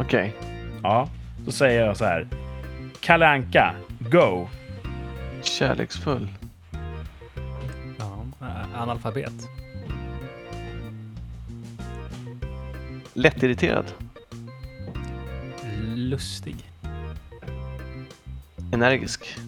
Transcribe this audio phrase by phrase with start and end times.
[0.00, 0.34] Okej.
[0.82, 1.08] Ja,
[1.44, 2.28] då säger jag så här.
[3.00, 4.48] Kalle Anka, go!
[5.42, 6.28] Kärleksfull.
[7.98, 8.24] Ja,
[8.74, 9.48] analfabet.
[13.14, 13.92] Lättirriterad.
[15.94, 16.56] Lustig.
[18.72, 19.38] Energisk.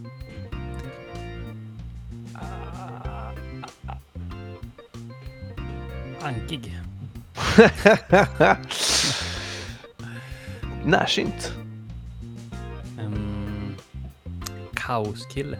[6.22, 6.80] Ankig.
[10.90, 11.52] Närsynt.
[12.98, 13.76] Um,
[14.74, 15.58] kaoskille.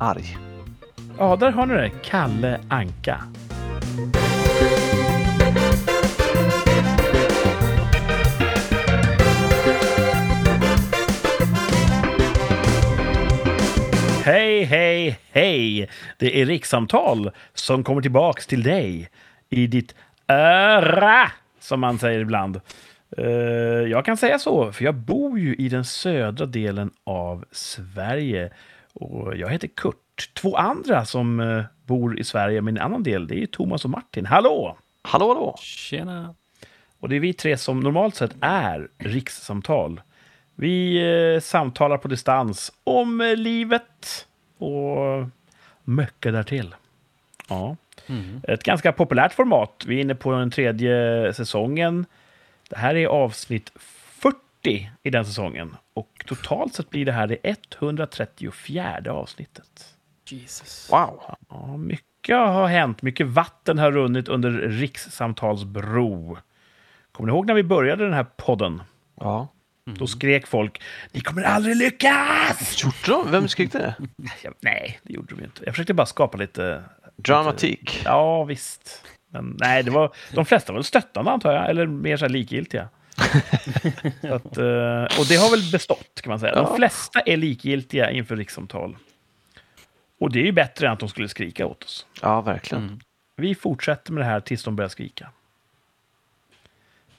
[0.00, 0.38] Arg.
[1.18, 1.90] Ja, där har ni det.
[2.02, 3.22] Kalle Anka.
[14.24, 15.88] Hej, hej, hej!
[16.18, 19.08] Det är rikssamtal som kommer tillbaks till dig
[19.50, 19.94] i ditt
[20.28, 21.30] öra,
[21.68, 22.60] som man säger ibland.
[23.16, 23.26] Eh,
[23.90, 28.52] jag kan säga så, för jag bor ju i den södra delen av Sverige.
[28.92, 30.30] Och jag heter Kurt.
[30.34, 33.84] Två andra som eh, bor i Sverige, men en annan del, det är ju Thomas
[33.84, 34.26] och Martin.
[34.26, 34.76] Hallå!
[35.02, 35.56] Hallå, hallå.
[35.60, 36.34] Tjena.
[37.00, 40.00] Och det är vi tre som normalt sett är rikssamtal.
[40.54, 40.96] Vi
[41.34, 44.26] eh, samtalar på distans om livet
[44.58, 45.28] och
[45.84, 46.74] mycket därtill.
[47.48, 47.76] Ja.
[48.06, 48.40] Mm.
[48.48, 49.84] Ett ganska populärt format.
[49.86, 52.06] Vi är inne på den tredje säsongen.
[52.68, 55.76] Det här är avsnitt 40 i den säsongen.
[55.94, 59.94] Och totalt sett blir det här det 134 avsnittet.
[60.28, 60.88] Jesus.
[60.92, 61.22] Wow.
[61.48, 63.02] Ja, mycket har hänt.
[63.02, 66.38] Mycket vatten har runnit under rikssamtalsbro.
[67.12, 68.82] Kommer ni ihåg när vi började den här podden?
[69.20, 69.48] Ja.
[69.84, 70.82] Då skrek folk
[71.12, 73.30] “Ni kommer aldrig lyckas!” Gjorde de?
[73.30, 73.94] Vem skrek det?
[74.42, 75.62] Jag, Nej, det gjorde de inte.
[75.64, 76.82] Jag förskökte bara skapa lite...
[77.22, 78.02] Dramatik.
[78.04, 79.04] Ja, visst.
[79.30, 82.30] Men nej, det var, de flesta var väl stöttande antar jag, eller mer så här
[82.30, 82.88] likgiltiga.
[84.20, 86.54] så att, eh, och det har väl bestått, kan man säga.
[86.54, 86.76] De Ja.
[86.76, 88.96] flesta är likgiltiga inför rikssamtal.
[90.20, 92.06] Och det är ju bättre än att de skulle skrika åt oss.
[92.22, 92.84] Ja, verkligen.
[92.84, 93.00] Mm.
[93.36, 95.30] Vi fortsätter med det här tills de börjar skrika.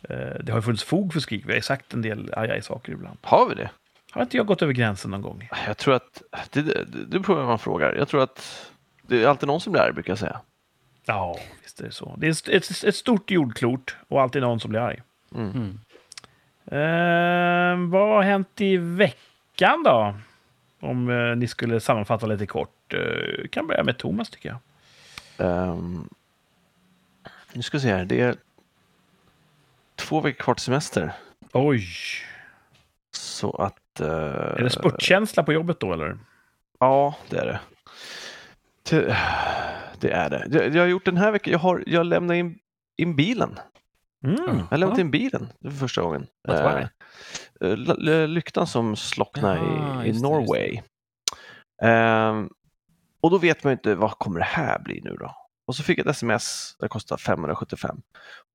[0.02, 1.44] Eh, Det har ju funnits fog för skrik.
[1.46, 3.18] Vi har ju sagt en del ajaj-saker ibland.
[3.22, 3.70] Har vi det?
[4.12, 5.50] Har inte jag gått över gränsen någon gång?
[5.68, 7.94] Jag tror att, det, det, det vem man frågar.
[7.96, 8.72] Jag tror att
[9.10, 10.42] det är alltid någon som blir arg, brukar jag säga.
[11.06, 12.16] Ja, visst är det så.
[12.18, 15.02] Det är ett, ett, ett stort jordklot och alltid någon som blir arg.
[15.36, 15.52] Mm.
[15.52, 15.80] Mm.
[16.66, 20.16] Eh, vad har hänt i veckan då?
[20.80, 22.94] Om eh, ni skulle sammanfatta lite kort.
[22.94, 24.60] Eh, kan börja med Thomas tycker jag.
[25.48, 26.10] Ehm,
[27.54, 28.06] nu ska vi se här.
[28.06, 28.36] Det är
[29.96, 31.12] två veckor kvar till semester.
[31.54, 31.88] Oj!
[33.12, 34.00] Så att...
[34.00, 36.18] eh, Är det spurtkänsla på jobbet då eller?
[36.80, 37.60] Ja, det är det.
[40.00, 40.48] Det, är det.
[40.52, 41.52] Jag, jag har gjort den här veckan.
[41.52, 42.58] Jag har jag lämnat in,
[42.98, 43.60] in bilen.
[44.26, 44.38] Mm.
[44.58, 46.28] Jag har lämnat in bilen för första gången.
[46.48, 46.86] Eh,
[47.62, 50.82] eh, lyktan som slocknade Ja, i, i just det, Norway.
[51.84, 52.50] Ehm,
[53.22, 55.36] och då vet man ju inte vad kommer det här bli nu då?
[55.68, 57.98] Och så fick jag ett sms, det kostar 575.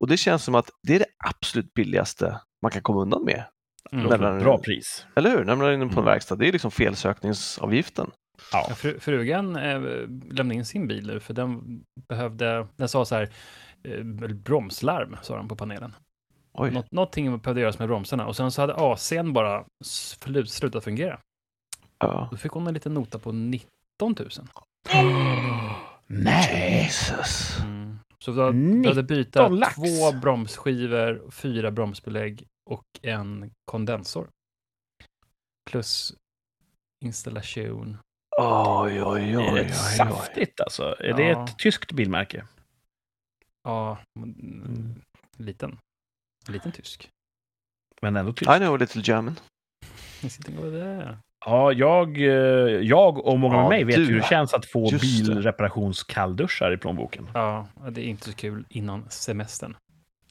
[0.01, 3.45] Och det känns som att det är det absolut billigaste man kan komma undan med.
[3.93, 4.39] Mm.
[4.39, 5.07] Bra pris.
[5.17, 5.45] Eller hur?
[5.45, 6.05] När man är inne på en Mm.
[6.05, 8.11] verkstad, det är liksom felsökningsavgiften.
[8.53, 8.75] Ja.
[8.75, 9.81] Fru, frugan eh,
[10.31, 13.29] lämnade in sin bil för den behövde, den sa så här,
[13.83, 15.95] eh, bromslarm sa den på panelen.
[16.53, 16.71] Oj.
[16.71, 21.21] Nå, någonting behövde göras med bromsarna och sen så hade AC'n bara slut, slutat fungera.
[21.99, 22.29] Ja.
[22.31, 23.69] Då fick hon en liten nota på 19
[24.01, 24.29] 000.
[26.07, 26.83] Nej!
[26.83, 27.59] Jesus.
[27.61, 27.99] Mm.
[28.19, 29.75] Så 19 behövde byta lax.
[29.75, 34.29] två bromsskivor, fyra bromsbelägg och en kondensor.
[35.71, 36.15] Plus
[37.05, 37.97] installation.
[38.41, 40.97] Oj, oj, oj, Det är rätt saftigt alltså.
[41.01, 41.45] Är det Ja.
[41.45, 42.45] ett tyskt bilmärke?
[43.65, 44.95] Ja, mm,
[45.37, 45.79] liten.
[46.49, 47.09] Liten tysk.
[48.03, 48.53] Men ändå tyskt.
[48.53, 49.41] I know a little German.
[50.57, 51.19] Det.
[51.47, 52.25] Ja, jag, eh,
[52.83, 54.05] jag och många Ja, med mig vet du.
[54.05, 55.01] hur det känns att få det.
[55.01, 57.29] bilreparationskallduschar i plånboken.
[57.35, 59.77] Ja, det är inte så kul innan semestern.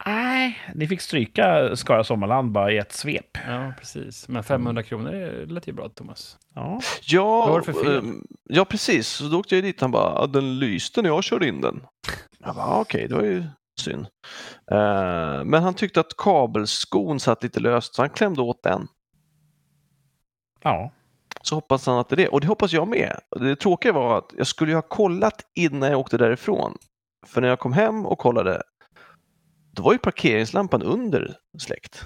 [0.06, 3.38] Nej, ni fick stryka Skara Sommarland bara i ett svep.
[3.48, 4.28] Ja, precis.
[4.28, 6.38] Men 500 kronor är- lät ju bra, Thomas.
[6.56, 7.98] Ja, Ja, Vad var det för fel?
[7.98, 9.08] ehm, ja precis.
[9.08, 11.84] Så då åkte jag dit han bara, "Ja, den lyste när jag körde in den.
[12.40, 13.44] Jag bara, "Ah, okej, det var ju
[13.82, 14.06] synd.
[14.72, 18.88] Eh, men han tyckte att kabelskon satt lite löst så han klämde åt den.
[20.64, 20.92] ja.
[21.42, 22.28] Så hoppas han att det är det.
[22.28, 23.20] Och det hoppas jag med.
[23.40, 26.78] Det tråkiga var att jag skulle ju ha kollat innan jag åkte därifrån.
[27.28, 28.62] För när jag kom hem och kollade,
[29.76, 32.06] då var ju parkeringslampan under släckt.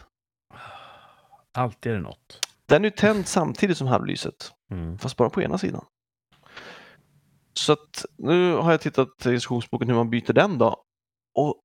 [1.54, 2.40] alltid är det något.
[2.66, 4.52] Den är ju tänd samtidigt som halvlyset.
[4.72, 4.98] Mm.
[4.98, 5.86] fast bara på ena sidan.
[7.54, 10.84] Så att nu har jag tittat i instruktionsboken hur man byter den då.
[11.36, 11.62] Och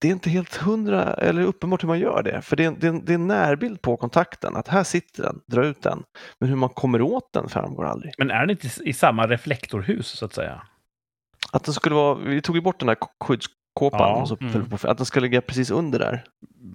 [0.00, 2.42] det är inte helt hundra eller uppenbart hur man gör det.
[2.42, 5.40] För det är, det, är, det är en närbild på kontakten, att här sitter den,
[5.46, 6.02] dra ut den.
[6.38, 8.14] Men hur man kommer åt den framgår aldrig.
[8.18, 10.62] Men är den inte i samma reflektorhus, så att säga?
[11.52, 12.96] Att den skulle vara, vi tog ju bort den här
[13.76, 14.68] skyddskåpan, Ja, och så mm.
[14.70, 16.24] på, att den ska ligga precis under där.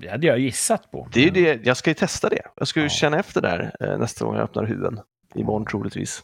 [0.02, 1.08] Det hade jag gissat på.
[1.14, 2.42] Det är ju det, jag ska ju testa det.
[2.58, 2.90] Jag ska ju Ja.
[2.90, 5.00] känna efter där eh, nästa gång jag öppnar huven.
[5.36, 6.22] Imorgon troligtvis.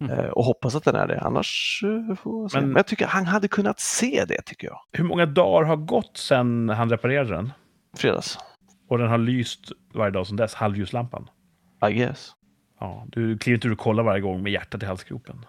[0.00, 0.18] Mm.
[0.18, 2.58] Eh, och hoppas att den är det, annars eh, får jag se.
[2.60, 2.76] Men- Men...
[2.76, 4.78] jag tycker han hade kunnat se det, tycker jag.
[4.92, 7.52] Hur många dagar har gått sedan han reparerade den?
[7.96, 8.38] Fredags,
[8.88, 11.30] Och den har lyst varje dag sedan dess, halvljuslampan.
[11.90, 12.30] I guess.
[12.80, 15.44] Ja, du kliver inte ur och kollar varje gång med hjärtat i halsgropen.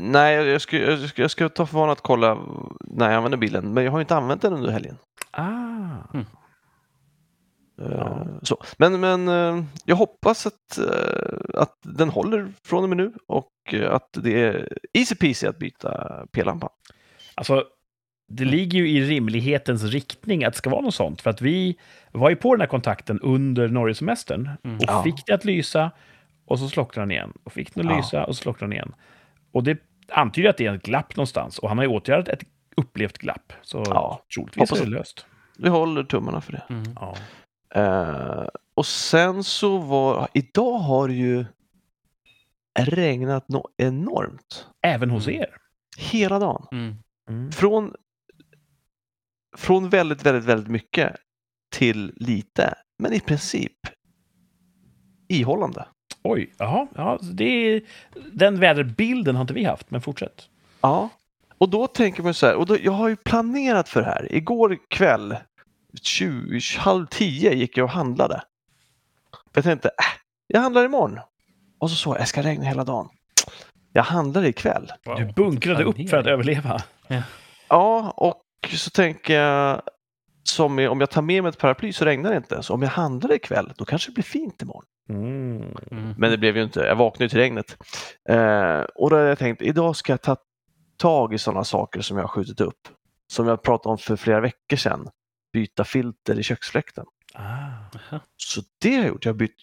[0.00, 2.38] Nej, jag ska, jag, ska, jag ska ta för vana att kolla
[2.80, 4.96] när jag använder bilen, men jag har ju inte använt den under helgen.
[5.30, 6.20] Ah,
[7.82, 8.26] Eh, Ja.
[8.42, 8.62] Så.
[8.78, 13.74] Men, men eh, jag hoppas att, eh, att den håller från och med nu och
[13.90, 16.70] att det är easy peasy att byta p-lampan.
[17.34, 17.64] alltså,
[18.28, 21.20] det ligger ju i rimlighetens riktning att det ska vara något sånt.
[21.22, 21.76] För att vi
[22.12, 24.76] var ju på den här kontakten under Norgesemestern Mm.
[24.76, 25.02] och Ja.
[25.02, 25.90] fick det att lysa
[26.46, 27.32] och så slocknade den igen.
[27.44, 27.96] Och fick den att Ja.
[27.96, 28.94] lysa och så slocknade den igen.
[29.54, 29.78] Och det
[30.08, 31.58] antyder att det är ett glapp någonstans.
[31.58, 32.42] Och han har ju åtgärdat ett
[32.76, 33.52] upplevt glapp.
[33.62, 34.24] Så Ja.
[34.34, 35.26] troligtvis Hoppas är det löst.
[35.58, 36.62] Vi håller tummarna för det.
[36.70, 36.84] Mm.
[36.94, 37.16] Ja.
[37.74, 41.44] Eh, och sen så var, idag har ju
[42.78, 44.66] regnat no enormt.
[44.82, 45.40] Även hos Mm.
[45.40, 45.56] er.
[45.98, 46.66] Hela dagen.
[46.72, 46.96] Mm.
[47.28, 47.52] Mm.
[47.52, 47.94] Från,
[49.56, 51.16] från väldigt, väldigt, väldigt mycket
[51.72, 52.74] till lite.
[52.98, 53.72] Men i princip
[55.28, 55.86] ihållande.
[56.24, 56.86] Oj, jaha.
[56.94, 57.82] Ja, det är,
[58.32, 60.48] den väderbilden har inte vi haft, men fortsätt.
[60.80, 61.08] Ja,
[61.58, 64.34] och då tänker man så här, och då, jag har ju planerat för det här.
[64.34, 65.36] Igår kväll,
[66.02, 68.42] 20, halv tio gick jag och handlade.
[69.52, 71.18] Jag tänkte, äh, jag handlar imorgon.
[71.78, 73.08] Och så så, jag ska regna hela dagen.
[73.92, 74.92] Jag handlar ikväll.
[75.04, 75.16] Wow.
[75.16, 76.82] Du bunkrade upp för att överleva.
[77.68, 78.42] Ja, och
[78.76, 79.82] så tänker jag,
[80.42, 82.62] som om jag tar med mig ett paraply så regnar det inte.
[82.62, 84.84] Så om jag handlar ikväll, då kanske det blir fint imorgon.
[85.08, 85.76] Mm.
[85.90, 86.14] Mm.
[86.18, 86.80] Men det blev ju inte.
[86.80, 87.76] Jag vaknade till regnet.
[88.28, 90.36] Eh, och då har jag tänkt, idag ska jag ta
[90.96, 92.88] tag i sådana saker som jag har skjutit upp.
[93.32, 95.08] Som jag pratade om för flera veckor sedan.
[95.52, 97.04] Byta filter i köksfläkten.
[97.34, 98.20] Ah.
[98.36, 99.24] Så det har jag gjort.
[99.24, 99.54] Jag har bytt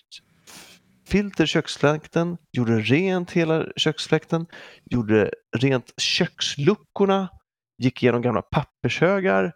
[1.07, 4.45] filter i köksfläkten, gjorde rent hela köksfläkten,
[4.85, 7.29] gjorde rent köksluckorna,
[7.77, 9.53] gick igenom gamla pappershögar.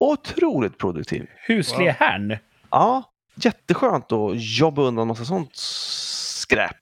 [0.00, 1.26] Otroligt produktiv.
[1.46, 2.38] Husliga härn.
[2.70, 3.02] Ja,
[3.36, 6.76] jätteskönt att jobba undan massa sånt skräp.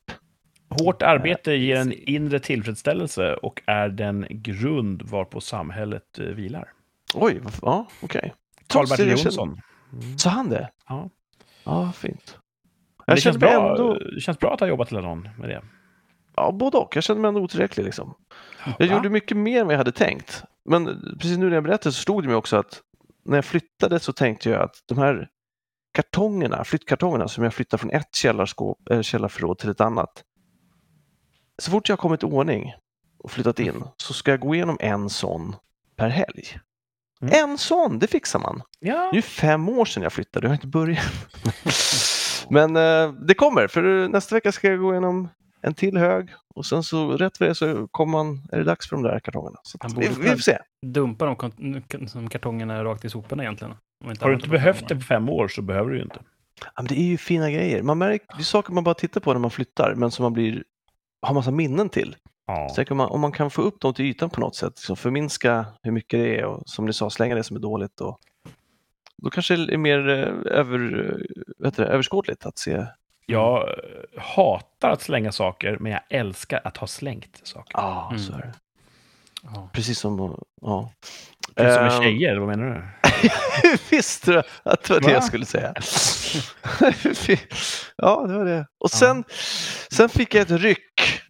[0.68, 6.68] Hårt arbete ger en inre tillfredsställelse och är den grund varpå samhället eh, vilar.
[7.14, 8.34] Oj, ja, okej.
[8.66, 9.60] Karl-Bertil Jag känner- Jonsson.
[10.18, 10.70] Sa han det?
[10.88, 11.10] Ja.
[11.64, 12.38] Ja, fint.
[13.06, 15.62] Jag det känns bra, ändå, det känns bra att ha jobbat hela dagen med det.
[16.36, 16.96] ja, både och.
[16.96, 18.14] Jag känner mig ändå otillräcklig liksom.
[18.78, 18.94] Jag Va?
[18.94, 20.44] gjorde mycket mer än vad jag hade tänkt.
[20.64, 20.86] Men
[21.20, 22.80] precis nu när jag berättade så stod det mig också att
[23.24, 25.28] när jag flyttade så tänkte jag att de här
[25.94, 30.24] kartongerna, flyttkartongerna som jag flyttar från ett källarskåp, äh, källarförråd till ett annat.
[31.58, 32.74] Så fort jag har kommit i ordning
[33.18, 35.56] och flyttat in så ska jag gå igenom en sån
[35.96, 36.58] per helg.
[37.22, 37.34] Mm.
[37.34, 38.62] En sån, det fixar man.
[38.80, 39.08] Ja.
[39.12, 41.04] Det är fem år sedan jag flyttade, jag har inte börjat.
[42.50, 45.28] Men eh, det kommer, för nästa vecka ska jag gå igenom
[45.62, 48.88] en till hög och sen så rätt för det så kommer man, är det dags
[48.88, 49.56] för de där kartongerna.
[49.62, 50.58] Så vi, vi får se.
[50.86, 53.74] Dumpa de som kartongerna rakt i soporna egentligen.
[54.04, 56.18] Om Har du inte behövt det på fem år så behöver du ju inte.
[56.64, 57.82] Ja, men det är ju fina grejer.
[57.82, 60.32] Man märker, det är saker man bara tittar på när man flyttar men som man
[60.32, 60.64] blir,
[61.22, 62.16] har massa minnen till.
[62.46, 62.68] Ja.
[62.68, 64.96] Så tänker man, om man kan få upp dem till ytan på något sätt, liksom
[64.96, 68.00] förminska hur mycket det är och som ni sa, slänga det som är dåligt.
[68.00, 68.20] Och,
[69.16, 70.78] då kanske det är mer eh, över,
[71.64, 72.86] heter det, överskådligt att se.
[73.26, 77.72] Jag eh, hatar att slänga saker, men jag älskar att ha slängt saker.
[77.78, 78.22] Ja, Mm.
[78.22, 78.52] så är det.
[79.44, 79.70] Ja.
[79.72, 80.92] Precis som, ja.
[81.56, 82.82] Precis som med Ehm, tjejer, vad menar du?
[83.96, 85.12] Visste du att det var det Va?
[85.12, 85.74] jag skulle säga?
[87.96, 88.66] ja, det var det.
[88.78, 89.24] Och sen,
[89.90, 91.20] sen fick jag ett ryck.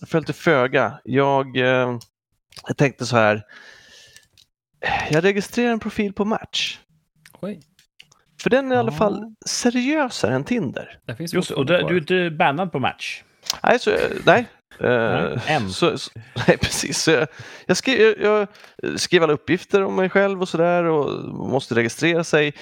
[0.00, 1.00] Jag föll till föga.
[1.04, 1.98] Jag, eh,
[2.66, 3.42] jag tänkte så här.
[5.10, 6.78] Jag registrerar en profil på Match.
[7.40, 7.60] Oj,
[8.42, 8.98] För den är i alla Ja.
[8.98, 10.98] fall seriösare än Tinder.
[11.18, 13.22] Just och där, du är inte bannad på match.
[13.62, 13.96] Nej, så,
[14.26, 14.46] nej.
[14.80, 15.70] Eh, Nej, än.
[15.70, 16.10] Så, så,
[16.48, 17.02] nej, precis.
[17.02, 17.28] Så jag,
[17.66, 22.24] jag, skrev, jag, jag skrev alla uppgifter om mig själv och sådär och måste registrera
[22.24, 22.54] sig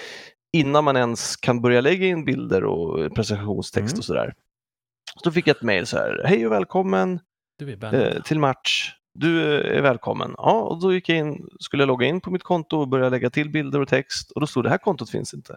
[0.52, 3.98] innan man ens kan börja lägga in bilder och presentationstext Mm.
[3.98, 4.34] och sådär.
[5.14, 6.22] Så då fick jag ett mejl så här.
[6.26, 7.20] Hej och välkommen
[7.94, 8.90] eh, till match.
[9.14, 10.34] Du är välkommen.
[10.36, 13.08] Ja, och då gick jag in, skulle jag logga in på mitt konto och börja
[13.08, 15.56] lägga till bilder och text och då stod det här kontot finns inte.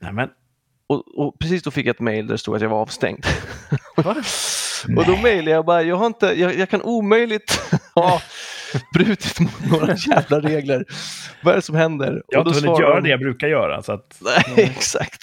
[0.00, 0.28] Nej, men
[0.86, 3.24] Och, och precis då fick jag ett mejl där det stod att jag var avstängd.
[4.96, 7.60] Och då mejlade jag bara, jag, har inte, jag, jag kan omöjligt
[7.94, 8.22] ha
[8.94, 10.84] brutit mot några jävla regler.
[11.42, 12.22] Vad är det som händer?
[12.28, 13.82] Jag har inte hunnit göra de- det jag brukar göra.
[13.82, 14.20] Så att,
[14.56, 15.22] Nej, exakt.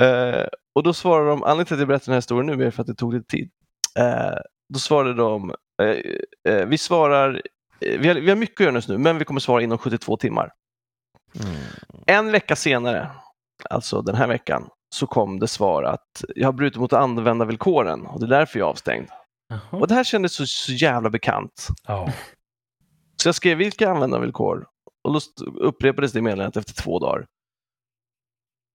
[0.00, 2.70] Eh, och då svarar de, anledningen till att jag berättar den här historien nu är
[2.70, 3.50] för att det tog lite tid.
[3.98, 4.38] Eh,
[4.72, 5.54] då svarade de,
[6.48, 7.42] eh, vi svarar,
[7.80, 10.16] vi har, vi har mycket att göra just nu, men vi kommer svara inom 72
[10.16, 10.50] timmar.
[12.06, 13.10] En vecka senare,
[13.70, 18.20] alltså den här veckan, så kom det svar att jag har brutit mot användarvillkoren och
[18.20, 19.08] det är därför jag är avstängd.
[19.48, 19.60] Jaha.
[19.80, 21.68] Och det här kändes så, så jävla bekant.
[21.86, 22.12] ja.
[23.22, 24.66] Så jag skrev vilka användarvillkor
[25.04, 25.20] och då
[25.60, 27.26] upprepades det meddelandet efter två dagar.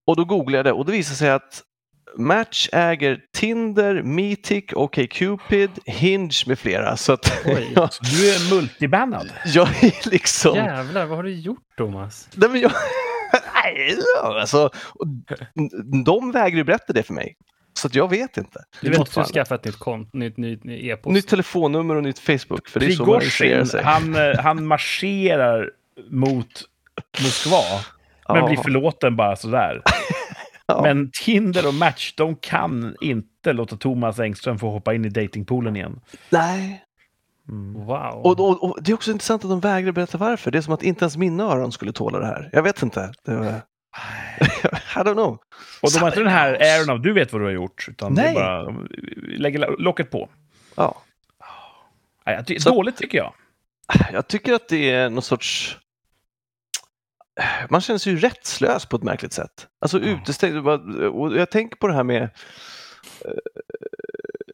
[0.07, 1.63] Och då googlade jag och det visade sig att
[2.17, 6.97] Match äger Tinder, Meetic, OkCupid, Hinge med flera.
[6.97, 7.73] Så att Oj.
[7.75, 9.31] Så du är multibannad.
[9.45, 10.55] jag är liksom...
[10.55, 12.29] Jävlar, vad har du gjort Thomas?
[12.35, 12.71] Nej, men jag...
[14.23, 14.69] Alltså,
[16.05, 17.37] de vägrar ju berätta det för mig.
[17.73, 18.63] Så jag vet inte.
[18.81, 21.13] Du vet måste ju skaffa ett nytt konto, nytt, nytt, nytt e-post.
[21.13, 22.67] Nytt telefonnummer och nytt Facebook.
[22.69, 23.21] För det är så man
[23.65, 23.83] sig.
[23.83, 25.71] han, eh, han marscherar
[26.09, 26.63] mot
[27.23, 27.57] Moskva,
[28.27, 28.47] men Ja.
[28.47, 29.81] blir förlåten bara sådär.
[30.71, 30.81] Ja.
[30.81, 35.75] Men Tinder och Match, de kan inte låta Thomas Engström få hoppa in i datingpoolen
[35.75, 35.99] igen.
[36.29, 36.83] Nej.
[37.49, 37.73] Mm.
[37.85, 38.21] Wow.
[38.25, 40.51] Och, och, och det är också intressant att de vägrar berätta varför.
[40.51, 42.49] Det är som att inte ens mina öron skulle tåla det här.
[42.53, 43.11] Jag vet inte.
[43.25, 43.45] Det var...
[44.95, 45.37] I don't know.
[45.81, 48.15] Och de har inte den här äran av du vet vad du har gjort, utan
[48.15, 48.33] det är Nej.
[48.33, 48.87] bara de
[49.37, 50.29] lägger locket på.
[50.75, 51.01] Ja.
[52.25, 53.33] Nej, ty- Så- Dåligt tycker jag.
[54.13, 55.77] Jag tycker att det är någon sorts...
[57.69, 59.67] Man känner sig ju rättslös på ett märkligt sätt.
[59.81, 60.67] Alltså utestängd.
[60.67, 62.29] Och jag tänker på det här med,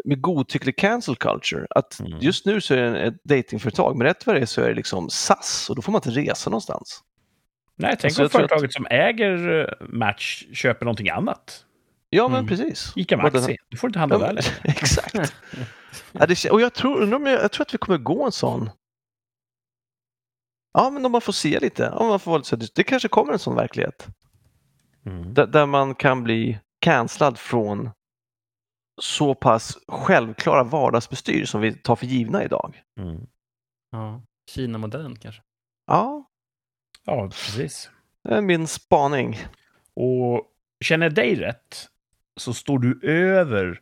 [0.05, 1.67] med godtycklig cancel culture.
[1.69, 2.19] Att Mm.
[2.19, 4.75] just nu så är det ett datingföretag, men rätt vad det är så är det
[4.75, 7.03] liksom SAS och då får man inte resa någonstans.
[7.77, 11.65] Nej, tänk Alltså, om tror att- företaget som äger eh, Match köper någonting annat.
[12.09, 12.47] Ja, men Mm.
[12.47, 12.93] precis.
[12.95, 13.57] Ica Maxi.
[13.69, 14.47] Du får inte handla Ja, där längre.
[14.63, 15.33] Exakt.
[16.11, 18.69] Ja, det, och jag tror, undrar jag, jag tror att vi kommer gå en sån.
[20.73, 21.89] Ja, men om man får se lite.
[21.89, 24.07] Om man får vara lite, så- det kanske kommer en sån verklighet.
[25.05, 25.33] Mm.
[25.33, 27.89] Där, där man kan bli cancellad från
[29.01, 32.81] så pass självklara vardagsbestyr som vi tar för givna idag.
[32.99, 33.21] Mm.
[33.91, 34.21] Ja.
[34.49, 35.41] Kina-modellen kanske.
[35.87, 36.29] Ja,
[37.05, 37.89] Ja, precis.
[38.23, 39.37] det är min spaning.
[39.95, 40.41] Och
[40.83, 41.87] känner jag dig rätt
[42.37, 43.81] så står du över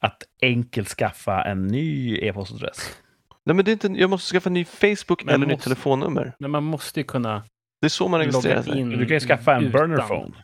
[0.00, 2.98] att enkelt skaffa en ny e-postadress.
[3.44, 5.64] Nej, men det är inte, jag måste skaffa en ny Facebook Men eller nytt måste-
[5.64, 6.36] telefonnummer.
[6.38, 7.44] Men man måste ju kunna
[7.80, 8.78] Det är så man registrerar sig.
[8.78, 8.88] in.
[8.90, 10.34] Du kan ju skaffa en burner phone.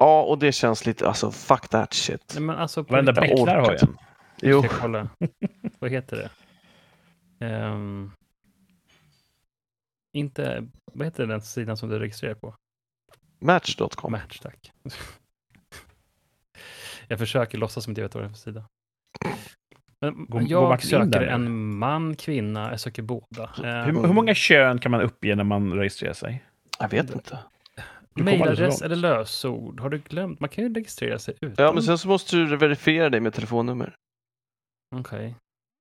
[0.00, 2.32] Ja, och det känns lite, alltså fuck that shit.
[2.34, 3.96] Nej, men alltså på Varenda bäcklar har en.
[4.42, 5.08] Jo, jag kolla.
[5.78, 6.30] Vad heter det?
[7.46, 8.10] Ehm,
[10.12, 12.54] inte, vad heter den sidan som du registrerar på?
[13.40, 14.12] match.com.
[14.12, 14.72] Match, tack.
[17.08, 18.64] jag försöker låtsas som att jag vet vad det är för sida.
[20.00, 23.44] Men Gå- gå jag in söker en man, kvinna, jag söker båda.
[23.64, 26.44] Ehm, Hur, hur många kön kan man uppge när man registrerar sig?
[26.78, 27.38] Jag vet inte.
[28.16, 28.82] Mailadress långt.
[28.82, 29.80] eller lösord?
[29.80, 30.40] Har du glömt?
[30.40, 31.64] Man kan ju registrera sig utan.
[31.64, 33.94] Ja, men sen så måste du verifiera dig med telefonnummer.
[34.96, 35.34] Okej.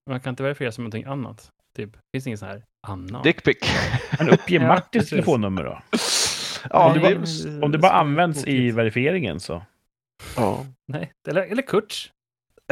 [0.10, 1.50] Man kan inte verifiera sig med någonting annat?
[1.76, 3.22] Typ, finns det ingen sån här Anna?
[3.22, 3.58] Dickpic.
[4.20, 5.10] Men uppge Ja, Martins precis.
[5.10, 5.82] telefonnummer då.
[6.70, 9.62] Ja, Om det det bara- är, Om det bara används i verifieringen så.
[10.36, 10.66] ja.
[10.88, 12.12] Nej, eller, eller Kurts.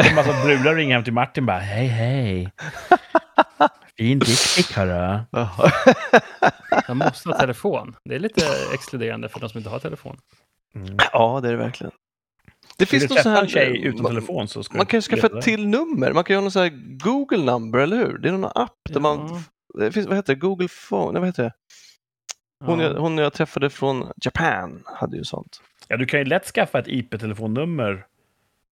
[0.09, 2.51] En massa brudar ringer hem till Martin bara hej hej.
[3.97, 5.19] Fin dickpic hörru.
[5.31, 5.71] Ja.
[6.87, 7.95] Man måste ha telefon.
[8.05, 8.41] Det är lite
[8.73, 10.17] exkluderande för de som inte har telefon.
[10.75, 10.97] Mm.
[11.13, 11.91] ja, det är det verkligen.
[12.77, 13.41] Det Vill finns någon sån här...
[13.41, 16.13] en tjej utan man, telefon så ska man kan ju skaffa ett till nummer.
[16.13, 18.17] Man kan ju ha någon sån här Google number, eller hur?
[18.17, 19.27] Det är någon app där man...
[19.27, 19.41] Ja.
[19.79, 20.39] Det finns, vad heter det?
[20.39, 21.11] Google phone?
[21.11, 21.53] Nej, vad heter det?
[22.65, 22.85] Hon, Ja.
[22.85, 25.61] jag, hon jag träffade från Japan hade ju sånt.
[25.87, 28.05] Ja, du kan ju lätt skaffa ett IP-telefonnummer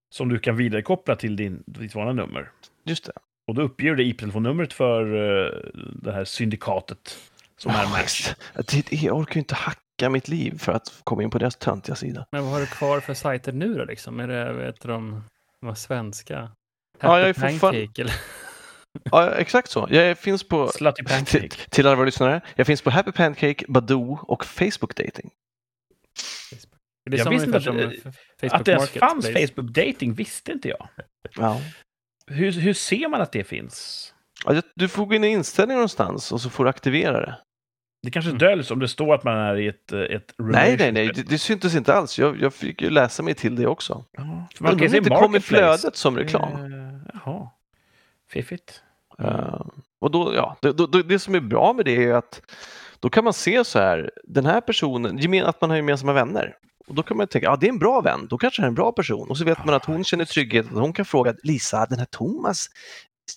[0.09, 2.51] som du kan vidarekoppla till din, ditt vanliga nummer.
[2.83, 3.11] Just det.
[3.47, 5.51] Och då uppger du IP-telefonnumret för uh,
[6.01, 7.17] det här syndikatet
[7.57, 7.87] som är.
[8.55, 11.55] Det, det, jag orkar ju inte hacka mitt liv för att komma in på deras
[11.55, 12.25] töntiga sida.
[12.31, 14.19] Men vad har du kvar för sajter nu då liksom?
[14.19, 15.23] Är det, vet du, de,
[15.61, 16.51] de svenska?
[16.99, 18.13] Ja, jag är Happy fortfarande- Pancake eller?
[19.11, 19.87] Ja, exakt så.
[19.89, 20.67] Jag finns på...
[20.67, 21.49] Slutty Till, Pancake.
[21.69, 22.41] till alla våra lyssnare.
[22.55, 25.31] Jag finns på Happy Pancake, Badoo och Facebook Dating.
[27.09, 27.89] Det är Jag visste inte att- eh,
[28.41, 29.25] Facebook Att det ens fanns.
[29.25, 30.87] Facebook Dating visste inte jag.
[31.35, 31.61] Ja.
[32.27, 34.13] Hur, hur ser man att det finns?
[34.75, 37.37] Du får gå in i inställningar någonstans och så får du aktivera det.
[38.03, 38.39] Det kanske Mm.
[38.39, 41.23] döljs om det står att man är i ett, eh, ett Nej, nej, nej, det,
[41.29, 42.19] det syntes inte alls.
[42.19, 44.05] Jag, jag fick ju läsa mig till det också.
[44.11, 46.51] Ja, Man kan se inte kom i flödet som reklam.
[46.51, 47.49] Eh, Jaha.
[48.29, 48.81] Fiffigt.
[49.19, 49.65] Eh,
[49.99, 52.41] och då, ja, det, då, då, det som är bra med det är att
[52.99, 56.55] då kan man se så här, den här personen, att man har gemensamma vänner.
[56.87, 58.67] Och då kan man tänka, ja det är en bra vän, då kanske det är
[58.67, 59.29] en bra person.
[59.29, 62.05] Och så vet man att hon känner trygghet, att hon kan fråga Lisa, den här
[62.05, 62.67] Thomas,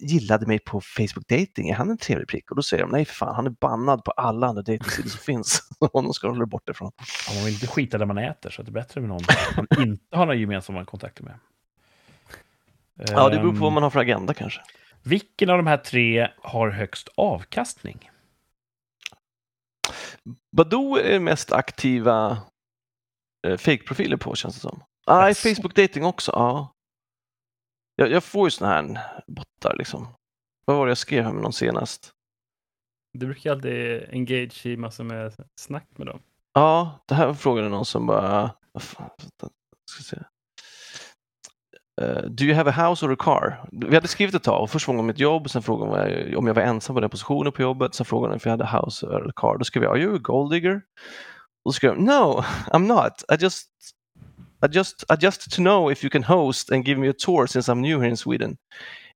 [0.01, 2.51] gillade mig på Facebook Dating, är han en trevlig prick?
[2.51, 5.21] Och då säger de nej för fan, han är bannad på alla andra datingsidor som
[5.25, 5.69] finns.
[5.93, 6.93] Honom ska hålla dig borta ifrån.
[7.29, 9.23] Ja, man vill inte skita där man äter, så det är bättre med någon
[9.57, 11.39] man inte har några gemensamma kontakter med.
[12.95, 14.61] Ja, det beror på vad Ehm, man har för agenda kanske.
[15.03, 18.11] Vilken av de här tre har högst avkastning?
[20.57, 22.39] Badoo är mest aktiva
[23.47, 24.83] fake-profiler på känns det som.
[25.07, 25.49] Nej, Jaså?
[25.55, 26.73] Facebook Dating också, ja.
[27.97, 28.83] Jag, jag får ju såna här
[29.27, 30.09] bottar liksom.
[30.65, 32.11] Vad var det jag skrev här med någon senast?
[33.19, 36.21] Du brukar alltid engage i massor med snack med dem.
[36.55, 38.51] Ja, det här frågade någon som bara...
[38.81, 39.11] fan,
[39.91, 40.23] ska se.
[42.01, 43.69] Eh, do you have a house or a car?
[43.73, 46.01] Vi hade skrivit ett tag och först frågade hon om mitt jobb, sen frågade hon
[46.01, 48.45] om jag- om jag var ensam på den positionen på jobbet, sen frågade hon if
[48.47, 49.59] jag hade house a car.
[49.59, 50.83] Då skrev jag, are you a gold digger?
[51.69, 53.25] Då skrev jag, no, I'm not.
[53.29, 53.67] I just,
[54.63, 57.47] I just, I just to know if you can host and give me a tour
[57.47, 58.57] since I'm new here in Sweden.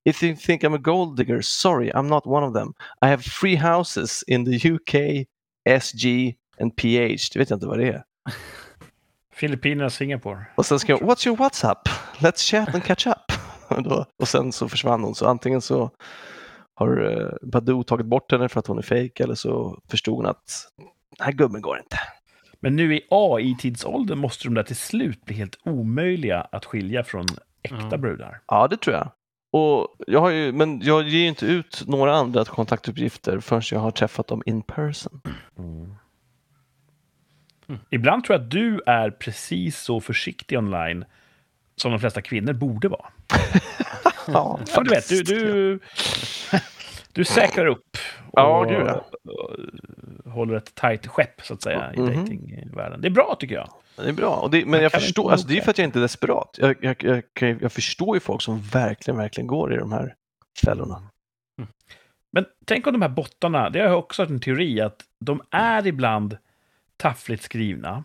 [0.05, 2.75] If you think I'm a gold digger, sorry, I'm not one of them.
[3.01, 5.27] I have three houses in the UK,
[5.67, 7.33] SG and PH.
[7.33, 8.03] Det vet jag inte vad det är.
[9.35, 10.47] Filippinerna Singapore.
[10.57, 11.89] Och sen skrev hon, what's your WhatsApp?
[12.19, 13.33] Let's chat and catch up.
[13.69, 15.15] Och, då, och sen så försvann hon.
[15.15, 15.91] Så antingen så
[16.75, 20.27] har uh, Badoo tagit bort henne för att hon är fake eller så förstod hon
[20.27, 20.67] att
[21.19, 21.99] den här gubben går inte.
[22.65, 27.27] Men nu i AI-tidsåldern måste de där till slut bli helt omöjliga att skilja från
[27.63, 27.97] äkta Ja.
[27.97, 28.41] brudar.
[28.47, 29.11] Ja, det tror jag.
[29.51, 33.81] Och jag har ju, men jag ger ju inte ut några andra kontaktuppgifter förrän jag
[33.81, 35.21] har träffat dem in person.
[37.91, 41.05] Ibland tror jag att du är precis så försiktig online
[41.77, 43.07] som de flesta kvinnor borde vara.
[44.27, 45.79] Ja, Ja, du vet, du, du,
[47.13, 49.05] du säkrar upp och, Ja, gud, ja.
[50.31, 52.07] håller ett tajt skepp, så att säga, i Mhm.
[52.21, 53.01] datingvärlden.
[53.01, 53.69] Det är bra, tycker jag.
[53.97, 54.49] Det är bra.
[54.53, 56.57] Det, men jag kan förstår, alltså, det är för att jag inte är desperat.
[56.59, 56.97] Jag, jag,
[57.41, 60.15] jag, jag förstår ju folk som verkligen, verkligen går i de här
[60.65, 61.03] fällorna.
[62.33, 65.87] Men tänk om de här bottarna, det har jag också en teori, att de är
[65.87, 66.37] ibland
[66.97, 68.05] taffligt skrivna.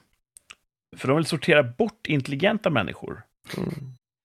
[0.97, 3.21] För de vill sortera bort intelligenta människor.
[3.57, 3.69] Mm.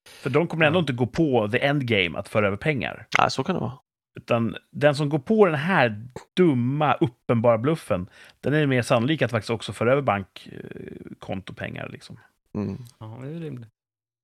[0.09, 3.06] För de kommer ändå inte gå på the endgame, att föra över pengar.
[3.19, 3.78] Ja, så kan det vara.
[4.15, 8.09] Utan den som går på den här dumma, uppenbara bluffen,
[8.41, 11.89] den är mer sannolik att faktiskt också föra över bankkontopengar.
[11.89, 12.21] Liksom.
[12.55, 12.79] Mm.
[12.99, 13.69] Ja, det är rimligt.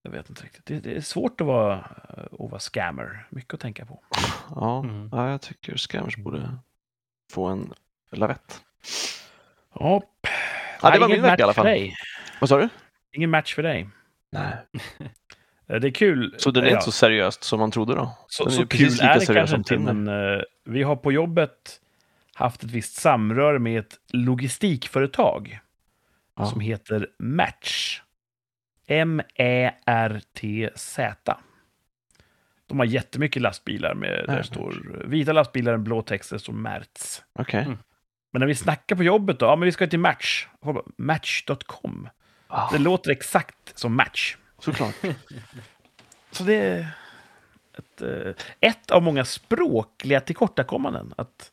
[0.02, 0.66] Jag vet inte riktigt.
[0.66, 1.74] Det, det är svårt att vara,
[2.32, 3.26] att vara scammer.
[3.30, 4.00] Mycket att tänka på.
[4.54, 5.08] Ja, Mm.
[5.12, 6.58] ja, jag tycker scammers borde
[7.32, 7.72] få en
[8.10, 8.62] lavett.
[9.74, 10.02] Ja,
[10.82, 11.90] Ja, det var min vecka i alla fall.
[12.40, 12.68] Vad sa du?
[13.12, 13.88] Ingen match för dig.
[14.32, 14.56] Nej.
[15.68, 16.34] Eh, Det är kul.
[16.38, 18.18] Så den är Ja, inte så seriöst som man trodde då?
[18.28, 21.80] så, den är så kul är det kanske inte, men eh, vi har på jobbet
[22.34, 25.58] haft ett visst samröre med ett logistikföretag
[26.36, 26.46] Ja.
[26.46, 28.00] som heter Match.
[29.98, 31.36] M-E-R-T-Z.
[32.66, 37.22] De har jättemycket lastbilar med, där står vita lastbilar, en blå text, där står Mertz.
[37.32, 37.62] Okej.
[37.64, 37.78] Mm.
[38.32, 40.46] Men när vi snackar på jobbet då, ja men vi ska till Match.
[40.96, 42.08] Match.com.
[42.48, 44.36] Ah, Det låter exakt som Match.
[44.58, 44.94] Såklart.
[46.30, 46.88] Så det är
[47.78, 51.14] ett, eh, ett av många språkliga tillkortakommanden.
[51.16, 51.52] Att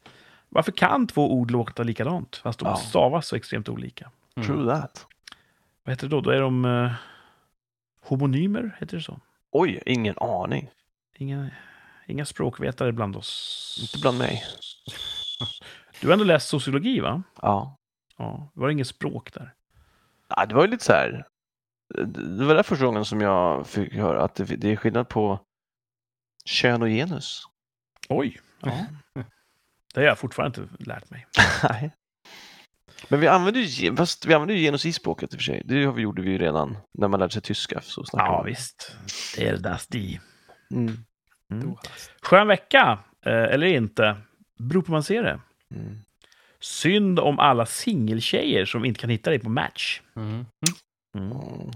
[0.49, 2.75] varför kan två ord låta likadant, fast de Ja.
[2.75, 4.11] stavas så extremt olika?
[4.35, 4.47] Mm.
[4.47, 5.05] True that.
[5.83, 6.21] Vad heter det då?
[6.21, 6.91] Då är de eh,
[8.01, 9.19] homonymer, heter det så?
[9.51, 10.69] Oj, ingen aning.
[11.17, 11.49] Inga,
[12.07, 13.77] inga språkvetare bland oss.
[13.81, 14.43] Inte bland mig.
[16.01, 17.23] Du har ändå läst sociologi, va?
[17.41, 17.77] Ja.
[18.17, 18.49] Ja.
[18.53, 19.53] Var det inget språk där?
[20.27, 21.27] ja, det var ju lite så här.
[22.07, 25.39] Det var där första gången som jag fick höra att det, det är skillnad på
[26.45, 27.41] kön och genus.
[28.09, 28.39] Oj!
[28.61, 28.85] Ja.
[29.93, 31.27] Det har jag fortfarande inte lärt mig.
[31.69, 31.91] Nej.
[33.07, 35.61] Men vi använder ju, fast vi använder ju genus i språket i och för sig.
[35.65, 37.81] Det har vi- gjorde vi ju redan när man lärde sig tyska.
[37.81, 38.45] Så Ja, man.
[38.45, 38.95] visst.
[39.35, 40.19] Det är das die.
[40.71, 40.97] Mm.
[41.51, 41.75] Mm.
[42.21, 44.17] Skön vecka, eh, eller inte.
[44.59, 45.39] Beror på hur man ser det.
[45.75, 45.99] Mm.
[46.59, 50.01] Synd om alla singeltjejer som inte kan hitta dig på Match.
[50.15, 50.45] Mm.
[51.15, 51.31] Mm.
[51.31, 51.71] Mm.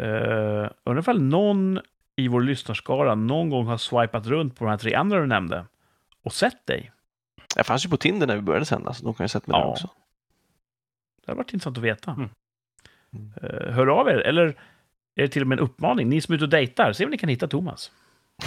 [0.00, 1.80] Uh, undrar ifall någon
[2.16, 5.66] i vår lyssnarskara någon gång har swipat runt på de här tre andra du nämnde
[6.22, 6.92] och sett dig.
[7.56, 9.46] Jag fanns ju på Tinder när vi började sända, så de kan ju ha sett
[9.46, 9.70] mig där Ja.
[9.72, 9.90] också.
[11.24, 12.10] Det hade varit intressant att veta.
[12.12, 13.32] Mm.
[13.42, 14.46] Eh, hör av er, eller
[15.14, 16.08] är det till och med en uppmaning?
[16.08, 17.90] Ni som är ute och dejtar, se om ni kan hitta Thomas.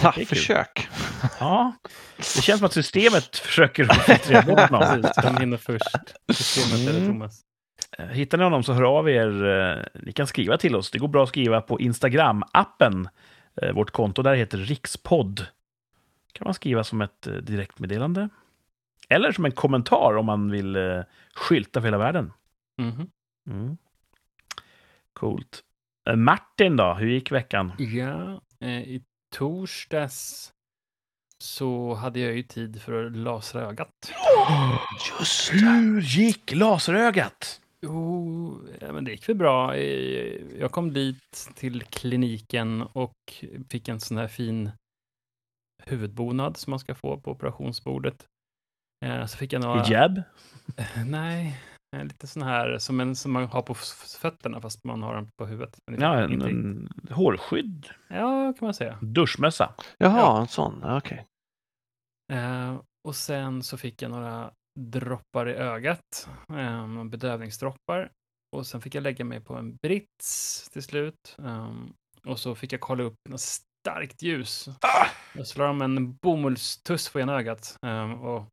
[0.02, 0.88] Ha, försök.
[1.40, 1.72] Ja,
[2.16, 5.02] det känns som att systemet försöker filtrera bort någon.
[5.22, 6.14] Den hinner först.
[6.32, 7.12] Systemet eller Mm.
[7.12, 7.40] Thomas.
[8.00, 9.44] Eh, Hittar ni honom så hör av er.
[9.44, 10.90] Eh, Ni kan skriva till oss.
[10.90, 13.08] Det går bra att skriva på Instagram-appen.
[13.62, 15.46] Eh, Vårt konto där heter Rikspodd.
[16.32, 18.28] kan man skriva som ett direktmeddelande.
[19.08, 20.76] Eller som en kommentar om man vill
[21.34, 22.32] skylta för hela världen.
[22.78, 23.10] Mhm.
[23.50, 23.76] Mm.
[25.12, 25.64] Coolt.
[26.16, 27.72] Martin då, hur gick veckan?
[27.78, 29.02] Ja, i
[29.34, 30.52] torsdags
[31.38, 34.12] så hade jag ju tid för att lasra ögat.
[35.20, 35.56] Just det.
[35.58, 37.60] Hur gick laserögat?
[37.86, 39.76] Jo, ja, men det gick väl bra.
[40.58, 43.12] Jag kom dit till kliniken och
[43.70, 44.70] fick en sån här fin
[45.84, 48.26] huvudbonad som man ska få på operationsbordet.
[49.04, 49.82] Eh, Så fick jag några...
[49.82, 50.22] Hijab?
[51.06, 51.60] Nej,
[51.96, 53.74] eh, lite sån här som, en, som man har på
[54.20, 55.78] fötterna fast man har den på huvudet.
[55.90, 57.86] Men Ja, en, inte- en hårskydd.
[58.08, 58.98] ja, kan man säga.
[59.02, 59.74] Duschmössa.
[59.98, 60.40] Jaha, Ja.
[60.40, 60.84] en sån.
[60.84, 61.26] Okej.
[62.32, 68.10] Eh, och sen så fick jag några droppar i ögat, några bedövningsdroppar.
[68.56, 71.34] Och sen fick jag lägga mig på en brits till slut.
[71.38, 71.92] Um,
[72.26, 74.68] och så fick jag kolla upp något starkt ljus.
[75.34, 77.76] Jag slår om en bomullstuss på ena ögat.
[77.86, 78.46] ehm, och,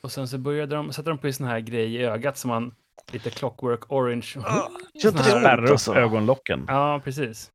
[0.00, 2.48] och sen så började de, sätta de på en sån här grej i ögat som
[2.48, 2.74] man,
[3.12, 4.32] lite clockwork orange.
[4.34, 4.42] Gör
[5.00, 6.64] Sån inte här- det ont Spärra upp ögonlocken.
[6.68, 7.50] Ja, precis.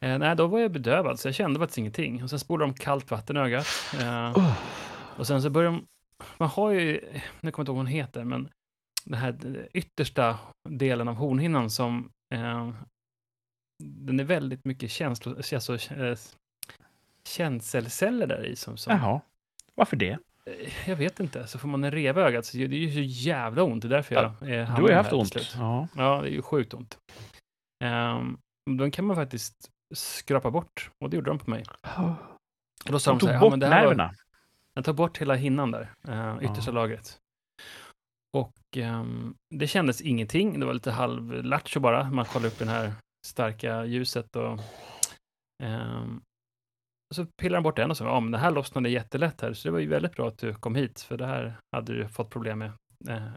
[0.00, 2.22] Eh, nej, då var jag bedövad, så jag kände faktiskt ingenting.
[2.22, 3.66] Och sen spolade de kallt vatten i ögat.
[4.00, 4.52] Eh, Oh.
[5.18, 5.86] och sen så börjar de...
[6.38, 7.00] Man har ju...
[7.02, 8.48] Nu kommer jag inte ihåg vad hon heter, men
[9.04, 12.10] den här yttersta delen av hornhinnan som...
[12.34, 12.70] Eh,
[13.84, 16.18] den är väldigt mycket känslo, alltså, eh,
[17.28, 18.56] känselceller där i.
[18.56, 19.20] Som, som, Jaha.
[19.74, 20.18] Varför det?
[20.46, 21.46] Eh, Jag vet inte.
[21.46, 23.82] Så får man en reva i ögat, så det är ju så jävla ont.
[23.82, 25.54] Det är därför jag eh, Du har ju här haft ont.
[25.56, 25.88] Ja.
[25.96, 26.98] Ja, det är ju sjukt ont.
[27.84, 28.38] Um,
[28.78, 31.64] då kan man faktiskt skrapa bort, och det gjorde de på mig.
[32.84, 34.14] Och då sa De de så tog här, ja, bort men det här var, nerverna.
[34.74, 36.74] Jag tar bort hela hinnan där, uh, yttersta Ja.
[36.74, 37.18] lagret.
[38.36, 42.10] Och ehm, det kändes ingenting, det var lite halvlattjo bara.
[42.10, 42.92] Man kollade upp det här
[43.26, 44.58] starka ljuset och
[45.62, 46.20] ehm,
[47.14, 49.68] så pillade de bort den och sa, ja men det här lossnade jättelätt här, så
[49.68, 52.30] det var ju väldigt bra att du kom hit, för det här hade du fått
[52.30, 52.72] problem med.
[53.08, 53.28] Eh,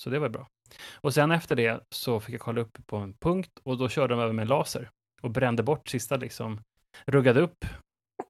[0.00, 0.46] så det var bra.
[0.94, 4.14] Och sen efter det så fick jag kolla upp på en punkt och då körde
[4.14, 4.90] de över med laser
[5.22, 6.60] och brände bort sista liksom,
[7.06, 7.64] ruggade upp.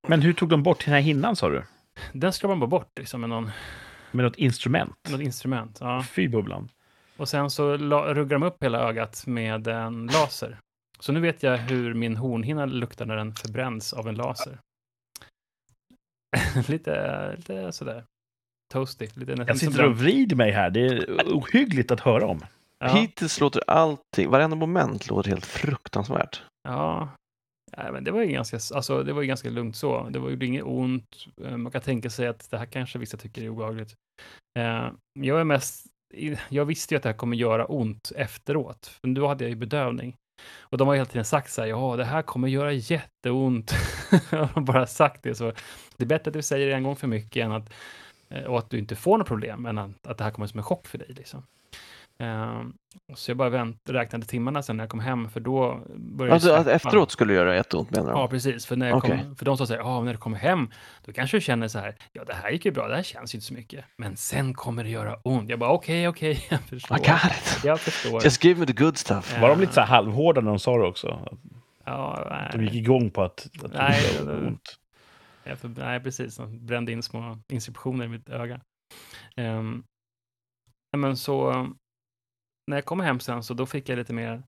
[0.09, 1.63] Men hur tog de bort den här hinnan sa du?
[2.13, 3.51] Den ska man bara bort liksom med någon,
[4.11, 4.97] Med något instrument?
[5.11, 5.79] något instrument.
[5.81, 6.03] Ja.
[6.11, 6.69] Fy bubblan.
[7.17, 10.59] Och sen så la, ruggar de upp hela ögat med en laser.
[11.01, 14.59] Så nu vet jag hur min hornhinna luktar när den förbränns av en laser.
[16.69, 18.05] lite, lite sådär
[18.73, 19.07] toasty.
[19.15, 20.71] Lite nästan Jag som sitter och vrider mig här.
[20.71, 22.41] Det är ohyggligt att höra om.
[22.79, 26.43] ja, Hittills låter allting, varenda moment låter helt fruktansvärt.
[26.69, 27.09] ja.
[27.77, 30.09] Nej, men det var ju ganska, alltså, det var ju ganska lugnt så.
[30.09, 31.27] Det var ju inget ont.
[31.45, 33.95] Eh, man kan tänka sig att det här kanske vissa tycker är obehagligt.
[34.59, 35.87] Eh, jag är mest,
[36.49, 38.87] jag visste ju att det här kommer göra ont efteråt.
[38.87, 40.17] För då hade jag ju bedövning.
[40.61, 43.75] Och de har hela tiden sagt så här, ja, det här kommer göra jätteont.
[44.31, 45.35] De har bara sagt det.
[45.35, 45.53] Så
[45.97, 47.73] det är bättre att du säger det en gång för mycket än att,
[48.29, 50.59] eh, och att du inte får något problem, än att, att det här kommer som
[50.59, 51.15] en chock för dig.
[51.17, 51.43] Liksom.
[52.19, 52.75] Ehm,
[53.15, 56.49] så jag bara vänt, räknade timmarna sen när jag kom hem, för då började Alltså
[56.55, 56.71] släppa.
[56.73, 58.29] efteråt skulle det göra jätteont menar Ja, de?
[58.29, 58.67] precis.
[58.67, 59.19] För, när jag Okej.
[59.25, 60.71] kom, för de sa så här, ja, när du kommer hem,
[61.05, 63.35] då kanske du känner så här, ja, det här gick ju bra, det här känns
[63.35, 63.85] ju inte så mycket.
[63.97, 65.51] Men sen kommer det göra ont.
[65.51, 66.97] Jag bara, okej, okej, jag förstår.
[66.97, 67.65] I got it.
[67.65, 68.25] Jag förstår.
[68.25, 69.41] Just give me the good stuff.
[69.41, 71.29] Var de lite så här halvhårda när de sa det också?
[71.85, 72.49] Ja, nej.
[72.53, 74.77] De gick igång på att, att det Nej, gjorde det- ont.
[75.45, 76.37] Jag för, nej, precis.
[76.37, 78.61] De brände in små inskriptioner i mitt öga.
[79.37, 79.85] Um,
[80.97, 81.67] men så,
[82.67, 84.43] när jag kom hem sen, så då fick jag lite mer, den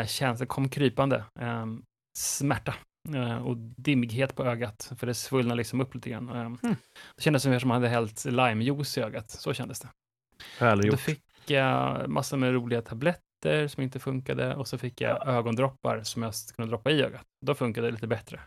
[0.00, 1.82] här känslan kom krypande, um,
[2.18, 2.74] smärta
[3.14, 6.28] eh, och dimmighet på ögat, för det svullnade liksom upp lite grann.
[6.30, 6.76] Um, Mm.
[7.16, 9.88] Det kändes som att man hade hällt limejuice i ögat, så kändes det.
[10.58, 11.00] Jag aldrig Då gjort.
[11.00, 16.22] fick jag massor med roliga tabletter som inte funkade och så fick jag ögondroppar som
[16.22, 17.24] jag kunde droppa i ögat.
[17.46, 18.40] Då funkade det lite bättre.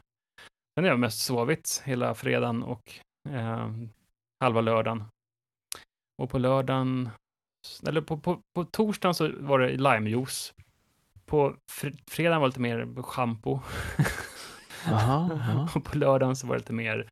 [0.76, 2.92] Sen har jag mest sovit hela fredagen och
[3.30, 3.72] eh,
[4.44, 5.04] halva lördagen.
[6.22, 7.10] Och på lördagen,
[7.88, 10.54] eller på, på, på torsdagen så var det limejuice.
[11.26, 13.60] På fr- fredagen var det lite mer schampo.
[14.86, 15.70] Aha, aha.
[15.76, 17.10] och på lördagen så var det lite mer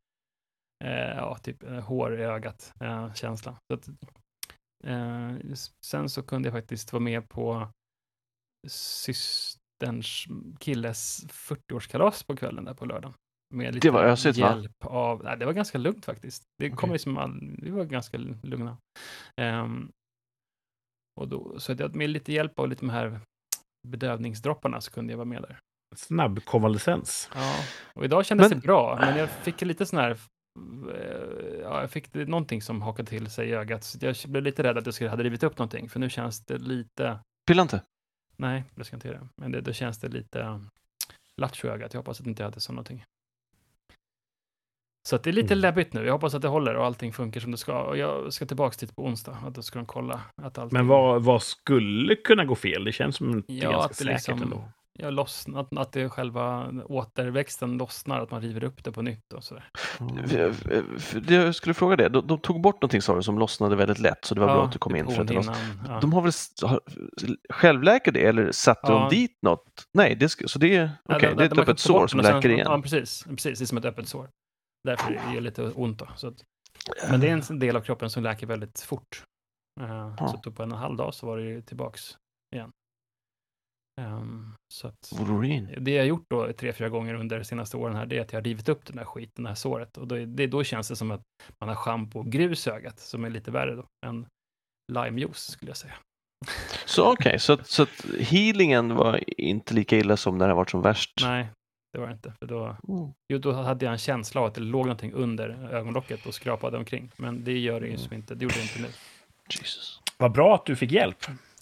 [0.83, 3.57] eh, ja, typ eh, hår i ögat eh, känsla.
[3.67, 3.87] Så att,
[4.83, 5.33] eh,
[5.85, 7.67] sen så kunde jag faktiskt vara med på
[8.67, 10.25] systerns
[10.59, 13.13] killes 40-årskalas på kvällen där på lördagen.
[13.53, 14.49] Med lite Det var ösigt, va?
[14.55, 16.43] hjälp av, nej, det var ganska lugnt faktiskt.
[16.57, 16.91] Det kom Okej.
[16.93, 18.77] liksom all, var ganska lugna.
[19.41, 19.91] Ehm,
[21.15, 23.19] och då, så att jag med lite hjälp av lite de här
[23.87, 25.59] bedövningsdropparna så kunde jag vara med där.
[25.95, 27.29] Snabb konvalescens.
[27.35, 27.55] Ja,
[27.93, 31.91] och idag kändes Men- det bra, men jag fick lite sån här, eh, ja, jag
[31.91, 34.85] fick det, någonting som hakade till sig i ögat, så jag blev lite rädd att
[34.85, 37.81] jag skulle ha rivit upp någonting, för nu känns det lite, Pilla inte.
[38.37, 40.61] nej, det ska inte göra, men det, då känns det lite
[41.41, 43.05] lattjo i ögat, jag hoppas att inte jag hade så någonting.
[45.07, 45.61] Så att det är lite Mm.
[45.61, 48.33] läbbigt nu, jag hoppas att det håller och allting funkar som det ska, och jag
[48.33, 50.77] ska tillbaka dit på onsdag, och då ska de kolla att allting...
[50.77, 52.83] Men vad, vad skulle kunna gå fel?
[52.83, 54.63] Det känns som att det är Ja, ganska att det säkert liksom- ändå.
[54.99, 59.33] ja, lossna, att, att det själva återväxten lossnar, att man river upp det på nytt
[59.33, 59.69] och sådär.
[60.97, 63.99] För Jag skulle fråga det, de, de tog bort någonting sa du som lossnade väldigt
[63.99, 65.55] lätt så det var bra att du kom in för att hornhinnan,
[65.87, 65.99] ja.
[66.01, 66.79] De har väl har,
[67.49, 69.07] självläker det eller satte Ja.
[69.09, 69.83] de dit något?
[69.93, 72.49] Nej, det, så det är, Ja, okej, de- det är ett öppet sår som läker
[72.49, 72.67] igen.
[72.69, 73.23] Ja, precis.
[73.29, 73.59] precis.
[73.59, 74.27] Det är som ett öppet sår.
[74.85, 75.99] Därför det gör lite ont.
[75.99, 76.43] Då, så att,
[77.09, 79.23] men det är en del av kroppen som läker väldigt fort.
[79.81, 80.39] Eh, Ja.
[80.43, 82.17] Så på en och en halv dag så var det ju tillbaks
[82.55, 82.69] igen.
[84.01, 85.75] Ehm, så att, Wolverine.
[85.79, 88.21] det jag har gjort då tre, fyra gånger under de senaste åren här, det är
[88.21, 89.97] att jag har rivit upp den här skiten, det här såret.
[89.97, 91.21] Och då, det, då känns det som att
[91.61, 94.27] man har schampo och grus i ögat, som är lite värre då än
[94.93, 95.93] limejuice, skulle jag säga.
[96.85, 100.69] Så okej, så, att- så att healingen var inte lika illa som när det varit
[100.69, 101.11] som värst?
[101.21, 101.47] Nej,
[101.95, 102.33] det var det inte.
[102.39, 103.09] För då, Mm.
[103.29, 106.77] jo, då hade jag en känsla av att det låg någonting under ögonlocket och skrapade
[106.77, 107.11] omkring.
[107.17, 108.01] Men det gör det ju Mm.
[108.05, 108.87] som inte, det gjorde det inte nu.
[109.49, 109.99] Jesus.
[110.17, 111.17] Vad bra att du fick hjälp.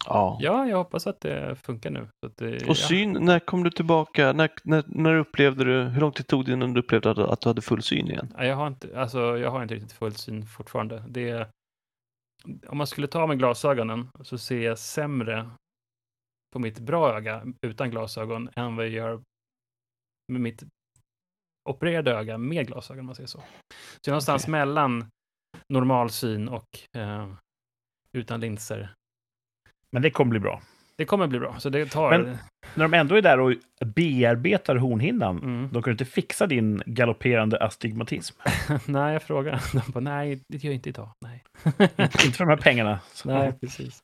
[0.06, 0.38] Ja.
[0.42, 2.08] Ja, jag hoppas att det funkar nu.
[2.20, 4.34] Så att det, Och syn, när kom du tillbaka?
[4.34, 7.42] När, när, när upplevde du, hur lång tid tog det innan du upplevde att, att
[7.42, 8.34] du hade full syn igen?
[8.38, 11.04] Ja, jag, har inte, alltså, jag har inte riktigt full syn fortfarande.
[11.08, 11.48] Det
[12.68, 15.50] om man skulle ta mig glasögonen så ser jag sämre
[16.54, 19.22] på mitt bra öga utan glasögon än vad jag gör
[20.32, 20.64] med mitt
[21.70, 23.38] opererade öga med glasögon, om man säger så.
[23.38, 23.44] Så
[24.04, 24.52] jag är någonstans Okej.
[24.52, 25.06] mellan
[25.70, 27.30] normal syn och eh,
[28.18, 28.94] utan linser.
[29.92, 30.62] Men det kommer bli bra.
[30.96, 32.10] Det kommer bli bra, så det tar...
[32.20, 32.38] Men-
[32.76, 33.54] När de ändå är där och
[33.86, 35.70] bearbetar hornhinnan, Mm.
[35.74, 38.36] de kan inte fixa din galopperande astigmatism.
[38.88, 39.64] nej, jag frågar.
[39.86, 41.10] De bara, nej, det gör jag inte idag.
[41.22, 41.44] Nej.
[42.00, 43.00] inte för de här pengarna.
[43.14, 44.02] Så- Nej, precis.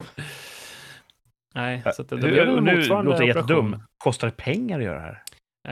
[1.55, 3.83] Nej, så att det, det blev en nu motsvarande låter jag jättedum.
[3.97, 5.23] Kostar det pengar att göra det här?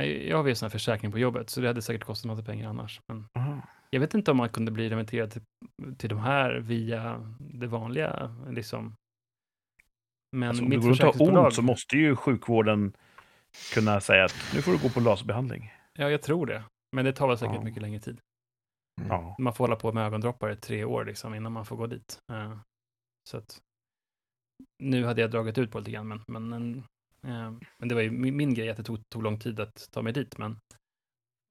[0.04, 2.70] Jag har ju sån här försäkring på jobbet, så det hade säkert kostat massa pengar
[2.70, 3.00] annars.
[3.08, 3.62] Men Aha.
[3.90, 5.42] jag vet inte om man kunde bli remitterad till,
[5.98, 8.96] till de här via det vanliga, liksom.
[10.36, 12.94] Men Alltså, om mitt du går runt och har ont så måste ju sjukvården
[13.74, 15.72] kunna säga att nu får du gå på laserbehandling.
[15.94, 16.64] ja, jag tror det.
[16.96, 17.64] Men det tar väl säkert Ja.
[17.64, 18.20] mycket längre tid.
[19.10, 19.36] Ja.
[19.40, 22.18] Man får hålla på med ögondroppar i tre år liksom, innan man får gå dit.
[22.32, 22.58] Eh,
[23.30, 23.60] så att,
[24.84, 26.84] nu hade jag dragit ut på lite grann, men, men, en-
[27.78, 30.14] men det var ju min, grej att det tog, tog lång tid att ta mig
[30.14, 30.38] dit.
[30.38, 30.60] Men,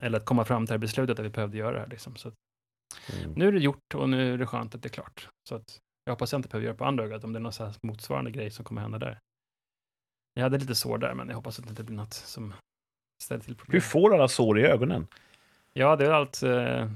[0.02, 1.86] eller att komma fram till det här beslutet att vi behövde göra det här.
[1.88, 2.16] Liksom.
[2.16, 2.32] Så
[3.22, 3.32] Mm.
[3.32, 5.28] nu är det gjort och nu är det skönt att det är klart.
[5.48, 7.52] Så att, jag hoppas jag inte behöver göra på andra ögat om det är någon
[7.52, 9.18] så motsvarande grej som kommer hända där.
[10.34, 12.54] Jag hade lite sår där, men jag hoppas att det inte blir något som
[13.24, 13.72] ställer till problem.
[13.72, 15.06] Hur får alla sår i ögonen?
[15.72, 16.90] Ja, det är allt eh,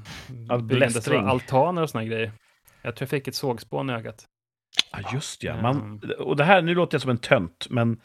[0.49, 1.25] Allt blästring.
[1.25, 2.33] altaner och såna grejer.
[2.83, 4.27] Jag tror jag fick ett sågspån i ögat.
[4.93, 5.63] Ja, just ja.
[5.63, 8.01] Man, och det här, nu låter jag som en tönt, men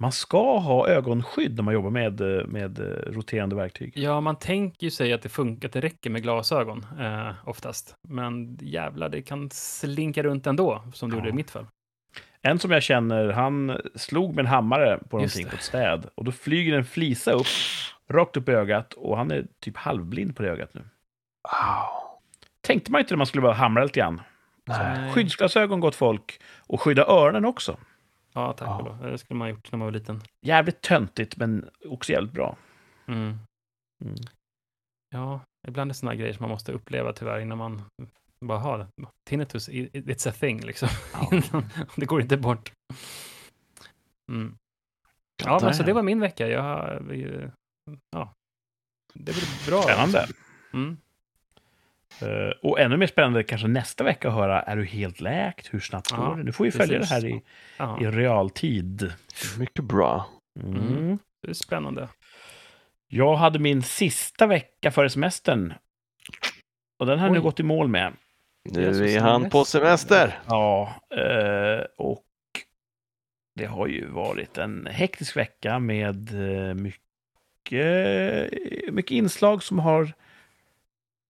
[0.00, 3.92] man ska ha ögonskydd när man jobbar med, eh, med eh, roterande verktyg.
[3.96, 7.96] Ja, man tänker ju sig att det funkar, att det räcker med glasögon eh, oftast.
[8.08, 11.18] Men jävlar, det kan slinka runt ändå, som det Ja.
[11.18, 11.66] gjorde i mitt fall.
[12.42, 15.50] En som jag känner, han slog med en hammare på Just någonting det.
[15.50, 16.06] på ett städ.
[16.14, 17.46] Och då flyger en flisa upp,
[18.10, 18.92] rakt upp i ögat.
[18.92, 20.80] Och han är typ halvblind på det ögat nu.
[20.80, 22.18] Wow.
[22.60, 24.20] Tänkte man inte när man skulle bara hamra lite grann.
[24.66, 25.12] Nej.
[25.12, 26.40] Skyddsglasögon, gott folk.
[26.66, 27.76] Och skydda öronen också.
[28.38, 28.80] Ja, tack Ja.
[28.80, 29.10] lov.
[29.10, 30.20] Det skulle man ha gjort när man var liten.
[30.46, 32.56] Jävligt töntigt, men också jävligt bra.
[33.06, 33.38] Mm.
[34.04, 34.14] Mm.
[35.14, 37.82] Ja, ibland är det såna grejer som man måste uppleva tyvärr innan man
[38.40, 38.86] bara har det.
[39.24, 40.88] Tinnitus, it's a thing liksom.
[41.12, 41.62] Ja.
[41.96, 42.72] det går inte bort.
[44.32, 44.56] Mm.
[45.44, 46.48] Ja, men så det var min vecka.
[46.48, 46.64] Jag,
[48.10, 48.32] ja,
[49.14, 49.82] det blir bra.
[49.82, 50.26] Spännande.
[50.72, 50.96] Mm.
[52.22, 55.74] Eh, och ännu mer spännande kanske nästa vecka att höra, är du helt läkt?
[55.74, 56.42] Hur snabbt Ja, går det?
[56.42, 57.08] Nu får vi följa precis.
[57.08, 57.42] det här i,
[57.76, 59.12] Ja, i realtid.
[59.58, 60.26] Mycket bra.
[60.62, 60.76] Mm.
[60.76, 61.18] Mm.
[61.42, 62.08] det är spännande.
[63.08, 65.74] Jag hade min sista vecka före semestern.
[66.98, 68.12] Och den har nu gått i mål med.
[68.64, 70.38] Nu är han på semester.
[70.46, 72.24] Ja, eh, och
[73.54, 76.34] det har ju varit en hektisk vecka med
[76.68, 78.50] eh, mycket,
[78.92, 80.12] mycket inslag som har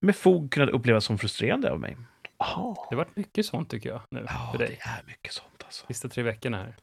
[0.00, 1.96] med fog kunnat upplevas som frustrerande av mig.
[2.38, 2.74] Jaha.
[2.90, 4.78] Det har varit mycket sånt tycker jag nu Ja, för det dig.
[4.80, 5.86] är mycket sånt alltså.
[5.86, 6.76] Sista tre veckorna här.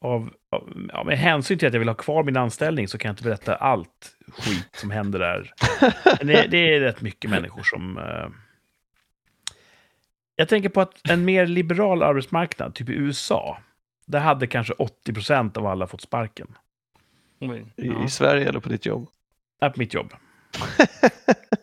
[0.00, 3.08] Av, av, ja, med hänsyn till att jag vill ha kvar min anställning så kan
[3.08, 5.52] jag inte berätta allt skit som händer där.
[6.20, 7.98] Det, det är rätt mycket människor som...
[7.98, 8.28] Eh...
[10.36, 13.58] Jag tänker på att en mer liberal arbetsmarknad, typ i USA,
[14.06, 16.46] där hade kanske 80 procent av alla fått sparken.
[17.40, 18.04] I, ja.
[18.04, 19.08] I Sverige eller på ditt jobb?
[19.60, 20.12] Är på mitt jobb.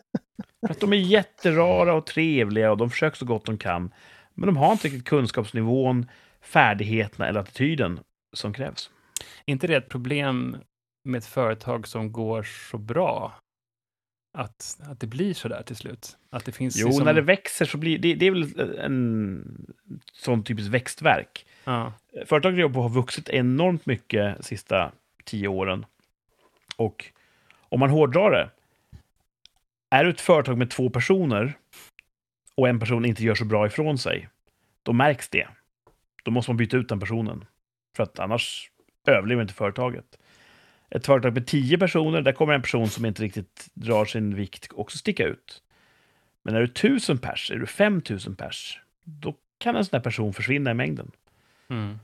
[0.68, 3.94] För att de är jätterara och trevliga och de försöker så gott de kan.
[4.34, 6.06] Men de har inte riktigt kunskapsnivån,
[6.40, 8.00] färdigheterna eller attityden
[8.32, 8.90] som krävs.
[9.44, 10.56] inte det ett problem
[11.04, 13.40] med ett företag som går så bra?
[14.38, 16.16] Att, att det blir så där till slut?
[16.30, 19.66] Att det finns Jo, liksom, när det växer så blir det, det är väl en
[20.12, 21.46] sån typisk växtverk.
[21.64, 21.92] ja,
[22.26, 24.92] Företaget jag jobbar på har vuxit enormt mycket de sista
[25.24, 25.86] tio åren.
[26.76, 27.04] Och
[27.68, 28.50] om man hårdrar det,
[29.90, 31.58] är du ett företag med två personer
[32.54, 34.28] och en person inte gör så bra ifrån sig,
[34.82, 35.48] då märks det.
[36.22, 37.44] Då måste man byta ut den personen.
[37.96, 38.70] För att annars
[39.06, 40.18] överlever inte företaget.
[40.90, 44.72] Ett företag med tio personer, där kommer en person som inte riktigt drar sin vikt
[44.74, 45.62] också sticka ut.
[46.42, 50.32] Men är du tusen pers, är du 5000 pers, då kan en sån här person
[50.32, 51.10] försvinna i mängden.
[51.68, 51.98] Mm.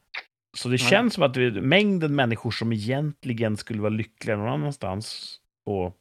[0.57, 5.37] Så det känns som att det mängden människor som egentligen skulle vara lyckliga någon annanstans
[5.65, 5.99] och,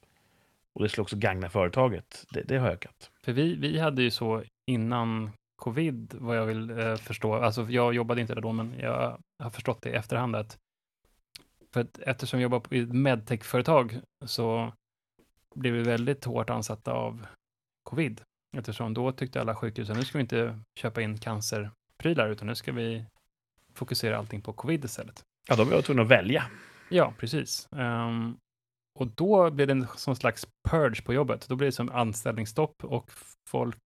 [0.75, 3.11] och det skulle också gagna företaget, det, det har ökat.
[3.23, 7.93] För vi, vi hade ju så innan covid, vad jag vill eh, förstå, alltså jag
[7.93, 10.57] jobbade inte där då, men jag har förstått det i efterhand att
[11.73, 14.73] för att eftersom jag jobbar på- i ett medtech-företag så
[15.55, 17.25] blev vi väldigt hårt ansatta av
[17.83, 18.21] covid.
[18.57, 22.55] Eftersom då tyckte alla sjukhus att nu ska vi inte köpa in cancerprylar, utan nu
[22.55, 23.05] ska vi
[23.73, 25.23] fokusera allting på covid istället.
[25.49, 26.43] Ja, då var jag tvungen att välja.
[26.89, 27.67] Ja, precis.
[27.71, 28.37] Ehm,
[28.99, 31.45] och då blev det en sån slags purge på jobbet.
[31.49, 33.11] Då blev det som anställningsstopp och
[33.49, 33.77] folk,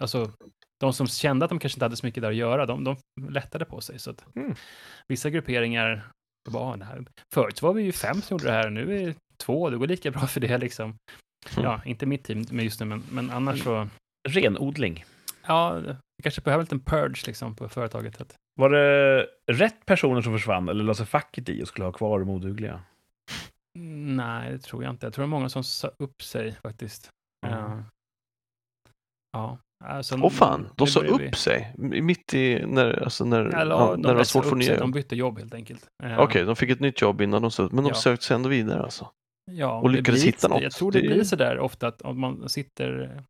[0.00, 0.30] alltså
[0.80, 2.96] de som kände att de kanske inte hade så mycket där att göra, de, de
[3.30, 3.98] lättade på sig.
[3.98, 4.54] Så att Mm.
[5.08, 6.04] vissa grupperingar,
[6.50, 7.04] bara, det här.
[7.34, 9.86] förut var vi ju fem som gjorde det här, nu är det två, det går
[9.86, 10.84] lika bra för det liksom.
[11.56, 11.64] Mm.
[11.64, 13.88] Ja, inte mitt team med just nu, men, men annars så,
[14.28, 15.04] Renodling.
[15.46, 15.80] ja,
[16.16, 18.36] vi kanske behöver en liten purge liksom på företaget.
[18.60, 22.18] Var det rätt personer som försvann eller la sig facket i och skulle ha kvar
[22.20, 22.80] de odugliga?
[24.16, 25.06] Nej, det tror jag inte.
[25.06, 27.08] Jag tror det är många som sa upp sig faktiskt.
[27.46, 27.58] Mm.
[27.58, 27.84] Ja.
[29.32, 29.58] Ja.
[29.84, 33.74] Alltså, Åh fan, de sa börjar vi- upp sig mitt i när, alltså när, Eller,
[33.74, 34.80] ja, när de det var svårt att få upp nya sig, jobb.
[34.82, 35.86] De bytte jobb helt enkelt.
[36.04, 37.94] Eh, Okej, de fick ett nytt jobb innan de sökte, men de Ja.
[37.94, 39.08] sökte sig ändå vidare alltså.
[39.50, 40.62] Ja, och lyckades blir- hitta något.
[40.62, 43.20] Jag tror det, Det blir så där ofta att om man sitter...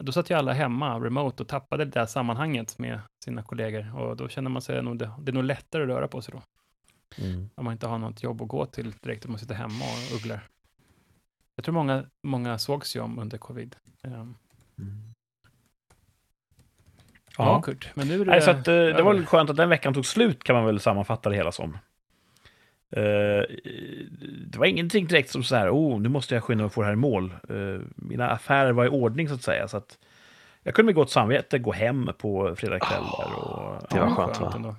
[0.00, 4.16] Då satt ju alla hemma remote och tappade det där sammanhanget med sina kollegor och
[4.16, 6.42] då känner man sig nog, det, det är nog lättare att röra på sig då.
[7.54, 10.16] Om man inte har något jobb att gå till direkt om man sitter hemma och
[10.16, 10.40] ugglar.
[11.56, 13.76] Jag tror många, många sågs ju om under covid.
[14.02, 14.34] Um,
[17.36, 17.44] ja.
[17.44, 17.62] Ja.
[17.62, 18.30] Kurt, men nu är det...
[18.30, 19.12] Nej, så att, eh, det var över.
[19.12, 21.78] väl skönt att den veckan tog slut, kan man väl sammanfatta det hela som.
[22.90, 23.44] Eh,
[24.46, 26.86] det var ingenting direkt som så här, oh, nu måste jag skynda mig få det
[26.86, 27.34] här i mål.
[27.48, 29.68] Eh, mina affärer var i ordning, så att säga.
[29.68, 29.98] Så att
[30.62, 33.34] jag kunde med gott samvete gå hem på fredagskvällar.
[33.34, 34.76] Och, Det var ja, skönt, va?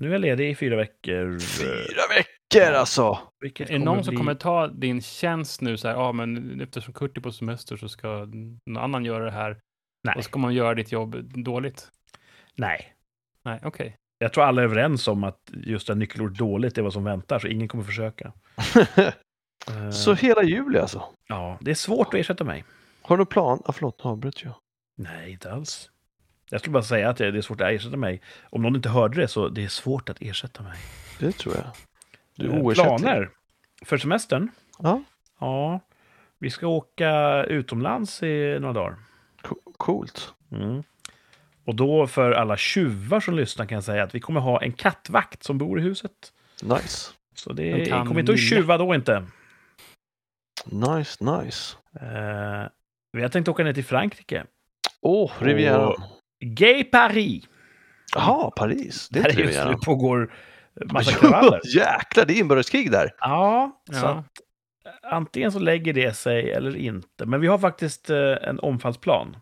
[0.00, 1.32] Nu är jag ledig i fyra veckor.
[1.34, 3.18] Eh, Fyra veckor alltså!
[3.40, 6.60] Vilket Är det någon som bli- kommer ta din tjänst nu så här, ja men
[6.60, 8.08] eftersom Kurt är på semester så ska
[8.66, 9.60] någon annan göra det här
[10.04, 11.88] Nej, och så kommer man göra ditt jobb dåligt?
[12.54, 12.94] nej.
[13.44, 13.96] Nej, okej.
[14.18, 17.04] Jag tror alla är överens om att just det här nyckelordet dåligt är vad som
[17.04, 18.32] väntar, så ingen kommer försöka.
[19.68, 21.02] Eh, Så hela juli alltså?
[21.28, 22.64] Ja, det är svårt att ersätta mig.
[23.02, 23.62] Har du någon plan?
[23.64, 24.54] Ah, förlåt, avbröt jag.
[24.96, 25.90] Nej, inte alls.
[26.50, 28.20] Jag skulle bara säga att det är svårt att ersätta mig.
[28.50, 30.78] Om någon inte hörde det så det är svårt att ersätta mig.
[31.18, 31.64] Det tror jag.
[32.34, 32.98] Du är Eh, oersättlig.
[32.98, 33.30] Planer
[33.84, 34.50] för semestern?
[34.78, 35.02] Ja,
[35.40, 35.80] Ja,
[36.38, 38.96] vi ska åka utomlands i några dagar.
[39.42, 40.34] co- coolt.
[40.52, 40.82] Mm.
[41.64, 44.72] Och då för alla tjuvar som lyssnar kan jag säga att vi kommer ha en
[44.72, 46.12] kattvakt som bor i huset.
[46.62, 47.10] Nice.
[47.34, 49.24] Så det kan kommer inte att tjuva då inte.
[50.66, 51.76] Nice, nice.
[52.00, 52.68] Eh,
[53.12, 54.44] vi har tänkt åka ner till Frankrike.
[55.00, 56.02] Åh, Rivieran.
[56.40, 57.44] Gay Paris!
[58.14, 59.08] Jaha, Paris.
[59.08, 60.34] Det är Där just nu pågår
[60.92, 61.60] massa kravaller.
[61.76, 63.10] Jäklar, det är inbördeskrig där.
[63.20, 64.08] Ja, så Ja.
[64.08, 67.26] att antingen så lägger det sig eller inte.
[67.26, 69.36] Men vi har faktiskt eh, en omfallsplan.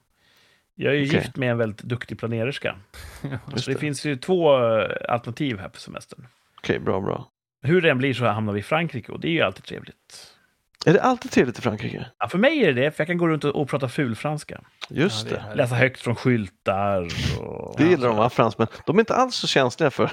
[0.74, 1.18] Jag är ju Okej.
[1.20, 2.76] gift med en väldigt duktig planererska.
[3.52, 3.80] Just Så det det.
[3.80, 6.26] finns ju två eh, alternativ här på semestern.
[6.58, 7.28] Okej, bra, bra.
[7.62, 10.35] Hur det än blir så hamnar vi i Frankrike och det är ju alltid trevligt.
[10.86, 12.06] Är det alltid trevligt i Frankrike?
[12.18, 14.60] Ja, för mig är det det, för jag kan gå runt och, och prata fulfranska.
[14.90, 15.54] Just Ja, det.
[15.54, 17.08] Läsa högt från skyltar.
[17.40, 18.66] Och, Det gillar de, va, fransmän?
[18.86, 20.12] De är inte alls så känsliga för...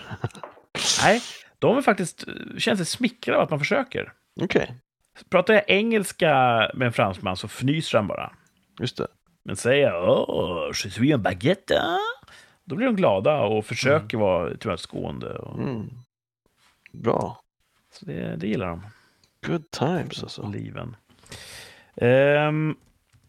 [1.03, 1.21] Nej,
[1.59, 2.23] de är faktiskt,
[2.57, 4.13] känns sig smickrade av att man försöker.
[4.41, 4.75] Okej,
[5.29, 6.29] Pratar jag engelska
[6.73, 8.31] med en fransman så fnyser han bara.
[8.79, 9.07] just det.
[9.45, 11.81] Men säger jag åh, je suis en baguette,
[12.65, 15.33] då blir de glada och försöker vara tillmötesgående.
[15.37, 15.89] Och, Mm.
[16.91, 17.41] Bra.
[17.93, 18.87] Så det, det gillar de,
[19.45, 20.49] Good times alltså.
[20.49, 20.95] liven.
[21.95, 22.75] Ehm,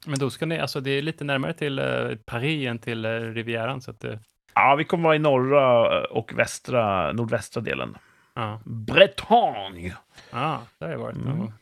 [0.07, 3.11] Men då ska ni, alltså det är lite närmare till eh, Paris än till eh,
[3.11, 4.19] Rivieran så att, eh,
[4.55, 7.99] ja, vi kommer vara i norra och västra, nordvästra delen.
[8.35, 8.61] ja.
[8.65, 9.95] Bretagne!
[10.31, 11.53] Ah, där har jag varit Mm.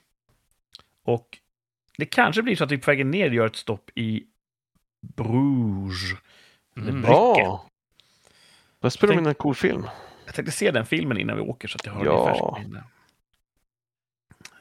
[1.04, 1.38] Och
[1.98, 4.24] det kanske blir så att vi på vägen ner gör ett stopp i
[5.16, 6.12] Bruges.
[6.76, 7.02] Mm.
[7.02, 7.64] Det Ja!
[8.80, 9.86] Där spelar de in en cool film.
[10.26, 12.24] Jag tänkte se den filmen innan vi åker så att jag har Ja.
[12.26, 12.84] det i färskt minne.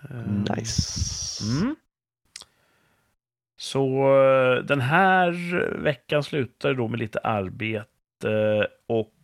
[0.09, 1.43] Ehm, Nice.
[1.43, 1.75] Mm.
[3.57, 5.31] Så eh, den här
[5.77, 9.15] veckan slutar då med lite arbete och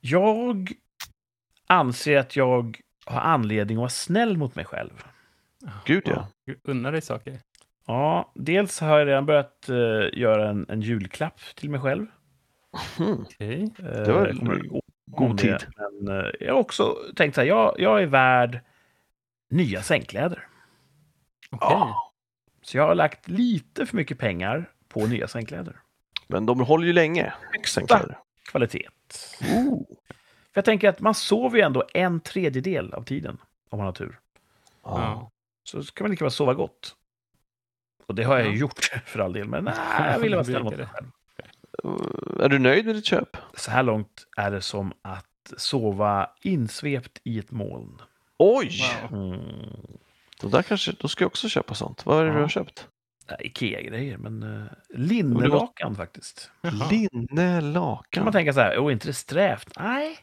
[0.00, 0.72] jag
[1.66, 5.04] anser att jag ha anledning att vara snäll mot mig själv.
[5.84, 6.28] Gud ja.
[6.62, 7.38] Unna dig saker.
[7.86, 12.06] Ja, dels har jag redan börjat eh, göra en, en julklapp till mig själv.
[12.98, 13.20] Mm.
[13.22, 13.74] Okej.
[13.78, 14.32] Eh, Det var
[15.06, 15.56] god tid.
[15.76, 18.60] Men jag har också tänkt så här, jag, jag är värd
[19.54, 20.46] nya sängkläder.
[21.50, 21.68] Okej.
[21.70, 22.12] Ja.
[22.62, 25.80] Så jag har lagt lite för mycket pengar på nya sängkläder.
[26.26, 27.34] Men de håller ju länge.
[27.66, 28.18] sängkläder.
[28.50, 28.88] Kvalitet.
[29.54, 29.82] Oh.
[30.52, 33.38] För jag tänker att man sover ju ändå en tredjedel av tiden,
[33.68, 34.18] om man har tur.
[34.82, 35.30] Ja.
[35.64, 36.96] Så ska man lika väl sova gott.
[38.06, 38.58] Och det har jag ju Ja.
[38.58, 39.64] gjort för all del, men
[39.98, 41.06] nej, jag ville vara snäll mot mig själv.
[42.40, 43.36] Är du nöjd med ditt köp?
[43.54, 48.02] Så här långt är det som att sova insvept i ett moln.
[48.46, 48.80] Oj!
[49.10, 49.22] Wow.
[49.32, 49.40] Mm.
[50.40, 52.06] Då, där kanske, då ska jag också köpa sånt.
[52.06, 52.34] Vad är det Ja.
[52.36, 52.88] du har köpt?
[53.28, 54.64] Nej, Ikea-grejer, men uh,
[54.94, 56.50] linnelakan faktiskt.
[56.60, 56.72] Jaha.
[56.78, 58.24] Kan Linnelakan.
[58.24, 59.68] man tänka så här, åh, inte det strävt?
[59.78, 60.18] Nej,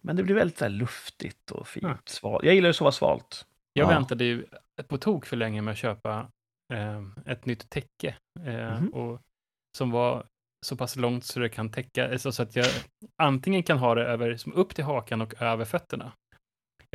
[0.00, 1.84] men det blir väldigt så här luftigt och fint.
[1.84, 1.96] Ja.
[2.04, 2.44] Svalt.
[2.44, 3.46] Jag gillar att sova svalt.
[3.72, 3.88] Jag Ja.
[3.88, 4.44] väntade ju
[4.88, 6.26] på tok för länge med att köpa
[6.72, 7.02] eh,
[7.32, 8.14] ett nytt täcke.
[8.46, 8.88] Eh, Mhm.
[8.88, 9.20] och,
[9.78, 10.26] som var
[10.66, 12.66] så pass långt så det kan täcka, alltså, så att jag
[13.16, 16.12] antingen kan ha det över, som upp till hakan och över fötterna.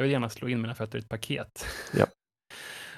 [0.02, 1.66] Jag vill gärna slå in mina fötter i ett paket.
[1.94, 2.06] Ja.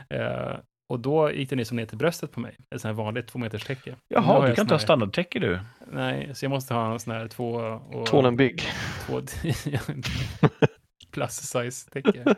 [0.17, 0.57] eh,
[0.89, 3.27] och då gick det ner som ner till bröstet på mig, ett sånt här vanligt
[3.27, 3.95] två meters täcke.
[4.07, 5.59] Jaha, du kan inte ha standardtäcke du.
[5.91, 7.53] Nej, så jag måste ha en sån här två
[7.91, 8.05] och...
[8.05, 8.63] Tall and big.
[9.05, 9.21] två
[11.11, 12.35] plus size täcke.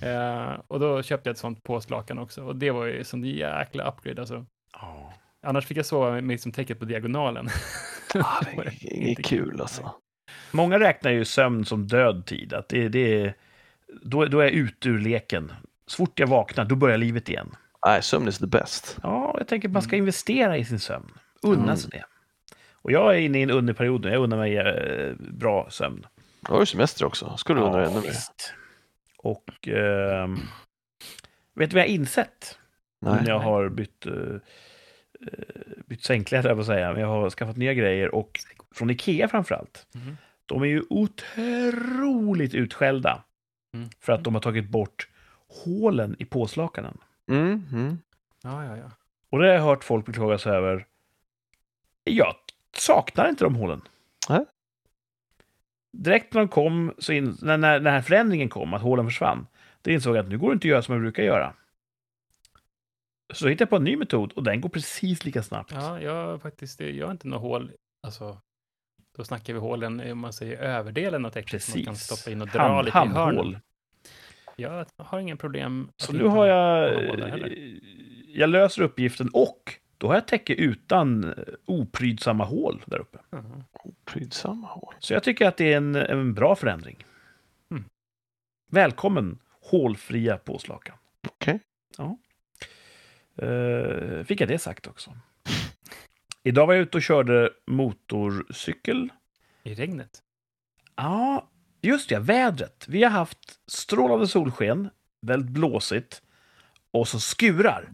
[0.00, 2.44] Eh, och då köpte jag ett sånt påslakan också.
[2.44, 4.46] Och det var ju som jäkla upgrade alltså.
[4.72, 5.12] Ja.
[5.46, 7.48] Annars fick jag sova med liksom täcket på diagonalen.
[8.14, 9.94] Ah, det är inget kul alltså.
[10.52, 12.52] Många räknar ju sömn som död tid.
[12.52, 13.34] Att det, det är,
[14.02, 15.52] då, då är jag ute ur leken.
[15.86, 17.56] Så fort jag vaknar, då börjar livet igen.
[17.86, 18.98] Nej, sömn is the best.
[19.02, 21.12] Ja, jag tänker att man ska investera i sin sömn.
[21.42, 21.76] Unna Mm.
[21.76, 22.04] sig det.
[22.72, 24.10] Och jag är inne i en underperiod nu.
[24.10, 26.06] Jag unnar mig eh, bra sömn.
[26.40, 27.36] Du har ju semester också.
[27.36, 28.12] Ska du undra ännu mer?
[29.18, 30.34] Och ehm,
[31.54, 32.58] vet du vad jag har insett?
[33.00, 33.14] Nej.
[33.22, 36.92] när jag har bytt, eh, eh, bytt sängkläder, jag säga.
[36.92, 38.40] Men jag har skaffat nya grejer och
[38.74, 39.86] från Ikea framförallt.
[39.94, 40.16] Mhm.
[40.46, 43.22] De är ju otroligt utskällda
[43.74, 43.88] Mm.
[44.00, 45.08] för att de har tagit bort
[45.64, 46.98] hålen i påslakanen.
[47.28, 47.98] Mm, mm.
[48.42, 48.90] Ja, ja, ja.
[49.30, 50.86] Och det har jag hört folk beklaga sig över.
[52.04, 52.34] Jag
[52.76, 53.82] saknar inte de hålen.
[54.28, 54.44] Nej.
[55.92, 59.46] Direkt när de kom, så in, när, när den här förändringen kom, att hålen försvann,
[59.82, 61.54] då insåg jag att nu går det inte att göra som jag brukar göra.
[63.34, 65.72] Så hittade jag på en ny metod och den går precis lika snabbt.
[65.72, 67.72] ja jag faktiskt, jag har inte några hål,
[68.02, 68.40] alltså.
[69.16, 71.62] Då snackar vi hålen, om man säger överdelen av täcket.
[71.62, 72.18] Som man kan Precis.
[72.18, 73.60] stoppa in och dra Hand, lite i hörnen.
[74.56, 75.88] Jag har inga problem.
[75.96, 76.88] Så nu har jag...
[77.28, 77.78] heller.
[78.28, 81.32] Jag löser uppgiften och då har jag täcke utan eh,
[81.64, 83.18] oprydsamma hål där uppe.
[83.30, 83.64] Mhm.
[84.04, 84.94] Prydsamma hål.
[84.98, 87.04] Så jag tycker att det är en, en bra förändring.
[87.70, 87.84] Mm.
[88.70, 90.96] Välkommen hålfria påslakan.
[91.28, 91.60] Okej.
[91.98, 92.18] Ja.
[93.42, 95.10] Uh, fick jag det sagt också.
[96.46, 99.08] Idag var jag ute och körde motorcykel.
[99.62, 100.22] I regnet.
[100.96, 101.50] Ja,
[101.82, 102.84] just det, vädret.
[102.88, 104.88] Vi har haft strålande solsken,
[105.20, 106.22] väldigt blåsigt
[106.90, 107.88] och så skurar.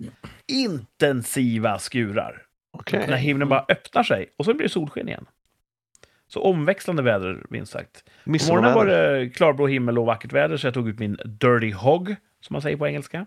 [0.46, 2.42] Intensiva skurar.
[2.70, 3.06] Okej.
[3.08, 5.26] När himlen bara öppnar sig och så blir det solsken igen.
[6.26, 8.04] Så omväxlande väder, minst sagt.
[8.24, 11.72] På morgonen var det klarblå himmel och vackert väder, så jag tog ut min Dirty
[11.72, 13.26] Hog, som man säger på engelska.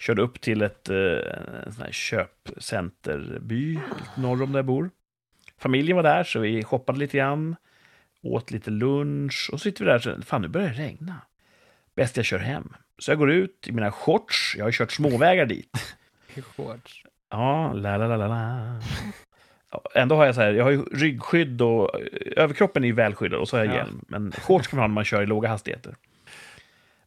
[0.00, 3.78] Körde upp till ett eh, köpcenterby
[4.16, 4.90] norr om där jag bor.
[5.58, 7.56] Familjen var där, så vi shoppade lite grann.
[8.22, 11.16] Åt lite lunch och så sitter vi där så fan nu börjar det regna.
[11.96, 12.72] Bäst jag kör hem.
[12.98, 15.96] Så jag går ut i mina shorts, jag har kört småvägar dit.
[16.34, 17.04] I shorts.
[17.30, 18.80] Ja, la la la la la.
[19.94, 21.90] Ändå har jag så här, jag har ju ryggskydd och
[22.36, 23.78] överkroppen är ju välskyddad och så har jag Ja.
[23.78, 24.04] hjälm.
[24.08, 25.94] Men shorts kan man ha när man kör i låga hastigheter.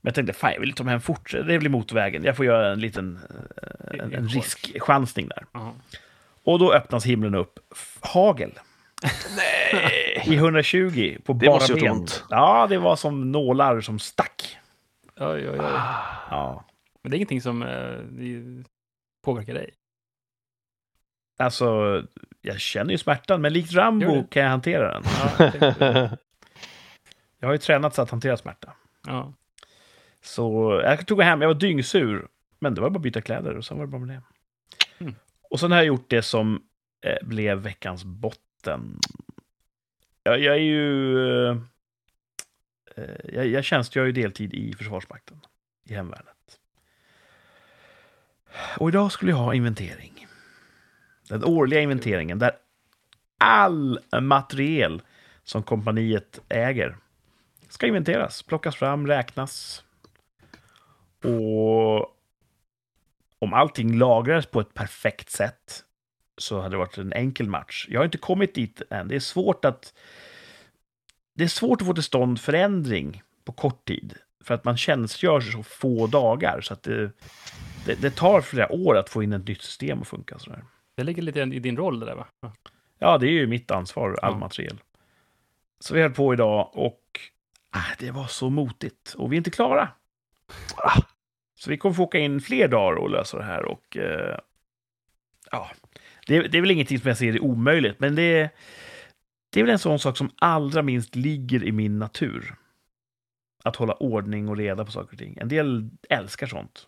[0.03, 2.23] Men jag tänkte, fan jag vill ta mig hem fort, det blir motorvägen.
[2.23, 3.19] Jag får göra en liten
[3.63, 5.45] eh, en, en riskchansning där.
[5.51, 5.73] Ja.
[6.43, 7.59] Och då öppnas himlen upp.
[7.99, 8.51] Hagel.
[9.37, 10.23] Nej!
[10.25, 11.91] I 120 på Det bara måste ben.
[11.91, 12.23] ont.
[12.29, 14.57] Ja, det var som nålar som stack.
[15.19, 15.57] Oj, oj, oj.
[16.29, 16.65] Ja.
[17.01, 17.97] Men det är ingenting som eh,
[19.25, 19.69] påverkar dig?
[21.39, 22.01] Alltså,
[22.41, 25.03] jag känner ju smärtan, men likt Rambo kan jag hantera den.
[25.39, 26.09] Ja, jag
[27.39, 28.73] Jag har ju tränat så att hantera smärta.
[29.07, 29.33] ja.
[30.23, 32.27] Så jag tog mig hem, jag var dyngsur.
[32.59, 34.21] Men det var bara att byta kläder och sen var det bara med det.
[34.99, 35.15] Mm.
[35.49, 36.63] Och sen har jag gjort det som
[37.01, 38.99] eh, blev veckans botten.
[40.23, 41.17] Jag, jag är ju...
[41.49, 41.57] Eh,
[42.95, 45.41] eh, jag, jag tjänstgör ju deltid i Försvarsmakten,
[45.83, 46.59] i hemvärnet.
[48.77, 50.27] Och idag skulle jag ha inventering.
[51.29, 52.51] Den årliga inventeringen där
[53.37, 55.01] all materiel
[55.43, 56.97] som kompaniet äger
[57.69, 59.83] ska inventeras, plockas fram, räknas.
[61.23, 62.17] Och
[63.39, 65.83] om allting lagrades på ett perfekt sätt
[66.37, 67.87] så hade det varit en enkel match.
[67.89, 69.07] Jag har inte kommit dit än.
[69.07, 69.93] Det är svårt att
[71.35, 74.13] det är svårt att få till stånd förändring på kort tid.
[74.43, 76.61] För att man tjänstgör så få dagar.
[76.61, 77.11] Så att det,
[77.85, 80.39] det, det tar flera år att få in ett nytt system att funka.
[80.39, 80.63] Sådär.
[80.95, 82.27] Det ligger lite i din roll det där va?
[82.99, 84.37] Ja, det är ju mitt ansvar, all Ja.
[84.37, 84.81] materiel.
[85.79, 87.19] Så vi höll på idag och
[87.69, 89.13] ah, det var så motigt.
[89.17, 89.89] Och vi är inte klara.
[90.75, 91.01] Ah.
[91.63, 93.65] Så vi kommer få åka in fler dagar och lösa det här.
[93.65, 94.37] Och eh,
[95.51, 95.71] ja,
[96.27, 98.49] det, det är väl ingenting som jag ser är omöjligt, men det, är-
[99.49, 102.55] det är väl en sån sak som allra minst ligger i min natur.
[103.63, 105.37] Att hålla ordning och reda på saker och ting.
[105.41, 106.87] En del älskar sånt.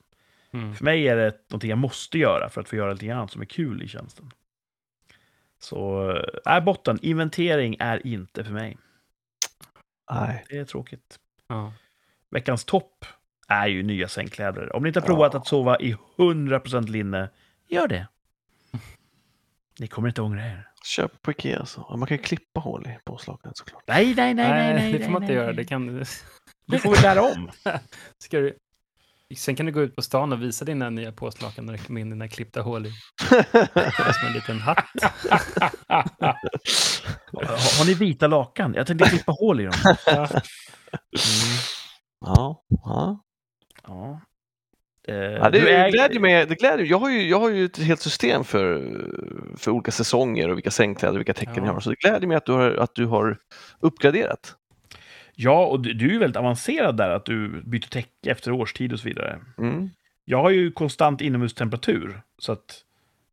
[0.51, 0.75] Mm.
[0.75, 3.41] För mig är det någonting jag måste göra för att få göra lite annat som
[3.41, 4.31] är kul i tjänsten.
[5.59, 6.11] Så,
[6.45, 8.77] äh, botten, inventering är inte för mig.
[10.11, 10.45] Nej.
[10.49, 11.19] Det är tråkigt.
[11.47, 11.73] Ja.
[12.29, 13.05] Veckans topp
[13.47, 14.75] är ju nya sängkläder.
[14.75, 17.29] Om ni inte har provat att sova i 100% linne,
[17.69, 18.07] gör det.
[19.79, 20.67] Ni kommer inte ångra er.
[20.85, 21.97] Köp på Ikea alltså.
[21.97, 23.83] Man kan ju klippa hål i påslagen såklart.
[23.87, 24.93] Nej, nej, nej, nej, nej.
[24.93, 25.53] det får man inte göra.
[25.53, 26.05] Det kan...
[26.67, 27.51] Du får väl lära om.
[28.23, 28.57] Ska du...
[29.35, 32.09] Sen kan du gå ut på stan och visa dina nya påslakan och komma in
[32.09, 32.91] dina klippta hål i.
[34.13, 34.85] Som en liten hatt.
[37.33, 38.73] har, har ni vita lakan?
[38.73, 39.73] Jag tänkte klippa hål i dem.
[40.07, 40.37] Mm.
[42.19, 43.24] Ja, ja.
[43.87, 44.21] Ja.
[45.07, 46.45] Eh, ja det, du äger- glädjer mig.
[46.45, 48.91] Det glädjer, jag, har ju, jag har ju ett helt system för,
[49.57, 51.65] för olika säsonger och vilka sängkläder och vilka tecken Ja.
[51.65, 51.79] jag har.
[51.79, 53.37] Så det glädjer mig att du har, att du har
[53.79, 54.55] uppgraderat.
[55.35, 58.93] Ja, och du, du är ju väldigt avancerad där, att du byter täcke efter årstid
[58.93, 59.39] och så vidare.
[59.57, 59.89] Mm.
[60.25, 62.81] Jag har ju konstant inomhustemperatur, så att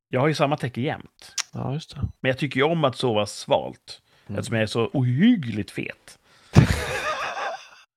[0.09, 1.34] jag har ju samma täcke jämt.
[1.53, 2.00] Ja, just det.
[2.20, 4.38] Men jag tycker ju om att sova svalt, Mm.
[4.38, 6.18] eftersom jag är så ohyggligt fet.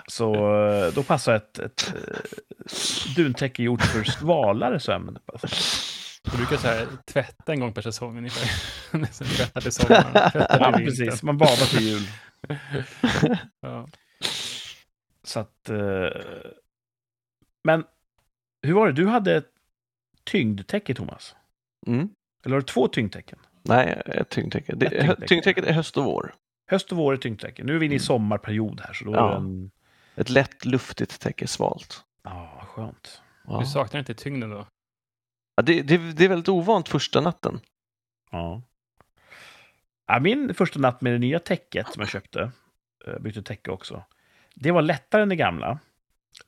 [0.08, 0.34] Så
[0.68, 5.18] eh, då passar ett, ett eh, duntäcke gjort för svalare sömn.
[6.32, 8.48] Du brukar så här, tvätta en gång per säsong ungefär.
[9.12, 10.32] Sen tvättar till sommaren.
[10.32, 11.24] Tvättar Ja, precis.
[11.24, 12.02] Man badar till jul.
[13.62, 13.88] Ja.
[15.24, 15.70] Så att...
[15.70, 16.22] eh,
[17.64, 17.84] Men
[18.62, 18.94] hur var det?
[18.94, 19.50] Du hade ett
[20.24, 21.36] tyngdtäcke, Thomas?
[21.88, 22.10] Mm.
[22.46, 23.40] Eller har du två tyngdtäcken?
[23.64, 24.76] Nej, ett tyngdtäcke.
[24.76, 25.28] Det, Ett tyngdtäcke.
[25.28, 26.34] tyngdtäcket är höst och vår.
[26.72, 27.64] Höst och vår är tyngdtäcke.
[27.64, 29.30] Nu är vi inne i sommarperiod här, så då är Ja.
[29.30, 29.72] det en...
[30.16, 32.04] Ett lätt luftigt täcke, svalt.
[32.24, 33.22] Ja, skönt.
[33.48, 33.60] Ja.
[33.60, 34.68] Du saknar inte tyngden då?
[35.56, 37.60] Ja, det, det, det är väldigt ovant första natten.
[38.32, 38.62] Ja.
[40.08, 40.20] ja.
[40.20, 42.52] Min första natt med det nya täcket som jag köpte,
[43.08, 44.04] eh, bytte täcke också,
[44.56, 45.80] det var lättare än det gamla.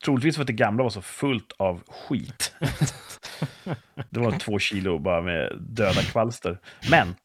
[0.03, 2.55] Troligtvis för att det gamla var så fullt av skit.
[4.09, 6.59] det var två kilo bara med döda kvalster.
[6.91, 7.15] Men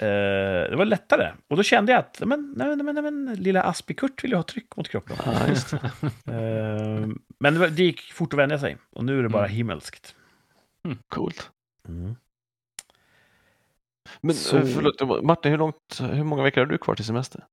[0.00, 1.32] det var lättare.
[1.48, 4.42] Och då kände jag att men, nej, nej, nej, men, lilla Aspikurt vill ju ha
[4.42, 5.16] tryck mot kroppen.
[6.26, 8.76] Eh, men det, var, det gick fort att vänja sig.
[8.90, 9.56] Och nu är det bara Mm.
[9.56, 10.16] himmelskt.
[11.08, 11.50] Coolt.
[11.88, 12.16] Mm.
[14.20, 17.44] Men Så- eh, förlåt, Martin, hur, långt, hur många veckor har du kvar till semester?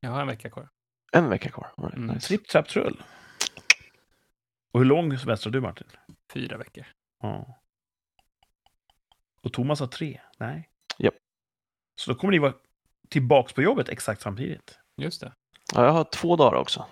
[0.00, 0.68] Jag har en vecka kvar.
[1.12, 1.66] En vecka kvar.
[1.76, 2.14] All right, Mm.
[2.14, 2.28] nice.
[2.28, 3.02] Tripp, trapp, trull.
[4.72, 5.86] Och hur lång semester har du, Martin?
[6.32, 6.84] Fyra veckor.
[7.22, 7.58] Ja.
[9.42, 10.20] Och Thomas har tre?
[10.38, 10.68] Nej.
[11.96, 12.54] Så då kommer ni vara
[13.08, 14.78] tillbaks på jobbet exakt samtidigt?
[14.96, 15.32] Just det.
[15.74, 16.86] Ja, jag har två dagar också.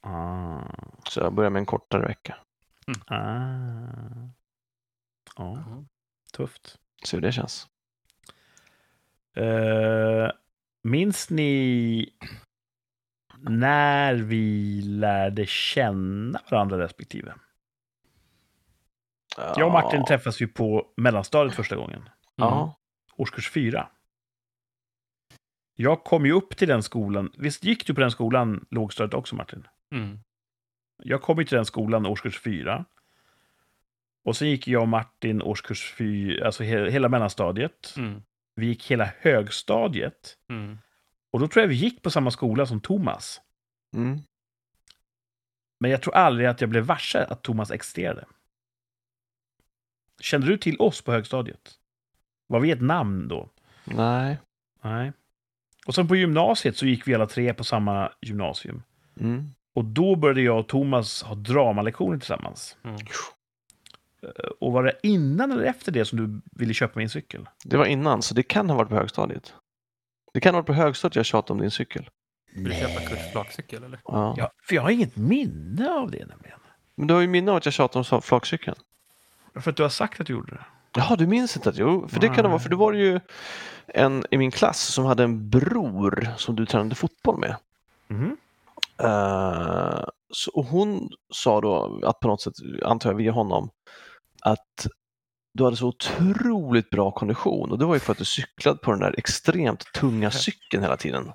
[0.00, 0.60] Ah.
[1.08, 2.36] Så jag börjar med en kortare vecka.
[3.06, 3.16] ah.
[5.36, 5.84] Ja, Ja.
[6.32, 6.78] tufft.
[7.04, 7.66] Se hur det känns.
[9.38, 10.30] Uh,
[10.82, 12.10] minns ni
[13.38, 17.34] när vi lärde känna varandra respektive?
[19.36, 21.98] Jag och Martin träffas ju på mellanstadiet första gången.
[21.98, 22.10] Mm.
[22.36, 22.74] Ja.
[23.16, 23.88] årskurs fyra.
[25.74, 27.32] Jag kom ju upp till den skolan.
[27.36, 29.66] Visst gick du på den skolan, lågstadiet också, Martin?
[29.92, 30.18] Mm.
[31.02, 32.84] Jag kom ju till den skolan årskurs fyra.
[34.24, 37.94] Och sen gick jag och Martin årskurs fyra, alltså he hela mellanstadiet.
[37.96, 38.22] Mm.
[38.54, 40.38] Vi gick hela högstadiet.
[40.48, 40.78] Mm.
[41.30, 43.40] Och då tror jag vi gick på samma skola som Thomas.
[43.94, 44.18] Mm.
[45.80, 48.24] Men jag tror aldrig att jag blev varse att Thomas existerade.
[50.20, 51.78] Kände du till oss på högstadiet?
[52.46, 53.50] Var vi ett namn då?
[53.84, 54.38] Nej.
[54.82, 55.12] Nej.
[55.86, 58.82] Och sen på gymnasiet så gick vi alla tre på samma gymnasium.
[59.20, 59.54] Mm.
[59.74, 62.76] Och då började jag och Thomas ha dramalektioner tillsammans.
[62.84, 62.96] Mm.
[64.60, 67.48] Och var det innan eller efter det som du ville köpa min cykel?
[67.64, 69.54] Det var innan, så det kan ha varit på högstadiet.
[70.34, 72.10] Det kan ha varit på högstadiet jag tjatade om din cykel.
[72.54, 74.00] Vill du köpa Kurts flakcykel eller?
[74.04, 74.34] Ja.
[74.38, 76.58] Ja, för jag har inget minne av det nämligen.
[76.94, 78.76] Men du har ju minne av att jag tjatade om flakcykeln.
[79.54, 80.64] För att du har sagt att du gjorde det.
[80.96, 83.20] Jaha, du minns inte att jo, för det kan det vara, för det var ju
[83.86, 87.56] en i min klass som hade en bror som du tränade fotboll med.
[88.08, 88.36] Mhm.
[88.98, 93.70] Eh, så, hon sa då att på något sätt, antar jag via honom,
[94.42, 94.86] att
[95.54, 98.90] du hade så otroligt bra kondition och det var ju för att du cyklade på
[98.90, 101.32] den där extremt tunga cykeln hela tiden.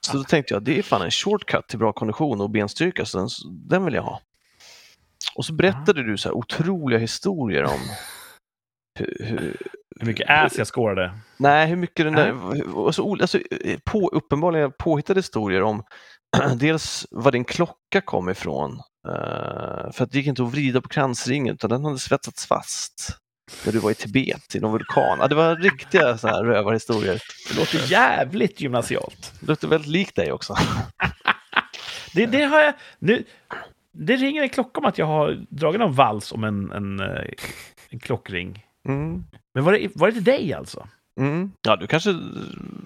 [0.00, 3.18] Så då tänkte jag, det är fan en shortcut till bra kondition och benstyrka, så
[3.18, 3.28] den,
[3.68, 4.20] den vill jag ha.
[5.34, 7.80] Och så berättade du så här otroliga historier om
[8.98, 9.56] hur, hur,
[10.00, 11.14] Hur mycket ass jag skårade.
[11.36, 12.34] Nej, hur mycket den där,
[12.86, 15.82] alltså, alltså, eh, på, uppenbarligen påhittade historier om
[16.56, 18.72] dels var din klocka kom ifrån.
[19.08, 23.16] eh, för att det gick inte att vrida på kransringen utan den hade svetsats fast
[23.66, 25.18] när du var i Tibet i någon vulkan.
[25.20, 27.22] Ja, det var riktiga så här rövarhistorier.
[27.48, 29.32] Det låter jävligt gymnasialt.
[29.40, 30.54] Det låter väldigt likt dig också.
[32.14, 32.74] Det, det har jag...
[32.98, 33.24] Nu,
[33.92, 37.24] det ringer en klocka om att jag har dragit någon vals om en, en, eh,
[37.90, 38.64] en klockring.
[38.88, 39.24] Mm.
[39.54, 40.88] Men var det, var det till dig alltså?
[41.20, 41.52] Mm.
[41.62, 42.14] Ja, du kanske,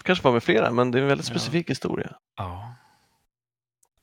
[0.02, 2.10] kanske var med flera, men det är en väldigt specifik historia.
[2.36, 2.74] Ja.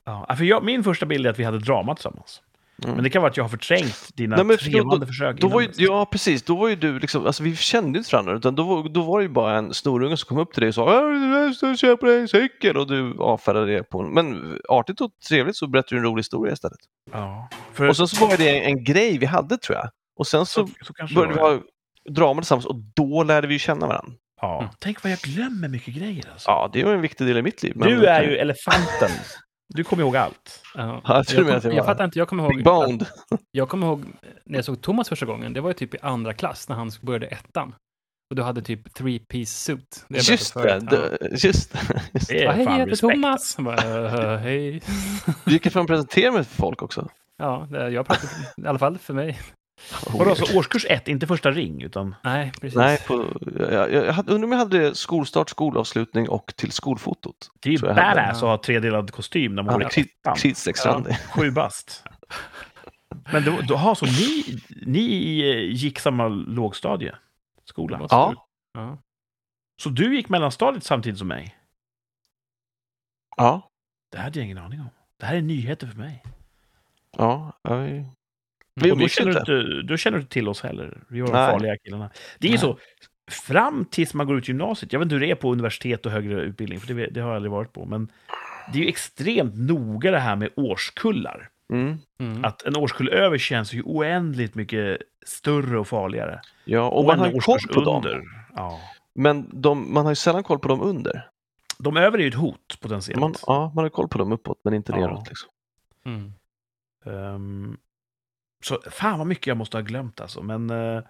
[0.04, 2.42] ja för jag, min första bild är att vi hade drama tillsammans.
[2.84, 2.94] Mm.
[2.94, 5.40] Men det kan vara att jag har förträngt dina Nej, men för då- trevande försök.
[5.40, 6.42] Då var ju, ja, precis.
[6.42, 9.18] Då var ju du liksom, alltså vi kände inte varandra, utan då var, då var
[9.18, 11.76] det ju bara en snorunge som kom upp till dig och sa "Ja, jag ska
[11.76, 15.94] köpa dig en cykel och du avfärdade det på Men artigt och trevligt så berättade
[15.94, 16.78] du en rolig historia istället.
[17.12, 17.48] Ja.
[17.72, 19.88] För, Och sen så var det en grej vi hade tror jag.
[20.16, 21.62] Och sen så, så, så kanske började det vi var.
[22.10, 24.12] Drama tillsammans och då lärde vi ju känna varandra.
[24.40, 24.58] Ja.
[24.60, 24.70] Mm.
[24.78, 26.50] Tänk vad jag glömmer mycket grejer alltså.
[26.50, 27.72] Ja, det var en viktig del i mitt liv.
[27.76, 29.10] men- du är ju elefanten.
[29.74, 30.62] Du kommer ihåg allt.
[30.74, 31.00] Ja.
[31.04, 33.06] Ja, jag jag, det jag var- fattar inte, jag kommer ihåg, Big Boned.
[33.50, 34.04] jag kommer ihåg
[34.44, 36.90] när jag såg Thomas första gången, det var ju typ i andra klass när han
[37.02, 37.74] började ettan.
[38.30, 40.04] Och du hade typ three piece suit.
[40.08, 40.82] Det jag Just det, förut.
[40.90, 40.96] Ja.
[40.96, 41.78] det, just det.
[42.14, 42.34] Just det.
[42.34, 42.96] Det är hej, jag heter.
[42.96, 43.56] Thomas.
[43.56, 43.76] Han bara,
[44.34, 44.82] "Eh, hej.
[45.44, 47.08] Du gick fram och presenterade mig för folk också.
[47.38, 48.28] Ja, det, jag pratar,
[48.64, 49.40] i alla fall för mig.
[50.12, 52.14] Vadå, så årskurs ett, inte första ring, utan...
[52.24, 52.76] Nej, precis.
[52.76, 57.50] Nej, på, jag, jag, jag hade- undrar om jag hade skolstart, skolavslutning och till skolfotot.
[57.60, 60.06] Det är ju jag badass att ha tredelad kostym när man Ja, går i kid-
[60.20, 60.36] ettan.
[60.36, 61.16] Tidsexrandig.
[61.18, 62.04] Sju bast.
[63.32, 64.44] Men då, då har så ni,
[64.86, 67.14] ni eh, gick samma lågstadie?
[67.64, 67.98] Skola?
[67.98, 68.46] Måste Ja.
[68.74, 68.98] ja.
[69.82, 71.56] Så du gick mellanstadiet samtidigt som mig?
[73.36, 73.70] Ja,
[74.12, 74.88] Det hade jag ingen aning om.
[75.20, 76.22] Det här är nyheter för mig.
[77.16, 77.52] ja.
[77.62, 77.70] ja
[78.74, 79.52] vi, vi Och då känner, du inte.
[79.52, 81.02] inte, då känner du inte till oss heller.
[81.08, 81.50] Vi var de Nej.
[81.50, 82.10] farliga killarna.
[82.38, 82.78] Det är ju så,
[83.30, 86.12] fram tills man går ut gymnasiet, jag vet inte hur det är på universitet och
[86.12, 88.08] högre utbildning, för det, det har jag aldrig varit på, men
[88.72, 91.48] det är ju extremt noga det här med årskullar.
[91.72, 91.98] Mm.
[92.18, 92.44] Mm.
[92.44, 96.40] Att en årskull över känns ju oändligt mycket större och farligare.
[96.64, 97.96] Ja, och man en har ju koll på dem.
[97.96, 98.22] under.
[98.54, 98.80] Ja.
[99.14, 101.28] Men de, man har ju sällan koll på dem under.
[101.78, 103.20] De över är ju ett hot potentiellt.
[103.20, 104.98] Man, ja, man har koll på dem uppåt, men inte Ja.
[104.98, 105.28] neråt.
[105.28, 105.50] Liksom.
[106.06, 106.32] Mm.
[107.06, 107.76] Ehm,
[108.64, 110.42] så fan vad mycket jag måste ha glömt alltså.
[110.42, 111.02] Men uh,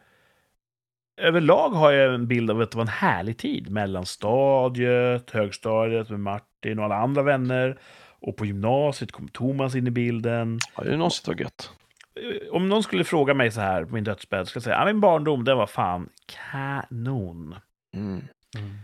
[1.17, 3.71] överlag har jag en bild av att det var en härlig tid.
[3.71, 7.79] Mellanstadiet, högstadiet med Martin och alla andra vänner.
[8.21, 10.59] Och på gymnasiet kom Thomas in i bilden.
[10.77, 11.71] Ja, någonsin var gött.
[12.15, 14.87] Eh, Om någon skulle fråga mig så här på min dödsbädd, ska jag säga att
[14.87, 17.55] min barndom, den var fan kanon.
[17.95, 18.23] Mm.
[18.57, 18.79] Mm.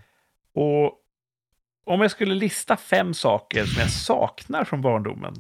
[0.55, 0.97] Och
[1.85, 5.35] om jag skulle lista fem saker som jag saknar från barndomen.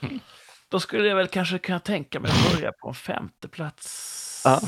[0.74, 4.42] Då skulle jag väl kanske kunna tänka mig att börja på en femte plats.
[4.44, 4.60] Ja.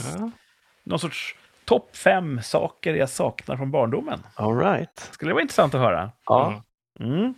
[0.85, 4.23] Någon sorts topp fem saker jag saknar från barndomen.
[4.35, 4.99] All right.
[5.13, 6.11] Skulle det vara intressant att höra?
[6.27, 6.63] Ja.
[7.01, 7.35] Mm.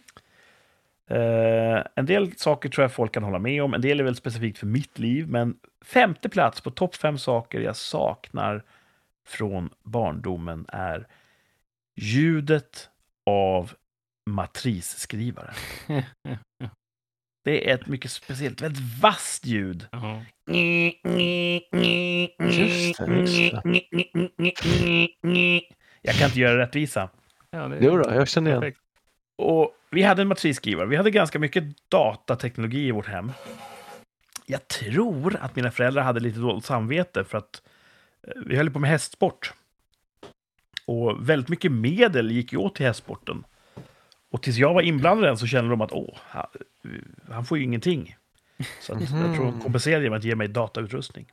[1.07, 3.75] Eh, en del saker tror jag folk kan hålla med om.
[3.75, 5.29] En del är väl specifikt för mitt liv.
[5.29, 8.65] Men femte plats på topp fem saker jag saknar
[9.27, 11.07] från barndomen är
[11.97, 12.91] ljudet
[13.27, 13.73] av
[14.27, 15.53] matrisskrivare.
[17.49, 19.87] Det är ett mycket speciellt, väldigt vasst ljud.
[19.93, 20.23] Ja.
[20.47, 21.03] Just
[22.99, 23.55] det, just
[26.03, 27.09] Jag kan inte göra rättvisa.
[27.51, 28.61] Ja, det, Jo då, jag känner igen.
[28.61, 28.81] perfekt.
[29.37, 30.87] Och vi hade en matrisskrivare.
[30.87, 33.33] Vi hade ganska mycket datateknologi i vårt hem.
[34.47, 37.63] Jag tror att mina föräldrar hade lite dåligt samvete för att
[38.23, 39.53] eh, vi höll på med hästsport.
[40.87, 43.45] Och väldigt mycket medel gick ju åt till hästsporten.
[44.31, 46.47] Och tills jag var inblandad i den så kände de att åh, han,
[47.31, 48.17] han får ju ingenting.
[48.81, 51.27] Så att jag tror de kompenserade genom att ge mig datautrustning.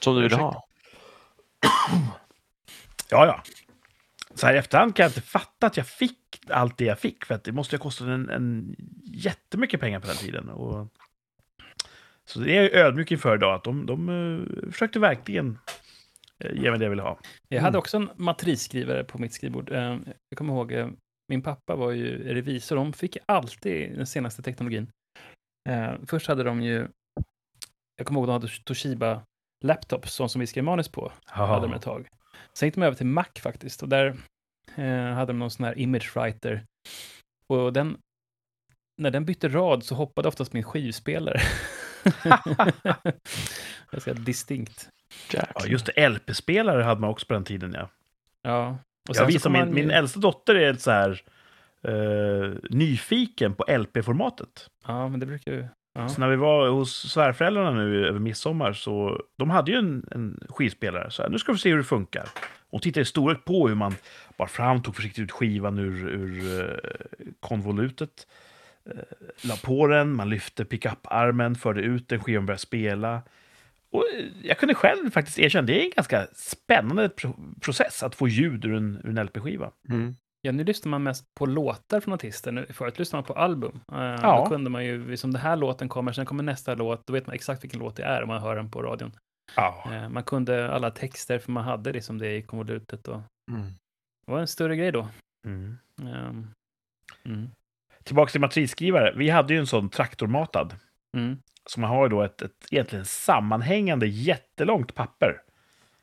[0.00, 0.44] Som du vill Ursäkta.
[0.44, 0.68] ha.
[3.10, 3.42] Ja, ja.
[4.34, 6.18] Så här i efterhand kan jag inte fatta att jag fick
[6.50, 7.24] allt det jag fick.
[7.24, 10.48] För att det måste ha kostat en, en jättemycket pengar på den tiden.
[10.48, 10.88] Och,
[12.24, 13.54] så det är jag ödmjuk inför idag.
[13.54, 15.58] Att de, de eh, försökte verkligen
[16.38, 17.18] eh, ge mig det jag ville ha.
[17.48, 17.64] Jag Mm.
[17.64, 19.72] hade också en matrisskrivare på mitt skrivbord.
[19.72, 19.96] Eh,
[20.28, 20.72] Jag kommer ihåg,
[21.28, 22.76] min pappa var ju revisor.
[22.76, 24.90] De fick alltid den senaste teknologin.
[25.68, 26.88] Eh, Först hade de ju,
[27.96, 29.22] jag kommer ihåg de hade Toshiba
[29.64, 31.12] laptops, sån som vi skrev manus på.
[31.24, 32.08] Hade de ett tag.
[32.52, 34.16] Sen gick de över till Mac faktiskt och där
[34.76, 36.64] eh, hade de någon sån här image writer.
[37.48, 37.98] Och den
[39.02, 41.40] när den bytte rad så hoppade oftast min skivspelare.
[43.90, 44.88] Ganska distinkt.
[45.32, 45.88] Ja, just.
[45.96, 47.88] LP-spelare hade man också på den tiden, ja.
[48.42, 48.78] Ja.
[49.08, 51.22] Och sen så visar kom min, min äldsta dotter är så här
[51.82, 54.70] eh, nyfiken på LP-formatet.
[54.86, 55.66] Ja, men det brukar ju...
[55.94, 56.08] Ja.
[56.08, 60.46] Så när vi var hos svärföräldrarna nu över midsommar så de hade ju en, en
[60.48, 61.10] skivspelare.
[61.10, 62.28] Så här, nu ska vi se hur det funkar.
[62.70, 63.94] Hon tittade storögt på hur man
[64.36, 66.76] bar fram, tog försiktigt ut skivan ur, ur eh,
[67.40, 68.26] konvolutet.
[68.90, 73.22] Eh, la på den, man lyfte pickup-armen, förde ut den, skivan började spela.
[73.96, 78.14] Och eh, jag kunde själv faktiskt erkänna, det är en ganska spännande pro process att
[78.14, 79.70] få ljud ur en, ur en LP-skiva.
[79.88, 80.14] Mm.
[80.40, 82.52] Ja, nu lyssnar man mest på låtar från artister.
[82.52, 83.80] Nu, förut lyssnade man på album.
[83.92, 84.42] Uh, Ja.
[84.44, 87.26] Då kunde man ju, liksom den här låten kommer, sen kommer nästa låt, då vet
[87.26, 89.12] man exakt vilken låt det är om man hör den på radion.
[89.56, 89.84] Ja.
[89.92, 93.08] Eh, man kunde alla texter, för man hade liksom det i konvolutet.
[93.08, 93.20] Och
[93.50, 93.66] Mm.
[94.26, 95.08] det var en större grej då.
[95.46, 95.76] Mm.
[97.24, 97.50] Mm.
[98.04, 99.12] Tillbaka till matrisskrivare.
[99.16, 100.74] Vi hade ju en sån traktormatad.
[101.66, 105.40] Så man har ju då ett, ett egentligen sammanhängande jättelångt papper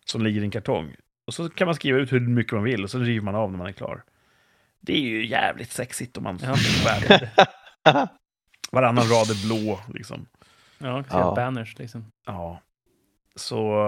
[0.06, 0.96] som ligger i en kartong.
[1.26, 3.52] Och så kan man skriva ut hur mycket man vill och så river man av
[3.52, 4.04] när man är klar.
[4.80, 6.56] Det är ju jävligt sexigt om man Ja.
[6.90, 7.30] ärlig.
[8.72, 10.26] Varannan rad är blå, liksom.
[10.78, 11.04] Ja, ja.
[11.10, 11.34] Ja.
[11.36, 12.12] banners liksom.
[12.26, 12.62] Ja.
[13.36, 13.80] Så...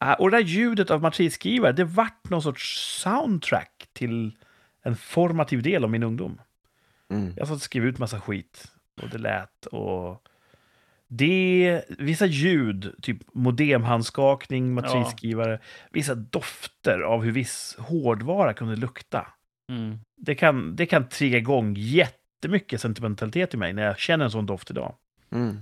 [0.00, 4.36] äh, och det där ljudet av matrisskrivare, det vart någon sorts soundtrack till
[4.82, 6.40] en formativ del av min ungdom.
[7.08, 7.34] Mm.
[7.36, 8.72] Jag satt och skrev ut massa skit
[9.02, 10.28] och det lät och
[11.08, 15.58] det, vissa ljud, typ modemhandskakning, matrisskrivare,
[15.90, 19.26] vissa dofter av hur viss hårdvara kunde lukta.
[19.68, 19.98] Mm.
[20.16, 24.46] Det kan, det kan trigga igång jättemycket sentimentalitet i mig när jag känner en sån
[24.46, 24.94] doft idag.
[25.30, 25.58] Mm.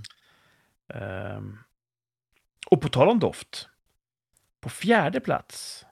[0.93, 1.57] Ehm,
[2.71, 3.69] och på tal om doft,
[4.61, 5.85] på fjärde plats,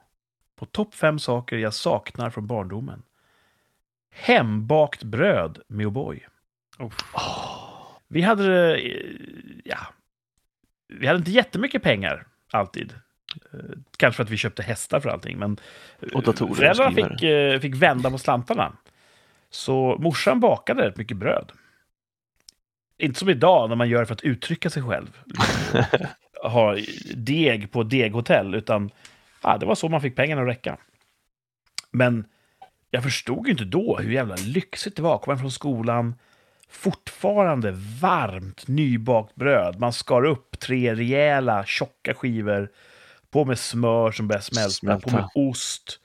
[0.56, 3.02] på topp fem saker jag saknar från barndomen.
[4.10, 6.20] Hembakt bröd med O'boy.
[6.78, 7.61] Åh.
[8.12, 8.92] Vi hade, eh,
[9.64, 9.78] ja,
[10.88, 12.92] vi hade inte jättemycket pengar alltid.
[13.52, 13.58] Eh,
[13.96, 15.56] Kanske för att vi köpte hästar för allting, men
[16.00, 18.76] eh, Och datorer föräldrarna fick, fick vända på slantarna.
[19.50, 21.52] Så morsan bakade rätt mycket bröd.
[22.98, 25.18] Inte som idag när man gör det för att uttrycka sig själv.
[26.44, 26.76] Ha
[27.14, 28.90] deg på deghotell, utan
[29.42, 30.76] ja, det var så man fick pengarna att räcka.
[31.90, 32.24] Men
[32.90, 36.14] jag förstod ju inte då hur jävla lyxigt det var att komma från skolan,
[36.72, 37.70] fortfarande
[38.00, 39.80] varmt nybakt bröd.
[39.80, 42.70] Man skar upp tre rejäla tjocka skivor,
[43.30, 45.10] på med smör som börjar smälta, Smälta.
[45.10, 45.98] på med ost.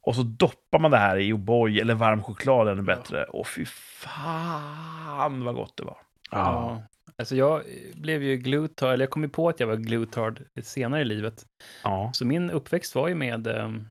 [0.00, 3.24] Och så doppar man det här i O'boy eller varm choklad ännu bättre.
[3.24, 5.96] Och fy fan vad gott det var.
[6.30, 6.38] Ja.
[6.38, 6.82] Ja.
[7.18, 7.62] Alltså jag
[7.94, 11.46] blev ju glutard, eller jag kom ju på att jag var glutard senare i livet.
[11.84, 12.10] Ja.
[12.14, 13.88] Så min uppväxt var ju med, ehm,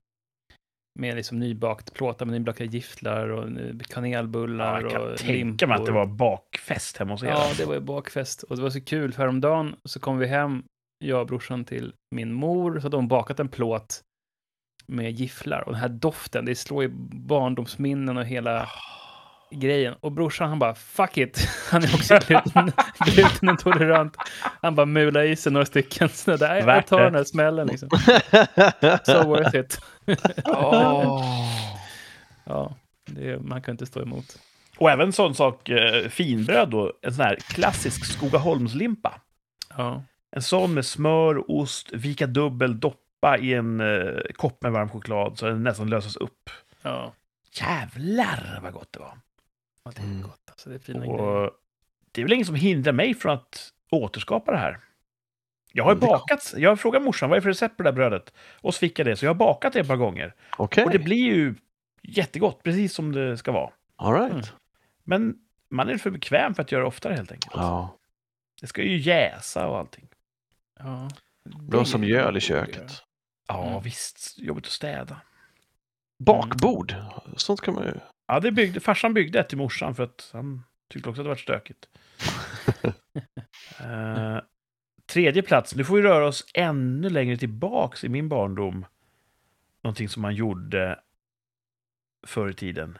[0.96, 5.76] med liksom nybakt plåtar med nybakade gifflar och eh, kanelbullar Jag kan och tänka mig
[5.76, 7.28] att det var bakfest hemma hos er.
[7.28, 8.42] Ja, det var ju bakfest.
[8.42, 10.62] Och det var så kul, för häromdagen så kom vi hem,
[11.04, 14.02] jag och brorsan, till min mor, så hade hon bakat en plåt
[14.86, 15.60] med gifflar.
[15.60, 16.88] Och den här doften, det slår ju
[17.28, 18.68] barndomsminnen och hela
[19.50, 19.94] grejen.
[20.00, 21.48] Och brorsan, han bara, fuck it.
[21.70, 22.72] Han är också gluten,
[23.06, 24.16] glutenintolerant.
[24.62, 26.08] Han bara mular i sig några stycken.
[26.08, 27.04] Så där, jag tar det.
[27.04, 27.88] den här smällen liksom.
[29.06, 29.80] So worth it.
[32.44, 32.74] Ja,
[33.06, 34.38] det, man kan inte stå emot.
[34.78, 39.20] Och även sån sak, eh, finbröd då, en sån här klassisk Skogaholmslimpa.
[39.76, 44.88] Ja, En sån med smör, ost, vika dubbel, doppa i en eh, kopp med varm
[44.88, 46.50] choklad så den nästan löses upp.
[46.82, 47.12] ja.
[47.60, 49.18] Jävlar vad gott det var!
[49.86, 50.22] Ja det är Mm.
[50.22, 50.40] gott.
[50.50, 51.20] Alltså, det är fina grejer.
[51.20, 51.50] Och
[52.12, 54.80] det är väl ingen som hindrar mig från att återskapa det här.
[55.72, 57.88] Jag har ju Det- bakat, jag har frågat morsan vad är för recept på det
[57.88, 58.32] där brödet.
[58.60, 60.34] Och så fick jag det, så jag har bakat det ett par gånger.
[60.58, 61.54] Okej, Och det blir ju
[62.02, 63.70] jättegott, precis som det ska vara.
[63.96, 64.32] all right.
[64.32, 64.44] Mm.
[65.04, 65.34] Men
[65.68, 67.54] man är för bekväm för att göra det oftare helt enkelt.
[67.56, 67.96] Ja.
[68.60, 70.08] Det ska ju jäsa och allting.
[70.78, 71.08] Ja.
[71.44, 73.02] Bra som göl i köket.
[73.48, 73.82] Ja, Mm.
[73.82, 74.38] visst.
[74.38, 75.20] Jobbigt att städa.
[76.18, 76.94] Bakbord,
[77.36, 77.92] sånt kan man ju...
[78.26, 81.28] Ja, det byggde, farsan byggde ett till morsan för att han tyckte också att det
[81.28, 81.88] var stökigt.
[83.80, 84.38] Eh,
[85.06, 85.74] tredje plats.
[85.74, 88.86] Nu får vi röra oss ännu längre tillbaks i min barndom.
[89.82, 90.98] Någonting som man gjorde
[92.26, 92.98] förr i tiden.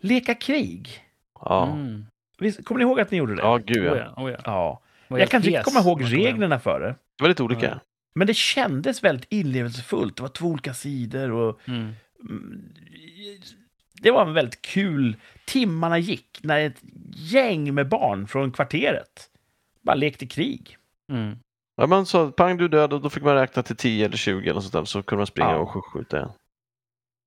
[0.00, 1.04] Leka krig.
[1.40, 2.06] Ja, Mm.
[2.38, 3.42] Visst, kommer ni ihåg att ni gjorde det?
[3.42, 4.12] ja gud Oh ja.
[4.16, 4.38] ja, oh ja.
[4.44, 4.82] Ja.
[5.18, 6.86] Jag kan inte komma ihåg reglerna för det.
[7.16, 7.80] Det var lite olika.
[8.14, 10.16] Men det kändes väldigt inlevelsefullt.
[10.16, 11.92] Det var två olika sidor och Mm.
[14.00, 15.16] Det var en väldigt kul...
[15.44, 16.82] Timmarna gick när ett
[17.12, 19.30] gäng med barn från kvarteret
[19.82, 20.76] bara lekte krig.
[21.12, 21.38] Mm.
[21.76, 24.50] Ja, man sa pang du död och då fick man räkna till 10 eller 20
[24.50, 25.56] eller sånt där så kunde man springa Ja.
[25.56, 26.28] och sk- skjuta en.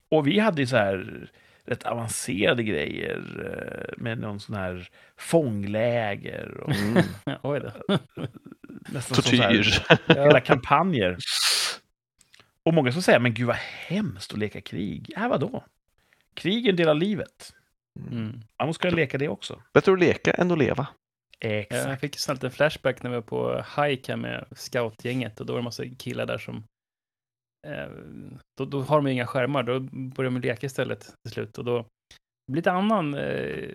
[0.08, 1.28] Och vi hade ju så här
[1.64, 7.02] rätt avancerade grejer eh, med någon sån här fångläger och Mm.
[7.42, 7.98] Oj då.
[8.92, 10.14] nästan som så här, Tortyr.
[10.14, 11.16] hela kampanjer.
[12.62, 13.56] Och många som säger, men gud vad
[13.86, 15.12] hemskt att leka krig.
[15.16, 15.64] Ja, vadå?
[16.34, 17.52] Krig är en del av livet.
[18.10, 18.40] Mm.
[18.58, 19.62] Man måste kunna leka det också.
[19.72, 20.88] Bättre att leka än att leva.
[21.40, 21.88] Exakt.
[21.88, 25.52] Jag fick snart en flashback när vi var på hike här med scoutgänget och då
[25.52, 26.64] var det en massa killar där som
[27.66, 27.90] eh,
[28.58, 31.78] då, då har de inga skärmar, då börjar de leka istället till slut och då
[32.46, 33.68] det blir lite annan eh,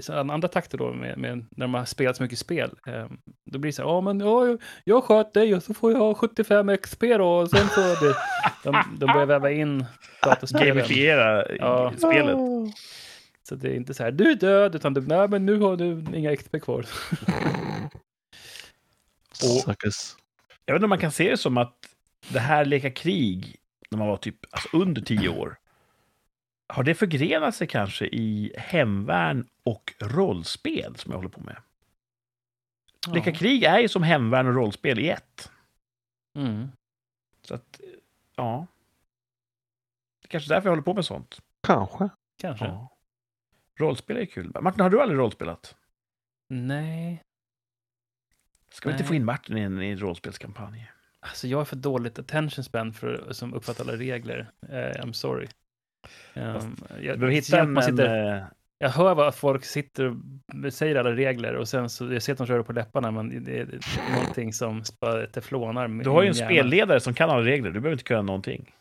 [0.00, 2.70] så andra takter då med, med när de har spelat så mycket spel.
[2.86, 3.06] Eh,
[3.50, 5.92] då blir det så här, ja men ja, jag- jag sköt dig och så får
[5.92, 8.14] jag 75 XP då och sen så det,
[8.64, 9.84] de, de börjar väva in
[10.22, 10.66] datorspelen.
[10.68, 11.92] Gamifiera Ja.
[11.98, 12.36] spelet.
[13.48, 15.76] Så det är inte så här, du är död, utan du, nej men nu har
[15.76, 16.86] du inga XP kvar.
[19.64, 20.14] Suckers.
[20.66, 21.74] Jag vet inte om man kan se det som att
[22.28, 23.56] det här leka krig,
[23.90, 25.56] när man var typ alltså under tio år,
[26.72, 31.56] har det förgrenat sig kanske i hemvärn och rollspel som jag håller på med?
[33.14, 35.50] Leka krig är ju som hemvärn och rollspel i ett.
[36.34, 36.68] Mm.
[37.42, 37.80] Så att,
[38.36, 38.66] ja.
[40.20, 41.40] Det är kanske är därför jag håller på med sånt.
[41.60, 42.08] Kanske.
[42.38, 42.64] Kanske.
[42.64, 42.96] Ja.
[43.78, 44.52] Rollspel är kul.
[44.60, 45.76] Martin, har du aldrig rollspelat?
[46.48, 47.22] Nej,
[48.72, 49.08] Ska vi inte Nej.
[49.08, 50.90] få in Martin i en, i en rollspelskampanj?
[51.20, 54.50] alltså jag har för dåligt attention span för att som uppfattar alla regler.
[54.68, 55.48] Eh, I'm sorry.
[56.34, 57.72] Um, jag, Du hitta en...
[57.72, 58.44] man sitter, en eh,
[58.78, 62.38] jag hör vad folk sitter och säger alla regler och sen så, jag ser att
[62.38, 63.76] de rör det på läpparna, men det, det, det
[64.10, 64.82] är någonting som
[65.32, 65.88] teflonar.
[65.88, 66.50] du har ju en hjärna.
[66.50, 67.70] spelledare som kan alla regler.
[67.70, 68.74] Du behöver inte kunna någonting.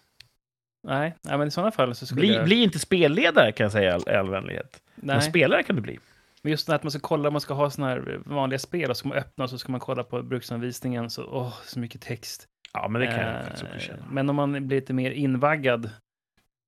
[0.87, 2.45] Nej, nej, men i sådana fall så skulle Bli, jag...
[2.45, 4.81] bli inte spelledare kan jag säga i all, vänlighet.
[4.95, 5.15] nej.
[5.15, 5.99] Men spelare kan du bli.
[6.41, 8.89] Men just det här att man ska kolla, man ska ha sådana här vanliga spel
[8.89, 11.09] och så ska man öppna och så ska man kolla på bruksanvisningen.
[11.09, 12.47] Så, åh, så mycket text.
[12.73, 14.05] Ja, men det kan jag Eh, faktiskt också känna.
[14.11, 15.89] Men om man blir lite mer invaggad,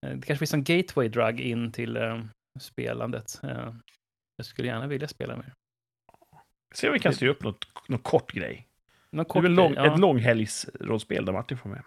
[0.09, 2.21] det kanske finns en gateway drug in till eh,
[2.59, 3.39] spelandet.
[3.43, 3.73] Eh,
[4.37, 5.53] jag skulle gärna vilja spela mer.
[6.75, 8.67] Se om vi kan styra upp något, något kort grej.
[9.11, 9.93] Någon Det är kort väl lång, grej, ja.
[9.93, 11.83] ett långhelgsrollspel där Martin får med.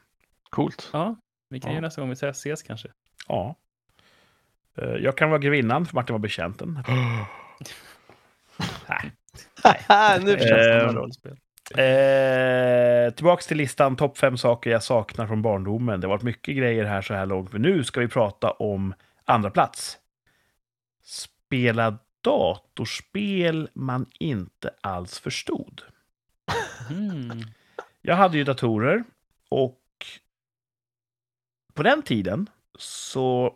[0.50, 0.90] Coolt.
[0.92, 1.16] Ja,
[1.50, 1.74] vi kan Ja.
[1.76, 2.88] ju nästa gång vi ses- ses kanske.
[3.28, 3.54] Ja.
[4.76, 6.78] Eh, Jag kan vara grevinnan, för Martin var betjänten.
[10.22, 11.36] nu Det känns som Eh, några rollspel.
[11.70, 16.00] Eh, tillbaks till listan, topp fem saker jag saknar från barndomen.
[16.00, 18.94] Det har varit mycket grejer här så här långt, men nu ska vi prata om
[19.24, 19.98] andra plats.
[21.02, 25.82] Spela datorspel man inte alls förstod.
[26.90, 27.40] Mm.
[28.02, 29.04] Jag hade ju datorer
[29.48, 29.82] och
[31.74, 33.54] på den tiden så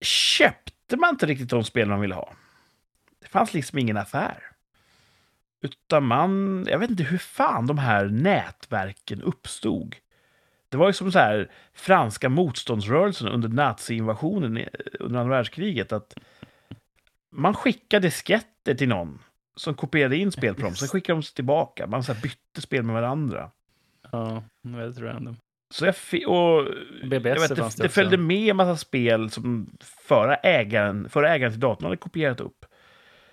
[0.00, 2.32] köpte man inte riktigt de spel man ville ha.
[3.20, 4.51] Det fanns liksom ingen affär.
[5.62, 9.96] Utan man, jag vet inte hur fan de här nätverken uppstod.
[10.68, 14.64] Det var ju som så här franska motståndsrörelsen under naziinvasionen
[15.00, 15.92] under andra världskriget.
[15.92, 16.14] Att
[17.30, 19.18] man skickade disketter till någon
[19.56, 21.86] som kopierade in spel på dem, sen skickade de tillbaka.
[21.86, 23.50] Man så bytte spel med varandra.
[24.10, 25.36] Ja, väldigt random.
[25.70, 25.94] Så jag
[26.26, 26.66] och
[27.04, 31.34] BBS jag vet, det, det det följde med en massa spel som förra ägaren, förra
[31.34, 32.66] ägaren till datorn hade kopierat upp.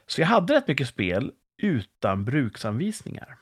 [0.08, 3.38] Så jag hade rätt mycket spel utan bruksanvisningar.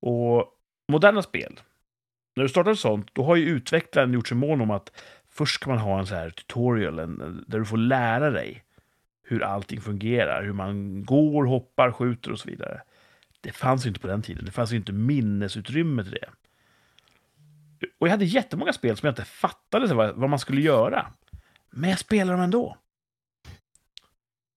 [0.00, 0.58] Och
[0.88, 1.60] moderna spel,
[2.36, 5.54] när du startar ett sånt, då har ju utvecklaren gjort sig mån om att först
[5.54, 8.64] ska man ha en så här tutorial en, där du får lära dig
[9.22, 12.82] hur allting fungerar, hur man går, hoppar, skjuter och så vidare.
[13.40, 14.44] Det fanns ju inte på den tiden.
[14.44, 16.28] Det fanns ju inte minnesutrymme till det.
[17.98, 21.06] Och jag hade jättemånga spel som jag inte fattade vad, vad man skulle göra.
[21.70, 22.76] Men jag spelade dem ändå.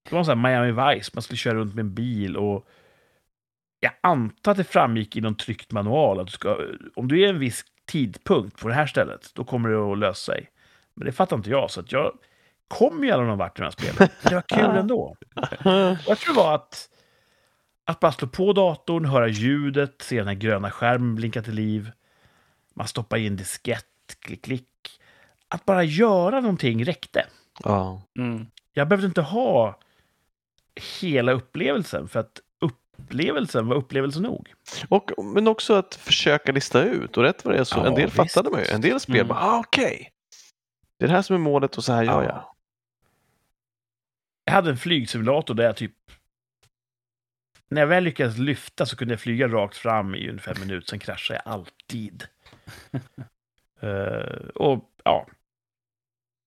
[0.09, 2.67] Det var så här Miami Vice, man skulle köra runt med en bil och
[3.79, 6.57] jag antar att det framgick i någon tryckt manual att du ska,
[6.95, 10.31] om du är en viss tidpunkt på det här stället, då kommer det att lösa
[10.31, 10.49] sig.
[10.93, 12.11] Men det fattar inte jag, så att jag
[12.67, 13.95] kom ju aldrig någon vart i de här spelen.
[13.97, 14.99] Men det var kul ändå.
[15.01, 16.89] Och jag tror det var att,
[17.85, 21.91] att bara slå på datorn, höra ljudet, se den här gröna skärmen blinka till liv.
[22.73, 23.85] Man stoppar in diskett,
[24.19, 25.01] klick, klick.
[25.47, 27.25] Att bara göra någonting räckte.
[27.63, 28.01] Ja.
[28.17, 28.47] Mm.
[28.73, 29.79] Jag behövde inte ha
[31.01, 34.53] hela upplevelsen, för att upplevelsen var upplevelse nog.
[34.89, 37.17] Och, men också att försöka lista ut.
[37.17, 38.15] Och rätt vad det är så, Ja, en del visst.
[38.15, 38.65] fattade man ju.
[38.65, 39.27] En del spel Mm.
[39.27, 40.11] bara, ah, okej.
[40.99, 42.29] Det är det här som är målet och så här gör Ja.
[42.29, 42.45] jag.
[44.45, 45.93] Jag hade en flygsimulator där jag typ...
[47.67, 50.89] När jag väl lyckades lyfta så kunde jag flyga rakt fram i ungefär en minut,
[50.89, 52.27] sen kraschade jag alltid.
[53.81, 55.27] Eh, och ja.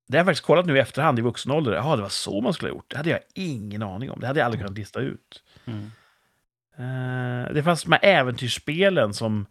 [0.08, 1.72] Det har jag faktiskt kollat nu i efterhand i vuxen ålder.
[1.72, 2.90] Ja, det var så man skulle ha gjort.
[2.90, 4.20] Det hade jag ingen aning om.
[4.20, 5.42] Det hade jag aldrig kunnat lista ut.
[5.64, 5.90] Mm.
[6.78, 9.46] Eh, det fanns de här äventyrsspelen som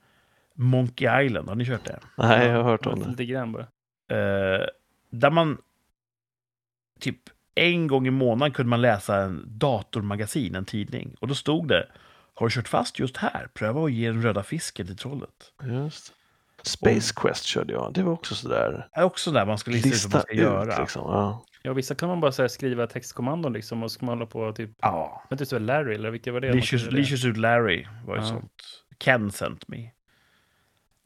[0.54, 1.50] Monkey Island.
[1.50, 2.00] Har ni kört det?
[2.16, 3.10] Nej, jag har hört om det.
[3.10, 3.68] Lite grann bara.
[4.10, 4.66] Eh,
[5.10, 5.58] där man
[7.00, 7.20] typ
[7.56, 11.16] en gång i månaden kunde man läsa en datormagasin, en tidning.
[11.20, 11.88] Och då stod det
[12.34, 13.48] Har du kört fast just här?
[13.54, 15.54] Pröva att ge den röda fisken till trollet.
[15.64, 16.14] Just.
[16.68, 17.94] Space Quest körde jag.
[17.94, 18.88] Det var också sådär.
[18.94, 20.80] Det är också där man ska lista, ut vad man Lista ska ut göra.
[20.82, 21.02] liksom.
[21.12, 21.44] Ja.
[21.62, 24.26] Ja, vissa kan man bara så här, skriva textkommandon liksom och så ska man hålla
[24.26, 25.24] på typ, Ja.
[25.30, 26.48] du, så Larry eller vilka var det?
[26.48, 26.54] det?
[26.92, 28.28] Leisure Suit Larry var ju Ja.
[28.28, 28.84] sånt.
[28.98, 29.90] Ken sent me.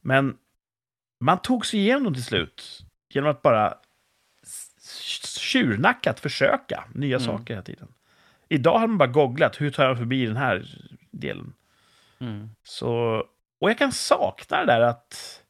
[0.02, 0.38] Men
[1.20, 3.74] man tog sig igenom till slut genom att bara
[5.40, 7.26] tjurnackat försöka nya Mm.
[7.28, 7.88] saker hela tiden.
[8.50, 10.66] Idag har man bara googlat, hur tar jag förbi den här
[11.12, 11.54] delen?
[12.20, 12.50] Mm.
[12.64, 12.92] Så,
[13.60, 15.41] och jag kan sakna det där att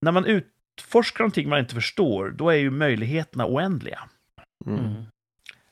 [0.00, 4.08] när man utforskar någonting man inte förstår, då är ju möjligheterna oändliga.
[4.66, 4.78] Mm.
[4.84, 5.02] Mm.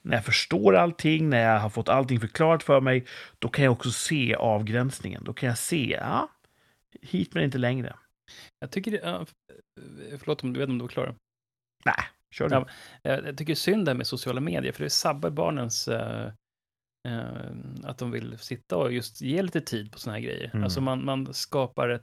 [0.03, 3.07] När jag förstår allting, när jag har fått allting förklarat för mig,
[3.39, 5.25] då kan jag också se avgränsningen.
[5.25, 6.29] Då kan jag se, ja,
[7.03, 7.97] hit men inte längre.
[8.59, 9.29] Jag tycker f-
[10.19, 11.15] förlåt om du vet om du var klar.
[11.85, 11.95] Nej,
[12.35, 12.55] kör du.
[12.55, 12.67] Ja.
[13.03, 16.33] Jag, tycker synd det här med sociala medier, för det sabbar barnens eh,
[17.85, 20.51] att de vill sitta och just ge lite tid på såna här grejer.
[20.53, 20.65] Mm.
[20.65, 22.03] Alltså man, man skapar ett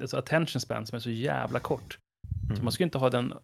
[0.00, 1.98] alltså attention span som är så jävla kort.
[2.48, 2.64] Så Mm.
[2.64, 3.38] man skulle inte ha den eh,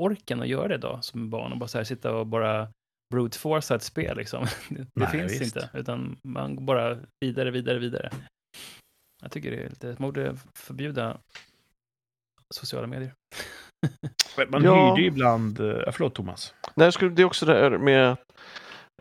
[0.00, 2.68] orken att göra det idag som barn och bara så här sitta och bara
[3.14, 4.44] brute force ett spel liksom.
[4.68, 5.42] Det, Nej, finns visst.
[5.56, 8.10] inte, utan man går bara vidare, vidare, vidare.
[9.22, 11.18] Jag tycker det är lite, man borde förbjuda
[12.54, 13.14] sociala medier.
[14.48, 14.88] Man Ja.
[14.90, 15.60] hyrde ju ibland...
[15.60, 16.54] eh, förlåt, Thomas.
[16.74, 18.16] Nej, det är också det här med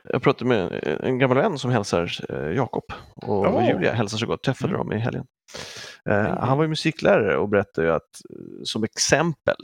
[0.09, 2.83] jag pratade med en gammal vän som hälsar eh, Jakob
[3.15, 3.67] och Åh.
[3.67, 4.43] Julia hälsar så gott.
[4.43, 4.87] Träffade Mm.
[4.87, 5.25] dem i helgen.
[6.05, 6.33] Hej.
[6.39, 9.55] han var ju musiklärare och berättade ju att eh, som exempel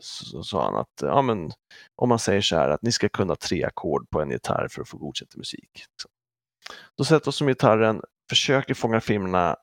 [0.00, 1.50] så, sa han att ja, men,
[1.96, 4.82] om man säger så här att ni ska kunna tre ackord på en gitarr för
[4.82, 5.84] att få godkänt i musik.
[6.98, 9.56] Då sätter oss som gitarren, försöker fånga filmerna.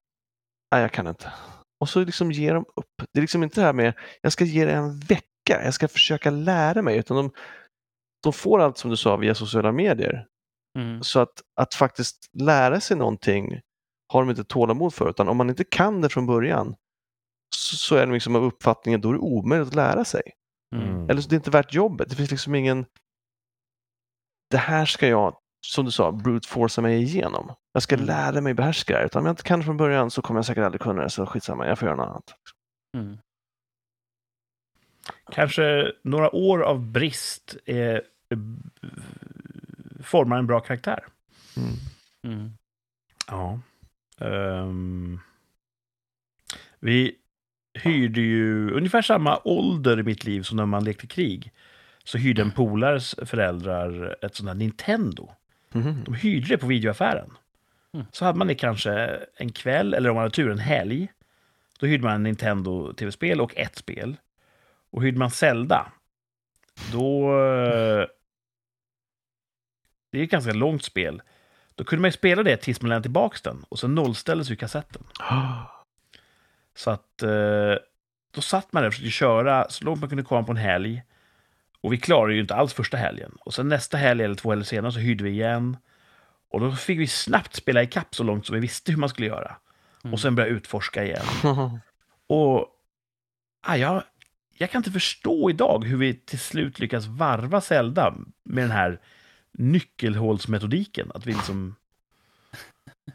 [0.71, 1.31] Nej, jag kan inte.
[1.79, 3.07] Och så liksom ger de upp.
[3.13, 5.87] Det är liksom inte det här med jag ska ge det en vecka, jag ska
[5.87, 7.31] försöka lära mig, utan de,
[8.23, 10.25] de får allt som du sa via sociala medier.
[10.79, 11.03] Mm.
[11.03, 13.61] Så att, att faktiskt lära sig någonting
[14.13, 16.75] har de inte tålamod för, utan om man inte kan det från början
[17.55, 20.21] så, så är de liksom av uppfattningen då är det omöjligt att lära sig.
[20.75, 21.09] Mm.
[21.09, 22.09] Eller så det är inte värt jobbet.
[22.09, 22.85] Det finns liksom ingen...
[24.49, 25.37] Det här ska jag,
[25.67, 27.51] som du sa, brute forca mig igenom.
[27.73, 28.05] Jag ska Mm.
[28.07, 29.05] lära mig behärska det här.
[29.05, 31.09] Utan om jag inte kan det från början så kommer jag säkert aldrig kunna det,
[31.09, 32.33] så skitsamma, jag får göra något annat.
[32.97, 33.17] Mm.
[35.31, 37.97] Kanske några år av brist eh,
[40.03, 41.03] formar en bra karaktär.
[41.57, 41.73] Mm.
[42.23, 42.51] Mm.
[43.27, 43.59] Ja.
[44.19, 45.19] Ehm,
[46.79, 47.15] vi
[47.73, 51.51] hyrde ju ungefär samma ålder i mitt liv som när man lekte krig.
[52.03, 55.29] Så hyrde en polares föräldrar ett sånt här Nintendo.
[55.71, 56.03] Mhm.
[56.03, 57.29] De hyrde det på videoaffären.
[57.93, 58.05] Mm.
[58.11, 61.07] Så hade man det kanske en kväll, eller om man hade tur en helg.
[61.79, 64.15] Då hyrde man en Nintendo tv-spel och ett spel.
[64.89, 65.91] Och hyrde man Zelda,
[66.91, 67.29] då...
[67.39, 68.05] eh,
[70.11, 71.21] Det är ett ganska långt spel.
[71.75, 73.65] Då kunde man ju spela det tills man lämnade tillbaka den.
[73.69, 75.03] Och sen nollställdes ju kassetten.
[76.75, 77.75] Så att eh,
[78.31, 81.03] då satt man där och försökte köra så långt man kunde komma på en helg.
[81.81, 83.37] Och vi klarade ju inte alls första helgen.
[83.39, 85.77] Och sen nästa helg eller två helger senare så hyrde vi igen.
[86.49, 89.27] Och då fick vi snabbt spela ikapp så långt som vi visste hur man skulle
[89.27, 89.55] göra.
[90.03, 90.13] Mm.
[90.13, 91.25] Och sen börja utforska igen.
[92.27, 92.67] Och
[93.61, 94.03] ah, jag,
[94.57, 98.99] jag kan inte förstå idag hur vi till slut lyckas varva Zelda med den här
[99.51, 101.11] nyckelhålsmetodiken.
[101.15, 101.75] Att vi liksom...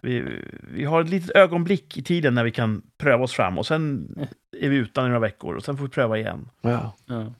[0.02, 3.66] Vi, vi har ett litet ögonblick i tiden när vi kan pröva oss fram och
[3.66, 4.14] sen
[4.60, 6.48] är vi utan i några veckor och sen får vi pröva igen.
[6.60, 6.96] ja.
[7.06, 7.34] Ja.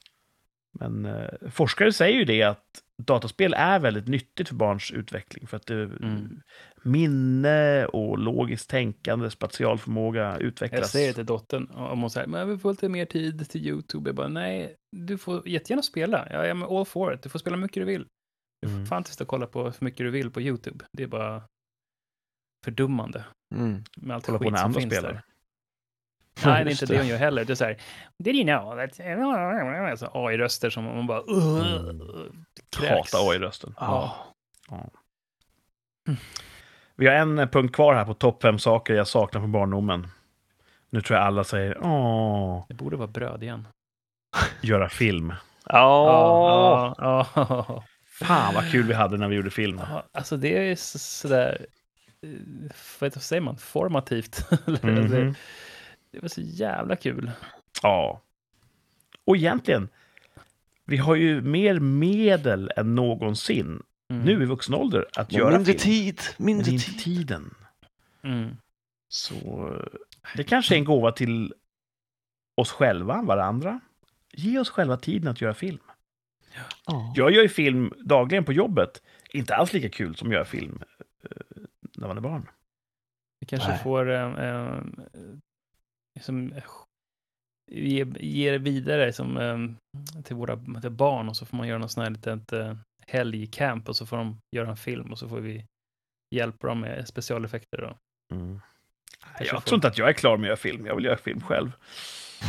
[0.72, 2.64] Men eh, forskare säger ju det att
[3.06, 6.40] dataspel är väldigt nyttigt för barns utveckling för att det, Mm.
[6.82, 10.80] minne och logiskt tänkande, spatialförmåga utvecklas.
[10.80, 13.66] Jag säger det till dottern, om hon säger, men vi får lite mer tid till
[13.66, 14.08] YouTube.
[14.08, 16.28] Jag bara, nej, du får jättegärna spela.
[16.32, 17.22] Jag är all for it.
[17.22, 18.06] Du får spela hur mycket du vill.
[18.62, 18.86] Du får Mm.
[18.86, 20.84] fan testa kolla på hur mycket du vill på YouTube.
[20.92, 21.42] Det är bara
[22.64, 23.24] fördummande
[23.54, 23.84] Mm.
[23.96, 25.12] med allt Kolla på skit när som andra finns spelar.
[25.12, 25.22] där.
[26.44, 27.44] Nej, det är inte det hon gör heller.
[27.44, 27.76] Det är så här,
[28.18, 29.00] did you know that...
[29.90, 31.22] Alltså, AI-röster som man bara...
[32.76, 33.12] Kräks.
[33.12, 33.74] Hata AI-rösten.
[33.80, 34.16] Ja.
[36.96, 40.06] Vi har en punkt kvar här på topp fem saker jag saknar från barndomen.
[40.90, 43.68] Nu tror jag alla säger åh, Det borde vara bröd igen.
[44.60, 45.34] göra film.
[45.66, 46.94] Ja.
[46.98, 47.84] ja, ja.
[48.18, 49.80] Fan vad kul vi hade när vi gjorde film.
[50.12, 51.66] Alltså det är så- sådär,
[52.22, 52.70] eh,
[53.00, 54.46] vad säger man, formativt.
[54.66, 55.34] Eller, Mhm.
[56.12, 57.30] Det, var så jävla kul.
[57.82, 58.20] Ja.
[59.24, 59.88] Och egentligen,
[60.84, 64.24] vi har ju mer medel än någonsin Mm.
[64.24, 65.78] nu i vuxen ålder att göra mindre film.
[65.78, 66.20] tid.
[66.36, 66.98] Mindre inte tid.
[66.98, 67.54] tiden.
[68.22, 68.56] Mm.
[69.08, 69.34] Så
[70.36, 71.54] det kanske är en gåva till
[72.54, 73.80] oss själva, varandra.
[74.32, 75.78] Ge oss själva tiden att göra film.
[76.86, 77.12] Ja.
[77.16, 79.02] Jag gör ju film dagligen på jobbet.
[79.30, 80.82] Inte alls lika kul som att göra film
[81.24, 81.62] eh,
[81.96, 82.48] när man är barn.
[83.40, 83.78] Vi kanske Nej.
[83.82, 84.80] får eh, eh,
[86.14, 86.54] liksom,
[87.70, 91.78] ge, ge det vidare som, eh, till våra till barn och så får man göra
[91.78, 95.28] något sånt här litet eh, helgcamp och så får de göra en film och så
[95.28, 95.66] får vi
[96.34, 97.78] hjälpa dem med specialeffekter.
[97.82, 97.96] Då.
[98.36, 98.60] Mm.
[99.38, 100.86] Jag får- tror inte att jag är klar med att göra film.
[100.86, 101.72] Jag vill göra film själv.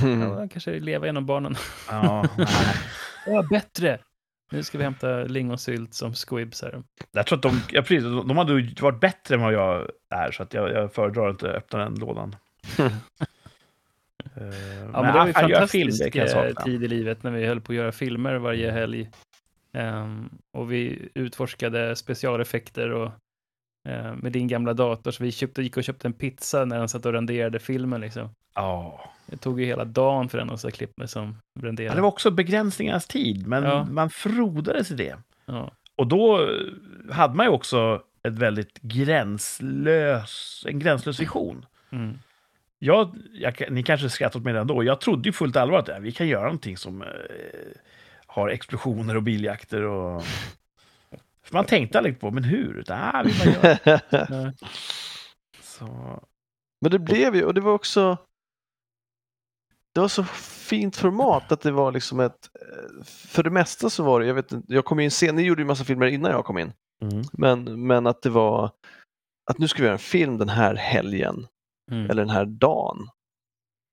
[0.03, 0.21] Mm.
[0.21, 1.55] Ja, kanske leva genom barnen.
[1.89, 2.27] Ja.
[3.25, 3.99] Ja, bättre!
[4.51, 6.83] Nu ska vi hämta lingonsylt som squibs här.
[7.11, 9.89] jag tror att de, ja, precis, de de hade ju varit bättre än vad jag
[10.09, 12.35] är, så att jag, jag föredrar inte att öppna den lådan.
[14.35, 14.43] Eh,
[14.93, 16.61] Ja, men det var ju fantastisk sakna.
[16.61, 19.09] tid i livet när vi höll på att göra filmer varje helg.
[19.73, 23.11] Ehm, och vi utforskade specialeffekter och
[23.89, 25.11] eh, med din gamla dator.
[25.11, 28.01] Så vi köpte, gick och köpte en pizza när han satt och renderade filmen.
[28.01, 28.29] Liksom.
[28.55, 29.09] Ja.
[29.25, 31.95] Det tog ju hela dagen för den att klippa som Ja, renderade.
[31.95, 33.83] det var också begränsningarnas tid, men Ja.
[33.91, 35.15] man frodades i det.
[35.45, 35.71] ja.
[35.95, 41.65] Och då eh, hade man ju också ett väldigt gränslös, en gränslös vision.
[41.91, 42.19] Mm.
[42.85, 44.83] Jag, jag, ni kanske skrattar åt mig redan då.
[44.83, 47.07] Jag trodde ju fullt allvar att ja, vi kan göra någonting som eh,
[48.27, 50.23] har explosioner och biljakter och...
[51.43, 52.77] För man tänkte aldrig på, men hur?
[52.77, 54.53] Utan, ah, vi bara.
[55.61, 55.85] Så,
[56.81, 58.17] Men det blev ju, och det var också...
[59.93, 62.49] Det var så fint format att det var liksom ett...
[62.61, 65.41] eh, För det mesta så var det, jag vet inte, jag kom in sen, ni
[65.41, 66.73] gjorde ju massa filmer innan jag kom in.
[67.01, 67.23] mm.
[67.33, 68.71] Men, men att det var
[69.51, 71.47] att nu ska vi göra en film den här helgen
[71.91, 72.09] Mm.
[72.09, 73.07] eller den här dagen.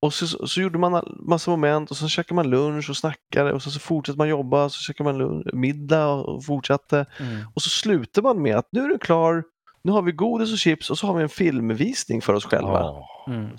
[0.02, 3.62] Och så, så gjorde man massa moment och så käkade man lunch och snackade och
[3.62, 7.06] så, så fortsatte man jobba så käkade man lunch, middag och fortsatte.
[7.20, 7.46] Mm.
[7.54, 9.44] Och så slutade man med att nu är det klar,
[9.82, 13.04] nu har vi godis och chips och så har vi en filmvisning för oss själva.
[13.26, 13.56] Mm.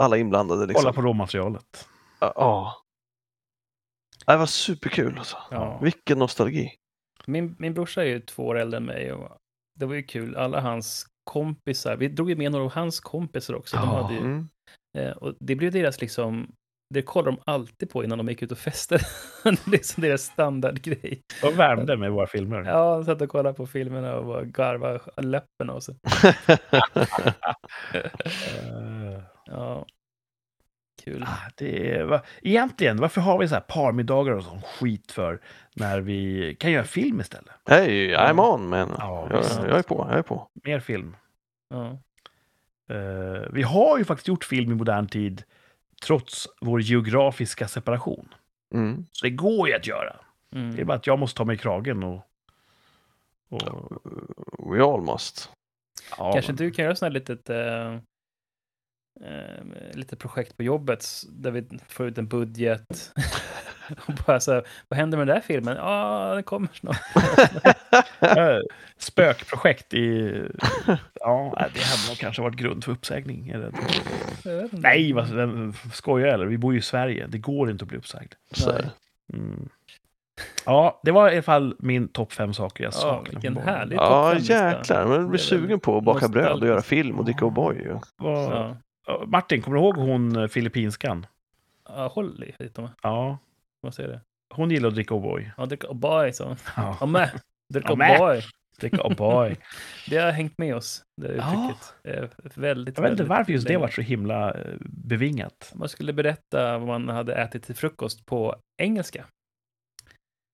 [0.00, 0.66] Alla inblandade.
[0.66, 0.82] Liksom.
[0.82, 1.88] Kolla på råmaterialet.
[2.20, 2.32] Ja.
[2.36, 2.74] Ja.
[4.26, 5.36] Det var superkul alltså.
[5.50, 5.78] Ja.
[5.82, 6.70] Vilken nostalgi.
[7.26, 9.38] Min, min brorsa är ju två år äldre än mig och
[9.74, 10.36] det var ju kul.
[10.36, 13.76] Alla hans kompisar, vi drog ju med några av hans kompisar också.
[13.76, 14.48] De hade ju, Mm.
[14.98, 16.52] eh, och det blev deras liksom,
[16.94, 19.02] det kollar de alltid på innan de gick ut och festade.
[19.44, 21.20] det är liksom deras standardgrej.
[21.42, 22.62] De värmde med våra filmer.
[22.64, 25.94] Ja, de satt och kollade på filmerna och bara garvade läppen och så.
[29.46, 29.86] Ja.
[31.04, 31.22] Kul.
[31.22, 35.40] ah, det är, va, egentligen, varför har vi så här parmiddagar och sån skit för
[35.74, 37.52] när vi kan göra film istället?
[37.66, 38.94] Hey, I'm on man.
[38.98, 40.48] Ja, jag, jag är på, jag är på.
[40.64, 41.16] Mer film.
[41.70, 41.98] Ja.
[42.94, 45.42] Eh, vi har ju faktiskt gjort film i modern tid
[46.06, 48.34] trots vår geografiska separation.
[48.74, 49.06] Mm.
[49.12, 50.16] Så det går ju att göra.
[50.50, 50.86] Det är Mm.
[50.86, 52.20] bara att jag måste ta mig i kragen och...
[53.48, 53.92] och
[54.72, 55.50] We all must.
[56.18, 57.94] ja, Kanske men- du kan göra sådana här litet, eh,
[59.30, 59.64] eh,
[59.96, 63.12] litet projekt på jobbet där vi får ut en budget.
[64.06, 65.76] och bara så här, vad händer med den där filmen?
[65.76, 67.00] Ja, den kommer snart.
[68.98, 70.32] Spökprojekt i...
[71.14, 73.46] Ja, det hade nog kanske varit grund för uppsägning.
[73.46, 73.72] inte.
[74.70, 75.26] Nej, vad,
[75.92, 76.46] skojar jag eller?
[76.46, 77.26] Vi bor ju i Sverige.
[77.26, 78.32] Det går inte att bli uppsagd.
[79.32, 79.68] Mm.
[80.66, 83.32] Ja, det var i alla fall min topp fem saker jag Ja, saknar.
[83.32, 83.78] vilken från barndomen.
[83.78, 85.06] härlig ja, jäklar.
[85.06, 88.00] Man Det blir är sugen på att baka bröd och göra film och dricka O'boy.
[88.18, 88.76] Ja.
[89.06, 91.26] Ja, Martin, kommer du ihåg hon eh, filippinskan?
[91.88, 92.88] Ja, håll i lite.
[93.02, 93.38] Ja,
[93.84, 94.20] Vad säger det?
[94.54, 95.50] hon gillar att dricka O'boy.
[95.56, 96.56] Ja, dricka O'boy, så.
[96.76, 96.96] Ja.
[97.00, 97.30] Ja, med.
[97.72, 98.20] Dricka Ja, med.
[98.20, 98.42] O'boy.
[98.80, 99.56] Dricka O'boy.
[100.10, 101.70] Det har hängt med oss, det Ja.
[101.70, 101.94] uttrycket.
[102.04, 103.80] Eh, Väldigt, Jag vet inte varför just det länge.
[103.82, 105.72] var så himla eh, bevingat.
[105.74, 109.24] Man skulle berätta vad man hade ätit till frukost på engelska.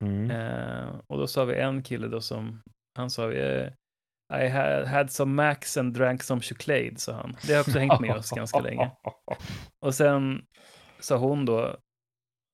[0.04, 0.30] Mm.
[0.30, 2.62] Eh, och då sa vi en kille då som,
[2.98, 3.68] han sa eh,
[4.42, 7.36] I had, had some Max and drank some chocolate, sa han.
[7.46, 8.90] Det har också hängt med oss ganska länge.
[9.86, 10.44] Och sen
[11.00, 11.76] sa hon då,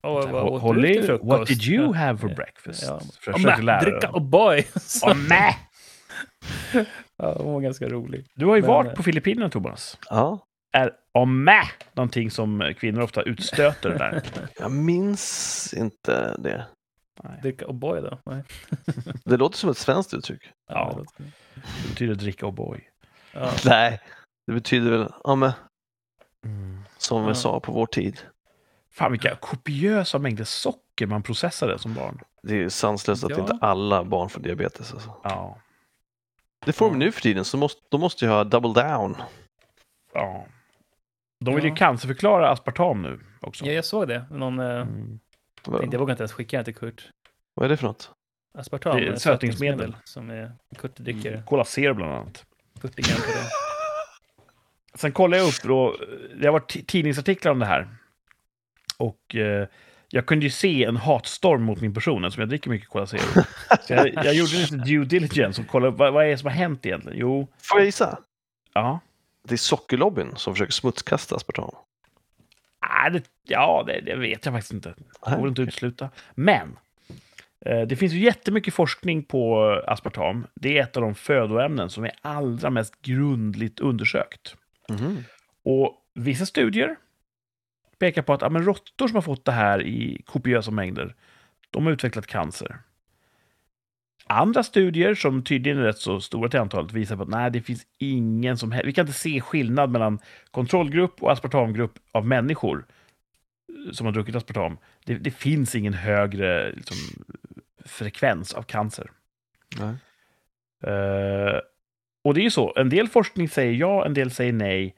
[0.03, 2.83] Åh, vad Holly, what did you have for breakfast?
[2.83, 3.01] Ja.
[3.21, 4.15] Försökte lära dricka dem.
[4.15, 4.79] O'boy!
[4.79, 5.17] Så- Åh,
[7.17, 8.27] ja, hon var ganska rolig.
[8.35, 9.99] Du har ju Men- varit på Filippinerna, Thomas.
[10.11, 11.63] Ja, Är ommä
[11.95, 14.23] någonting som kvinnor ofta utstöter där?
[14.59, 16.67] jag minns inte det.
[17.25, 17.39] Nej.
[17.43, 18.19] Dricka O'boy då?
[18.27, 18.43] Nej.
[19.25, 20.43] Det låter som ett svenskt uttryck.
[20.69, 20.99] Ja.
[21.55, 22.81] det betyder dricka O'boy.
[23.33, 23.51] ja.
[23.65, 24.01] Nej,
[24.47, 25.53] det betyder väl, ja men,
[26.99, 27.35] som vi Ja.
[27.35, 28.21] sa på vår tid.
[28.97, 32.21] Fan vilka kopiösa mängder socker man processade som barn.
[32.43, 33.41] Det är ju sanslöst att Ja.
[33.41, 34.93] inte alla barn får diabetes.
[34.93, 35.15] Alltså.
[35.25, 35.59] Ja.
[36.67, 36.99] Det får de Ja.
[36.99, 39.17] nu för tiden, så måste, de måste ju ha double down.
[40.15, 40.47] ja.
[41.45, 41.77] De vill ju Ja.
[41.77, 43.65] cancerförklara aspartam nu också.
[43.65, 44.25] ja, jag såg det.
[44.31, 45.19] Någon, eh, Mm.
[45.79, 47.09] Tänkte, jag vågar inte ens skicka den till Kurt.
[47.55, 48.11] vad är det för något?
[48.59, 49.79] Aspartam Det är är ett sötningsmedel.
[49.79, 52.45] sötningsmedel som är, Kurt dricker Cola Zero bland annat.
[52.81, 53.49] 40 gram det.
[54.99, 55.97] Sen kollade jag upp då,
[56.41, 57.89] det har varit ti- tidningsartiklar om det här.
[58.97, 59.69] Och eh,
[60.09, 63.21] jag kunde ju se en hatstorm mot min person eftersom jag dricker mycket Cola Zero.
[63.83, 66.55] Så jag, jag gjorde lite due diligence och kollade vad, vad är det som har
[66.57, 67.19] hänt egentligen.
[67.19, 68.19] Jo, Får jag gissa?
[68.75, 69.01] ja.
[69.49, 71.71] Det är sockerlobbyn som försöker smutskasta aspartam.
[72.79, 74.89] Ah, det, ja, det, det vet jag faktiskt inte.
[74.89, 76.11] Det Nej, går inte att utesluta.
[76.35, 76.79] Men
[77.61, 80.47] eh, det finns ju jättemycket forskning på aspartam.
[80.55, 84.57] Det är ett av de födoämnen som är allra mest grundligt undersökt.
[84.89, 85.25] Mhm.
[85.65, 86.97] Och vissa studier
[87.99, 91.15] pekar på att ja, men råttor som har fått det här i kopiösa mängder,
[91.71, 92.79] de har utvecklat cancer.
[94.29, 97.61] Andra studier, som tydligen är rätt så stora till antalet, visar på att nej, det
[97.61, 98.87] finns ingen som helst...
[98.87, 100.19] Vi kan inte se skillnad mellan
[100.51, 102.87] kontrollgrupp och aspartamgrupp av människor
[103.93, 104.79] som har druckit aspartam.
[105.05, 106.97] Det, det finns ingen högre liksom,
[107.85, 109.11] frekvens av cancer.
[110.83, 111.61] Eh,
[112.25, 114.95] och det är ju så, en del forskning säger ja, en del säger nej.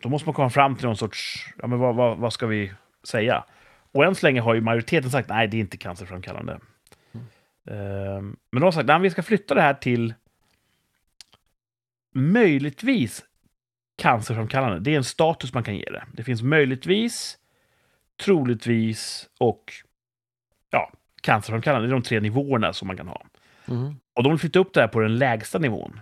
[0.00, 2.72] Då måste man komma fram till någon sorts, ja men vad, vad, vad ska vi
[3.02, 3.44] säga?
[3.92, 6.58] Och än så länge har ju majoriteten sagt nej, det är inte cancerframkallande.
[7.70, 10.14] Eh, men de har sagt nej, vi ska flytta det här till
[12.14, 13.24] möjligtvis
[13.96, 14.80] cancerframkallande.
[14.80, 16.04] Det är en status man kan ge det.
[16.12, 17.38] Det finns möjligtvis,
[18.24, 19.72] troligtvis och
[20.70, 21.88] ja, cancerframkallande.
[21.88, 23.26] Det är de tre nivåerna som man kan ha.
[23.66, 23.96] Mhm.
[24.14, 26.00] Och de vill flytta upp det här på den lägsta nivån.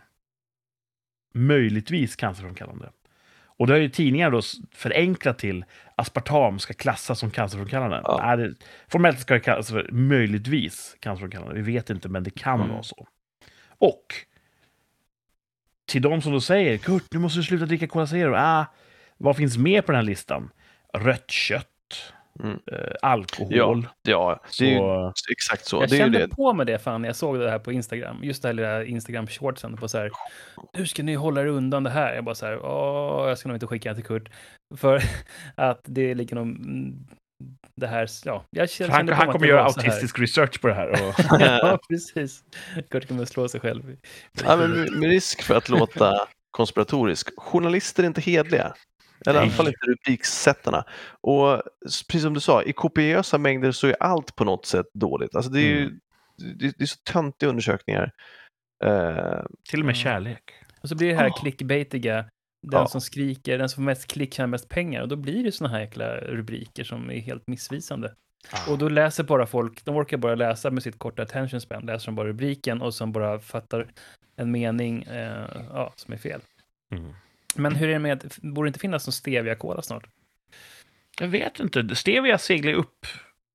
[1.34, 2.90] Möjligtvis cancerframkallande.
[3.58, 4.40] Och det har ju tidningar då
[4.72, 5.64] förenklat till
[5.96, 8.00] aspartam ska klassas som cancerframkallande.
[8.04, 8.36] Ja.
[8.36, 8.54] Nej,
[8.88, 11.54] formellt ska det kallas för möjligtvis cancerframkallande.
[11.54, 12.72] Vi vet inte, men det kan Mm.
[12.72, 13.06] vara så.
[13.78, 14.04] Och
[15.86, 18.34] till de som då säger Kurt, nu måste du sluta dricka Cola Zero.
[18.36, 18.66] Ah,
[19.18, 20.50] vad finns mer på den här listan?
[20.94, 22.58] Rött kött, Mm.
[22.72, 23.88] eh, alkohol.
[24.02, 24.78] Ja, det är ju
[25.14, 25.76] Så, exakt så.
[25.76, 26.28] Jag det är kände det.
[26.28, 28.18] på mig det fan när jag såg det här på Instagram.
[28.22, 30.10] Just det här lilla Instagram-shortsen på så här.
[30.72, 32.14] Hur ska ni hålla er undan det här?
[32.14, 32.58] Jag bara så här.
[32.64, 34.28] Åh, jag ska nog inte skicka det till Kurt.
[34.76, 35.02] För
[35.54, 36.50] att det någon...
[36.56, 37.06] mm,
[37.80, 38.44] Det här, ja.
[38.50, 40.88] Jag kände han, han kommer göra så autistisk research på det här.
[40.90, 42.44] Och, ja, precis.
[42.90, 43.96] Kurt kommer slå sig själv.
[44.44, 47.30] Ja, men med med risk för att låta konspiratorisk.
[47.36, 48.74] Journalister är inte hedliga.
[49.26, 50.84] Eller i alla fall inte rubriksättarna.
[51.20, 51.62] Och
[52.08, 55.34] precis som du sa, i kopiösa mängder så är allt på något sätt dåligt.
[55.34, 55.98] Alltså det är ju
[56.36, 58.12] det, det är så töntiga undersökningar.
[58.84, 59.40] Eh,
[59.70, 60.00] till och med Ja.
[60.00, 60.42] kärlek.
[60.80, 61.40] Och så blir det här Oh.
[61.40, 62.14] clickbaitiga.
[62.62, 62.86] Den Ja.
[62.86, 65.02] som skriker, den som får mest klick tjänar mest pengar.
[65.02, 68.14] Och då blir det såna här jäkla rubriker som är helt missvisande.
[68.68, 72.06] Och då läser bara folk, de orkar bara läsa med sitt korta attention span, läser
[72.06, 73.86] de bara rubriken och sen bara fattar
[74.36, 76.40] en mening eh, ja, som är fel.
[76.94, 77.14] Mm.
[77.58, 80.06] Men hur är det med, borde det inte finnas någon stevia-cola snart?
[81.20, 81.94] Jag vet inte.
[81.96, 83.06] Stevia seglade upp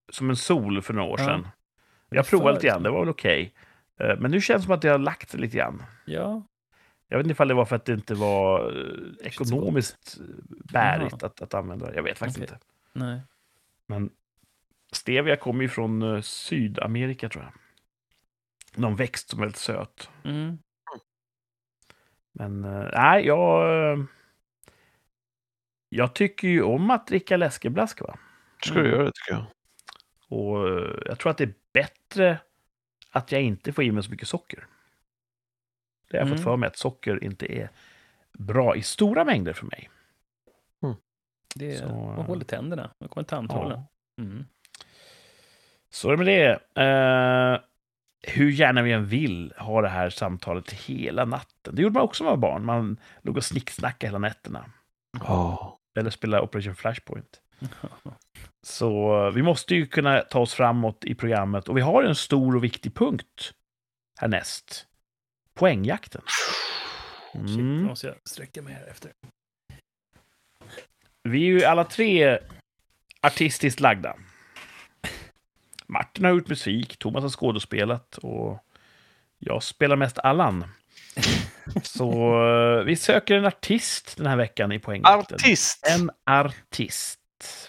[0.09, 1.25] som en sol för några år Ja.
[1.25, 1.47] sedan.
[2.09, 3.53] Jag provade lite grann, det var väl okej.
[3.99, 5.83] Eh, Men nu känns det som att det har lagt lite grann.
[6.05, 6.43] Ja,
[7.07, 8.77] Jag vet inte ifall det var för att det inte var
[9.21, 10.17] eh, ekonomiskt
[10.49, 11.95] bärigt att, att använda det.
[11.95, 12.53] Jag vet faktiskt Okej.
[12.53, 12.65] inte.
[13.05, 13.21] nej.
[13.87, 14.09] Men
[14.91, 17.53] stevia kommer ju från eh, Sydamerika, tror jag.
[18.81, 20.09] Någon växt som är väldigt söt.
[20.23, 20.57] Mm.
[22.31, 23.91] Men eh, nej, jag...
[23.93, 23.99] eh,
[25.89, 28.17] Jag tycker ju om att dricka läskeblask, va?
[28.63, 29.45] ska du göra det tycker jag.
[30.39, 32.37] Och eh, jag tror att det är bättre
[33.11, 34.67] att jag inte får i mig så mycket socker.
[36.09, 36.37] Det har jag Mm.
[36.37, 37.69] fått för mig att socker inte är
[38.33, 39.89] bra i stora mängder för mig.
[41.55, 43.79] Det är, Så, eh, håller tänderna, då kommer tandtrollen.
[44.15, 44.23] Ja.
[44.23, 44.45] Mm.
[45.89, 46.81] Så är det med det.
[46.83, 47.59] Eh,
[48.27, 51.75] hur gärna vi än vill ha det här samtalet hela natten.
[51.75, 52.65] Det gjorde man också när man var barn.
[52.65, 54.71] Man låg och snicksnackade hela nätterna.
[55.19, 55.79] Ja.
[55.99, 57.41] Eller spelade Operation Flashpoint.
[58.63, 61.69] Så eh, vi måste ju kunna ta oss framåt i programmet.
[61.69, 63.53] Och vi har en stor och viktig punkt
[64.19, 64.87] härnäst.
[65.53, 66.21] Poängjakten.
[67.33, 67.83] Shit, Mm.
[67.83, 69.11] måste jag sträcka mig här efter.
[71.23, 72.39] Vi är ju alla tre
[73.21, 74.15] artistiskt lagda.
[75.91, 78.65] Martin har gjort musik, Thomas har skådespelat och
[79.39, 80.65] jag spelar mest Allan.
[81.83, 82.11] Så
[82.79, 85.35] eh, vi söker en artist den här veckan i poängjakten.
[85.35, 85.87] Artist!
[85.87, 87.19] En artist.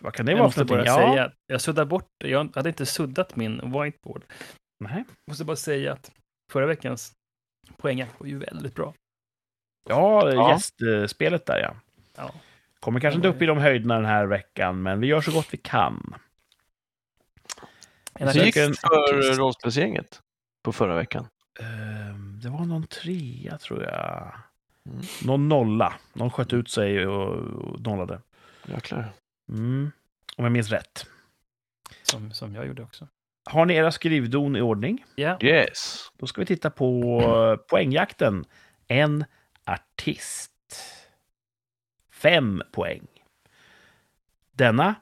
[0.01, 1.13] Vad kan det Jag vara måste för bara någonting?
[1.13, 4.25] säga, jag suddade bort, jag hade inte suddat min whiteboard.
[4.81, 4.93] Nej.
[4.97, 6.11] Jag måste bara säga att
[6.53, 7.13] förra veckans
[7.77, 8.95] poängjakt var ju väldigt bra.
[9.89, 10.51] Ja, Ja.
[10.91, 11.75] gästspelet där ja.
[12.17, 12.31] Ja.
[12.81, 15.49] Kommer kanske inte upp i de höjderna den här veckan, men vi gör så gott
[15.51, 16.15] vi kan.
[18.21, 20.21] Så gick det för rollspelsgänget
[20.63, 21.29] på förra veckan.
[21.61, 24.33] Ehm, Det var någon trea, tror jag.
[24.89, 25.03] Mm.
[25.25, 25.95] Någon nolla.
[26.13, 28.21] Någon sköt ut sig och, nollade.
[28.67, 29.13] Jäklar.
[29.49, 29.91] Mm.
[30.37, 31.07] Om jag minns rätt.
[32.03, 33.09] Som, som jag gjorde också.
[33.51, 35.05] Har ni era skrivdon i ordning?
[35.15, 36.11] Ja, Yes.
[36.19, 38.45] Då ska vi titta på eh, poängjakten.
[38.89, 39.25] En
[39.65, 40.53] artist.
[42.13, 43.07] Fem poäng.
[44.53, 44.95] Denna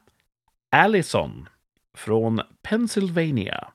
[0.70, 1.48] Allison
[1.94, 3.72] från Pennsylvania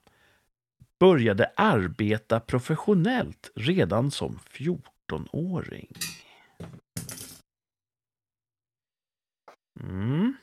[0.99, 5.91] började arbeta professionellt redan som 14-åring?
[9.79, 10.33] Mm.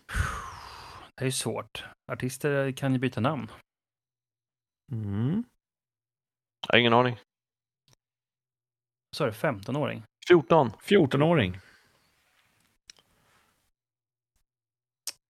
[1.14, 1.84] Det är ju svårt.
[2.12, 3.48] Artister kan ju byta namn.
[4.92, 5.44] Mm.
[6.68, 7.18] Jag har ingen aning.
[9.16, 10.02] Så är det 15-åring.
[10.28, 10.70] 14.
[10.70, 11.58] 14-åring.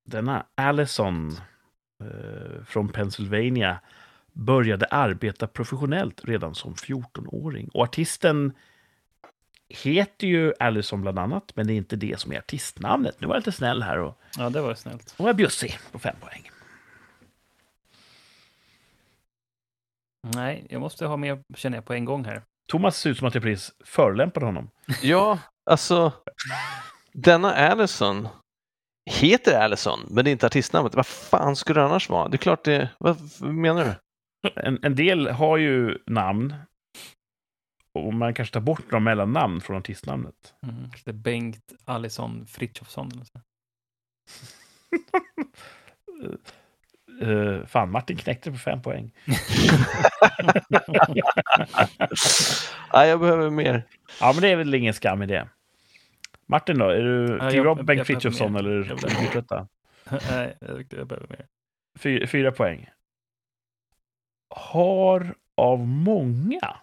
[0.05, 1.37] Denna Allison
[2.67, 3.81] från Pennsylvania
[4.33, 7.69] började arbeta professionellt redan som 14-åring.
[7.75, 8.53] Och artisten
[9.69, 13.21] heter ju Allison bland annat, men det är inte det som är artistnamnet.
[13.21, 15.15] Nu var jag lite snäll här och, Ja, det var snällt.
[15.17, 16.51] och var bjussig på fem poäng.
[20.35, 22.43] Nej, jag måste ha med, känner jag, på en gång här.
[22.69, 24.71] Thomas ser ut som att jag precis förolämpade honom.
[25.03, 26.13] Ja, alltså
[27.13, 28.29] denna Allison
[29.11, 30.95] heter Allison, men det är inte artistnamnet.
[30.95, 32.29] Vad fan skulle det annars vara?
[32.29, 32.91] Det är klart det...
[32.99, 33.95] Vad menar du?
[34.55, 36.55] En, en del har ju namn
[37.95, 40.55] och man kanske tar bort de mellannamn från artistnamnet.
[40.63, 40.91] Mm.
[41.05, 43.11] Det är Bengt Alisson Frithiofsson.
[43.13, 43.41] Eller så.
[47.23, 49.13] Uh, fan, Martin knäckte på fem poäng.
[52.93, 53.87] Nej, jag behöver mer.
[54.21, 55.49] Ja, men det är väl ingen skam i det.
[56.47, 56.89] Martin då?
[56.89, 58.85] Är du kliver jag- av Bengt Frithiofsson eller
[59.25, 59.69] fortsätta?
[60.31, 61.47] Nej, jag, behöver mer.
[61.99, 62.91] Fyra, fyra poäng.
[64.49, 66.77] Har av många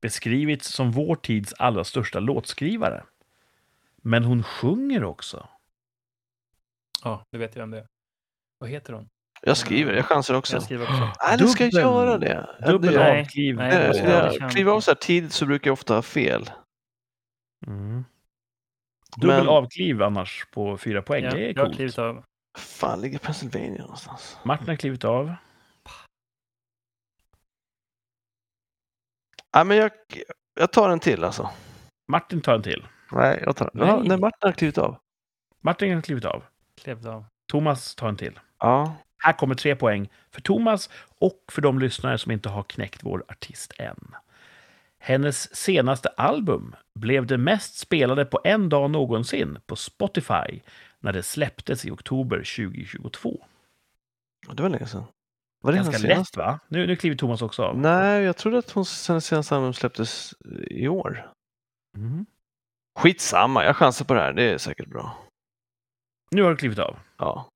[0.00, 3.04] beskrivits som vår tids allra största låtskrivare.
[3.96, 5.48] Men hon sjunger också.
[7.04, 7.86] Ja, det vet jag vem det är.
[8.58, 9.08] Vad heter hon?
[9.42, 10.56] Jag skriver, jag chansar också.
[10.56, 11.12] Jag skriver också.
[11.28, 12.48] Nej, du ska göra det.
[12.66, 13.58] Dubbel avkliv.
[14.50, 16.50] kliver av så här tidigt så brukar jag ofta ha fel.
[17.66, 18.04] Mm.
[19.16, 21.24] Dubbel Men- avkliv annars på fyra poäng.
[21.24, 21.76] Ja, det är jag har coolt.
[21.76, 22.24] klivit av.
[22.58, 24.38] fan ligger Pennsylvania någonstans?
[24.44, 25.34] Martin har klivit av.
[29.54, 29.90] Nej, men jag,
[30.54, 31.50] jag tar en till alltså.
[32.08, 32.86] Martin tar en till.
[33.12, 34.08] Nej, jag tar Ja, Nej.
[34.08, 34.96] nej, Martin har klivit av.
[35.60, 36.44] Martin har klivit av.
[36.82, 37.24] Klivit av.
[37.52, 38.40] Thomas tar en till.
[38.58, 38.94] Ja.
[39.18, 43.24] Här kommer tre poäng för Thomas och för de lyssnare som inte har knäckt vår
[43.28, 44.14] artist än.
[45.04, 50.60] Hennes senaste album blev det mest spelade på en dag någonsin på Spotify
[51.00, 53.44] när det släpptes i oktober 2022.
[54.48, 55.04] Det var länge sedan.
[55.62, 56.58] Var det Ganska lätt va?
[56.68, 57.78] Nu, nu kliver Thomas också av.
[57.78, 60.34] Nej, jag trodde att hon, senaste album släpptes
[60.70, 61.30] i år.
[61.96, 62.26] Mhm.
[62.98, 64.32] Skitsamma, jag chansar på det här.
[64.32, 65.18] Det är säkert bra.
[66.30, 66.98] Nu har du klivit av.
[67.18, 67.48] Ja.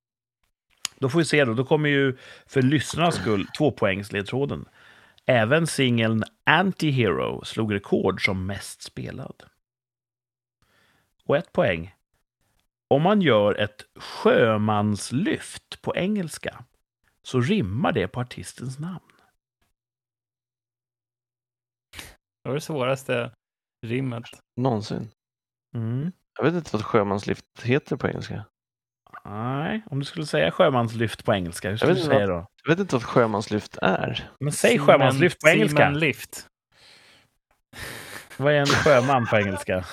[0.99, 1.55] Då får vi se då.
[1.55, 2.17] Då kommer ju
[2.47, 4.69] för lyssnarnas skull tvåpoängsledtråden.
[5.27, 9.43] Även singeln Anti-Hero slog rekord som mest spelad.
[11.25, 11.95] Och ett poäng.
[12.89, 16.65] Om man gör ett sjömanslyft på engelska
[17.23, 19.13] så rimmar det på artistens namn.
[22.43, 23.33] Det var det svåraste
[23.83, 24.25] rimmet.
[24.57, 25.11] Någonsin.
[25.75, 26.13] Mm.
[26.39, 28.45] Jag vet inte vad sjömanslift heter på engelska.
[29.31, 32.27] Nej, om du skulle säga sjömanslyft på engelska, hur Jag skulle vet du inte säga
[32.27, 32.47] då?
[32.65, 34.31] Jag vet inte vad sjömanslyft är.
[34.41, 35.77] Men säg Seaman- sjömanslyft på engelska.
[35.77, 36.47] Seamanlift.
[38.37, 39.85] Vad är en sjöman på engelska?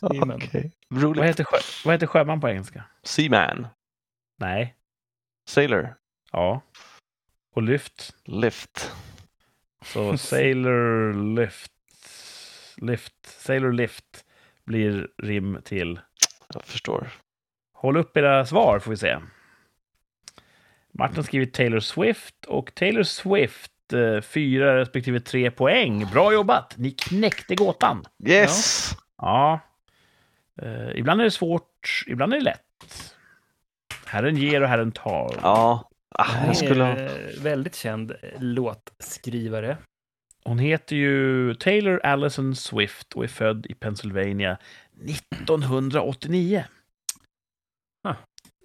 [0.00, 0.72] Okej.
[0.88, 2.84] Vad heter, sjö, vad heter sjöman på engelska?
[3.02, 3.66] Seaman.
[4.36, 4.74] Nej.
[5.48, 5.94] Sailor.
[6.32, 6.60] Ja.
[7.54, 8.14] Och lyft.
[8.24, 8.92] Lift.
[9.84, 11.72] Så Sailor Lift.
[12.76, 13.14] Lift.
[13.40, 14.24] Sailor Lift
[14.68, 16.00] blir rim till.
[16.54, 17.08] Jag förstår.
[17.72, 19.18] Håll upp era svar får vi se.
[20.92, 26.06] Martin har skrivit Taylor Swift och Taylor Swift eh, fyra respektive tre poäng.
[26.12, 26.74] Bra jobbat!
[26.76, 28.04] Ni knäckte gåtan.
[28.26, 28.90] Yes!
[29.18, 29.60] Ja.
[30.62, 33.14] Eh, ibland är det svårt, ibland är det lätt.
[34.06, 35.34] Herren ger och Herren tar.
[35.42, 35.90] Ja.
[36.10, 39.76] Ah, jag skulle är eh, väldigt känd låtskrivare.
[40.48, 44.58] Hon heter ju Taylor Allison Swift och är född i Pennsylvania
[45.04, 46.64] 1989.
[48.08, 48.14] Ah.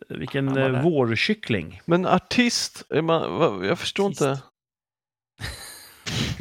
[0.09, 1.81] Vilken var eh, vårkyckling.
[1.85, 4.21] Men artist, är man, jag förstår Artist.
[4.21, 4.41] inte.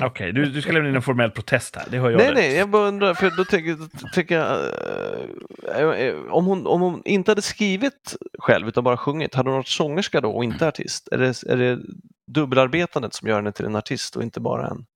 [0.07, 1.87] Okej, du, du ska lämna in en formell protest här.
[1.91, 6.17] Det har jag Nej, nej, jag bara undrar, för då tänker, då tänker jag, eh,
[6.31, 10.21] om, hon, om hon inte hade skrivit själv utan bara sjungit, hade hon varit sångerska
[10.21, 11.09] då och inte artist?
[11.13, 11.79] Är det, är det
[12.27, 14.87] dubbelarbetandet som gör henne till en artist och inte bara en?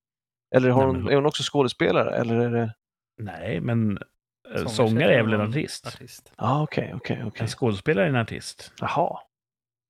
[0.54, 2.16] Eller har Nej, hon, men- är hon också skådespelare?
[2.16, 2.74] Eller är det...
[3.18, 3.98] Nej, men
[4.54, 5.86] eh, sångare är väl en artist?
[5.86, 6.32] artist.
[6.36, 7.42] Ja, ah, okej, okej, okej.
[7.42, 8.72] En skådespelare är en artist.
[8.80, 9.20] Jaha,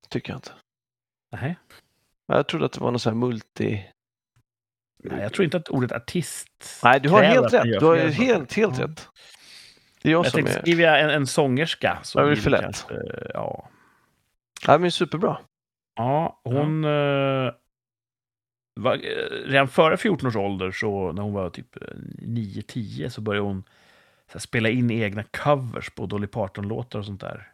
[0.09, 0.51] tycker jag inte.
[1.31, 1.57] Nej.
[2.27, 3.85] Jag trodde att det var någon sån här multi...
[5.03, 7.63] nej, jag tror inte att ordet artist Nej, du har helt rätt.
[7.79, 8.85] Du har helt, helt Ja.
[8.85, 9.07] rätt.
[10.01, 10.61] Det är jag, Jag som tänkte, är...
[10.61, 12.61] skriver jag en, en sångerska så Ja, det blir för lätt.
[12.61, 12.93] kanske...
[13.33, 13.69] Ja,
[14.67, 15.37] Ja, men superbra.
[15.95, 16.83] ja hon...
[16.83, 17.51] eh,
[18.77, 21.87] var, eh, redan före 14 års ålder, så när hon var typ eh,
[22.21, 23.63] 9-10, så började hon
[24.27, 27.51] så här, spela in egna covers på Dolly Parton-låtar och sånt där.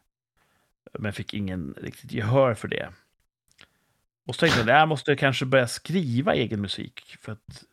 [1.00, 2.90] Men fick ingen riktigt gehör för det.
[4.26, 7.18] Och så tänkte jag, äh, jag måste kanske börja skriva egen musik.
[7.22, 7.64] För att,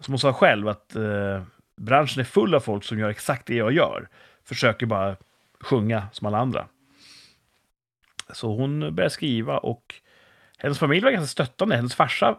[0.00, 1.42] som hon sa själv, att eh,
[1.76, 4.08] branschen är full av folk som gör exakt det jag gör.
[4.44, 5.16] Försöker bara
[5.60, 6.66] sjunga som alla andra.
[8.32, 9.94] Så hon började skriva och
[10.58, 11.76] hennes familj var ganska stöttande.
[11.76, 12.38] Hennes farsa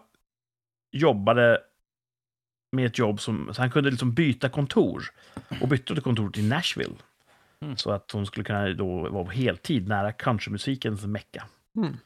[0.92, 1.62] jobbade
[2.72, 5.04] med ett jobb som, så han kunde liksom byta kontor.
[5.62, 6.96] Och bytte till kontor till Nashville.
[7.60, 7.78] Mm.
[7.78, 11.44] Så att hon skulle kunna då vara på heltid nära countrymusikens mecka.
[11.76, 11.98] Mm.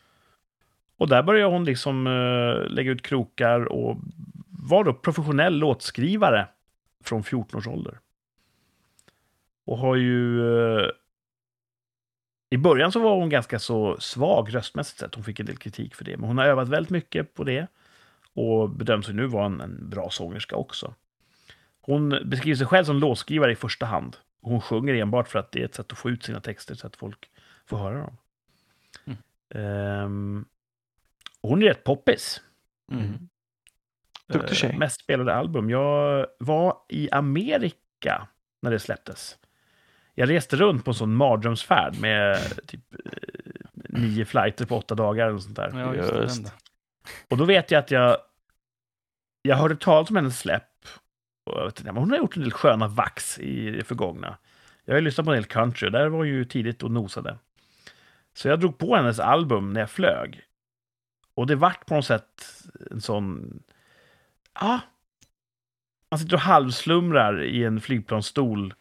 [0.98, 3.98] Och där började hon liksom eh, lägga ut krokar och
[4.50, 6.48] var då professionell låtskrivare
[7.04, 8.00] från 14 års ålder.
[9.66, 10.48] Och har ju...
[10.58, 10.90] Eh,
[12.50, 15.16] I början så var hon ganska så svag röstmässigt sett.
[15.16, 16.18] Hon fick en del kritik för det.
[16.18, 17.68] Men hon har övat väldigt mycket på det.
[18.36, 20.94] Och bedöms nu vara en, en bra sångerska också.
[21.82, 24.18] Hon beskriver sig själv som låtskrivare i första hand.
[24.42, 26.88] Hon sjunger enbart för att det är ett sätt att få ut sina texter så
[26.88, 27.30] att folk
[27.66, 28.18] får höra dem.
[29.06, 29.18] Mm.
[29.50, 30.46] Ehm,
[31.42, 32.42] hon är rätt poppis.
[32.92, 33.30] Mm.
[34.28, 34.70] Duktig tjej.
[34.70, 35.70] Eh, mest spelade album.
[35.70, 38.28] Jag var i Amerika
[38.62, 39.38] när det släpptes.
[40.16, 43.12] Jag reste runt på en sån mardrömsfärd med typ eh,
[43.74, 45.72] nio flighter på åtta dagar eller sånt där.
[45.80, 46.52] Ja, just det.
[47.30, 48.18] Och då vet jag att jag...
[49.42, 50.88] Jag hörde talas om hennes släpp.
[51.44, 54.38] Och jag vet inte, men hon har gjort en del sköna vax i det förgångna.
[54.86, 57.38] Jag har ju lyssnat på en del country, och där var ju tidigt och nosade.
[58.34, 60.42] Så jag drog på hennes album när jag flög.
[61.36, 63.60] Och det vart på något sätt en sån...
[64.60, 64.80] Ja.
[66.12, 68.74] Man sitter och halvslumrar i en flygplansstol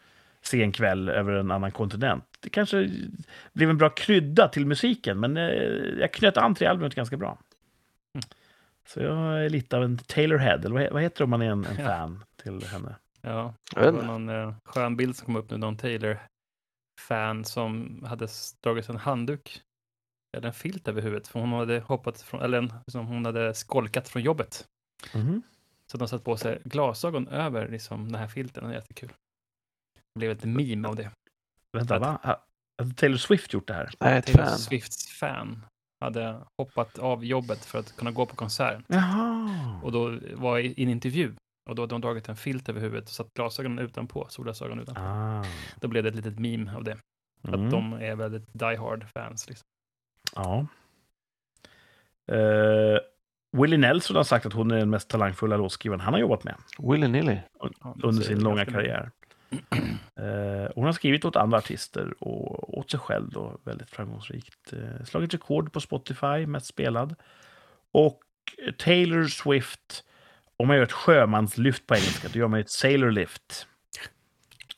[0.42, 2.24] sen kväll över en annan kontinent.
[2.40, 2.90] Det kanske
[3.52, 5.44] blev en bra krydda till musiken, men eh,
[6.00, 7.38] jag knöt an till albumet ganska bra.
[8.88, 11.64] Så jag är lite av en Taylor-head, eller vad, heter det om man är en,
[11.64, 11.84] en Ja.
[11.86, 12.96] fan till henne?
[13.20, 18.28] Ja, det var någon eh, skön bild som kom upp nu, någon Taylor-fan som hade
[18.60, 19.62] dragit en handduk
[20.36, 23.54] eller en filt över huvudet, för hon hade hoppat från, eller en, som hon hade
[23.54, 24.66] skolkat från jobbet.
[25.14, 25.42] Mhm.
[25.92, 29.08] Så de satt på sig glasögon över liksom, den här filten, det var jättekul.
[30.14, 31.10] Det blev ett meme av det.
[31.72, 32.18] Vänta, va?
[32.22, 32.44] Ha-
[32.78, 33.90] Hade Taylor Swift gjort det här?
[34.00, 34.58] Nej, ett Taylor fan.
[34.58, 35.66] Swifts fan
[36.00, 38.82] hade hoppat av jobbet för att kunna gå på konsert.
[38.86, 39.80] Jaha.
[39.82, 41.34] Och då var i i en intervju.
[41.70, 45.00] Och då hade de dragit en filt över huvudet och satt glasögonen utanpå, solglasögon utanpå.
[45.00, 45.44] Ah.
[45.80, 46.96] Då blev det ett litet meme av det.
[47.48, 47.64] Mm.
[47.64, 49.48] Att de är väldigt die hard fans.
[49.48, 49.66] Liksom.
[50.34, 50.66] Ja.
[52.32, 52.98] Uh,
[53.52, 56.54] Willie Nelson har sagt att hon är den mest talangfulla låtskrivaren han har jobbat med
[56.78, 57.38] Willy Nilly.
[57.60, 59.10] Ja, under sin långa karriär.
[60.16, 64.72] Eh, hon har skrivit åt andra artister och åt sig själv då, väldigt framgångsrikt.
[64.72, 67.14] Eh, slagit rekord på Spotify, mest spelad.
[67.92, 68.20] Och
[68.78, 70.04] Taylor Swift,
[70.56, 73.66] om man gör ett sjömanslyft på engelska, då gör man ett sailor lift.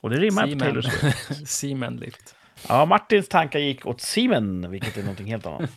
[0.00, 0.58] Och det rimmar på.
[0.58, 1.48] Taylor Swift.
[1.48, 2.34] Seaman lift.
[2.68, 5.70] Ja, Martins tankar gick åt Seaman, vilket är någonting helt annat.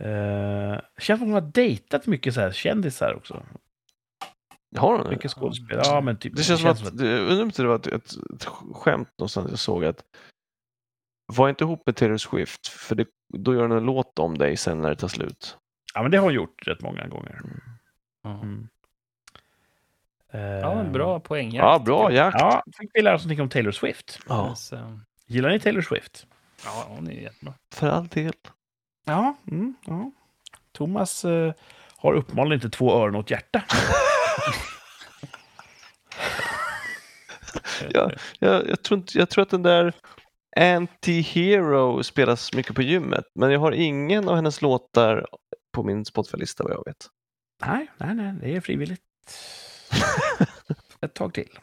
[0.00, 3.42] Uh, känns som hon har dejtat mycket så här kändisar också.
[4.76, 5.10] Har hon det?
[5.10, 5.82] Mycket skådespelare.
[5.86, 6.36] Ja, men typ.
[6.36, 8.44] Det känns som att, det- jag undrar om inte det var ett, ett, ett
[8.74, 10.04] skämt någonstans jag såg att
[11.26, 14.56] var inte ihop med Taylor Swift, för det, då gör hon en låt om dig
[14.56, 15.58] sen när det tar slut.
[15.94, 17.40] Ja, men det har hon gjort rätt många gånger.
[18.22, 18.30] Ja.
[18.30, 18.68] Mm.
[20.32, 21.54] Ja, en bra poäng.
[21.54, 22.36] Ja, bra jakt.
[22.40, 24.18] Ja, fick vi lära oss någonting om Taylor Swift.
[24.28, 24.78] Ja, Ja.
[25.26, 26.26] Gillar ni Taylor Swift?
[26.64, 27.54] ja, hon är jättebra.
[27.74, 28.32] för all del.
[29.04, 29.36] Ja.
[29.50, 30.10] Mm, ja.
[30.72, 31.52] Thomas eh,
[31.96, 33.62] har uppenbarligen inte två öron och ett hjärta.
[37.90, 39.92] Ja, jag, jag, tror inte, jag tror att den där
[40.56, 45.26] Anti-Hero spelas mycket på gymmet, men jag har ingen av hennes låtar
[45.72, 47.06] på min Spotify-lista vad jag vet.
[47.66, 49.02] Nej, nej, nej, det är frivilligt.
[51.00, 51.58] Ett tag till.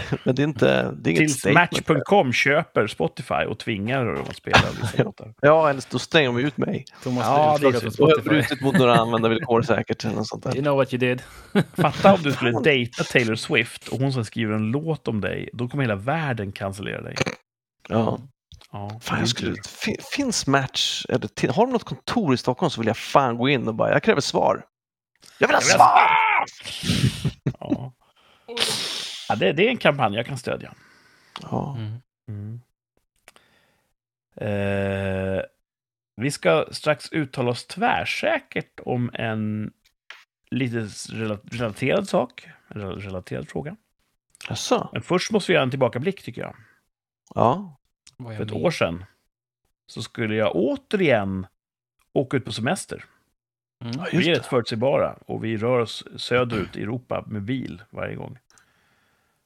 [0.24, 1.54] Men det är inte, det är inget Tills.
[1.54, 5.34] Match.com köper Spotify och tvingar dem att spela vissa låtar.
[5.40, 6.84] Ja, eller då stänger de ut mig.
[7.02, 8.28] Thomas Ja, det är jag har Spotify.
[8.28, 10.04] brutit mot några användarvillkor säkert.
[10.04, 10.54] Eller sånt där.
[10.54, 11.22] You know what you did.
[11.76, 15.48] Fatta om du skulle dejta Taylor Swift och hon sen skriver en låt om dig.
[15.52, 17.14] Då kommer hela världen cancellera dig.
[17.88, 18.18] Ja.
[18.72, 19.56] Ja, Fan, jag skulle,
[20.16, 23.68] finns Match, eller, har de något kontor i Stockholm så vill jag fan gå in
[23.68, 24.64] och bara, jag kräver svar.
[25.38, 26.10] Jag vill ha Jag vill ha svar!
[27.60, 27.92] Ja.
[29.28, 30.74] Ja, det, det är en kampanj jag kan stödja.
[31.42, 31.76] Ja.
[31.78, 31.98] Mm.
[32.28, 32.60] Mm.
[34.34, 35.42] Eh,
[36.16, 39.72] vi ska strax uttala oss tvärsäkert om en
[40.50, 40.76] lite
[41.12, 43.76] rela- relaterad sak, en rel- relaterad fråga.
[44.48, 44.88] Jaså?
[44.92, 46.56] Men först måste vi göra en tillbakablick tycker jag.
[47.34, 47.76] Ja.
[48.18, 48.52] För ett med?
[48.52, 49.04] år sedan
[49.86, 51.46] så skulle jag återigen
[52.12, 53.04] åka ut på semester.
[53.84, 53.94] Mm.
[53.98, 58.14] ja Vi är rätt förutsägbara och vi rör oss söderut i Europa med bil varje
[58.14, 58.38] gång.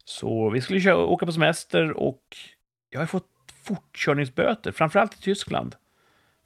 [0.08, 2.36] Så vi skulle köra, åka på semester och
[2.90, 3.28] jag har fått
[3.62, 5.76] fortkörningsböter, framförallt i Tyskland.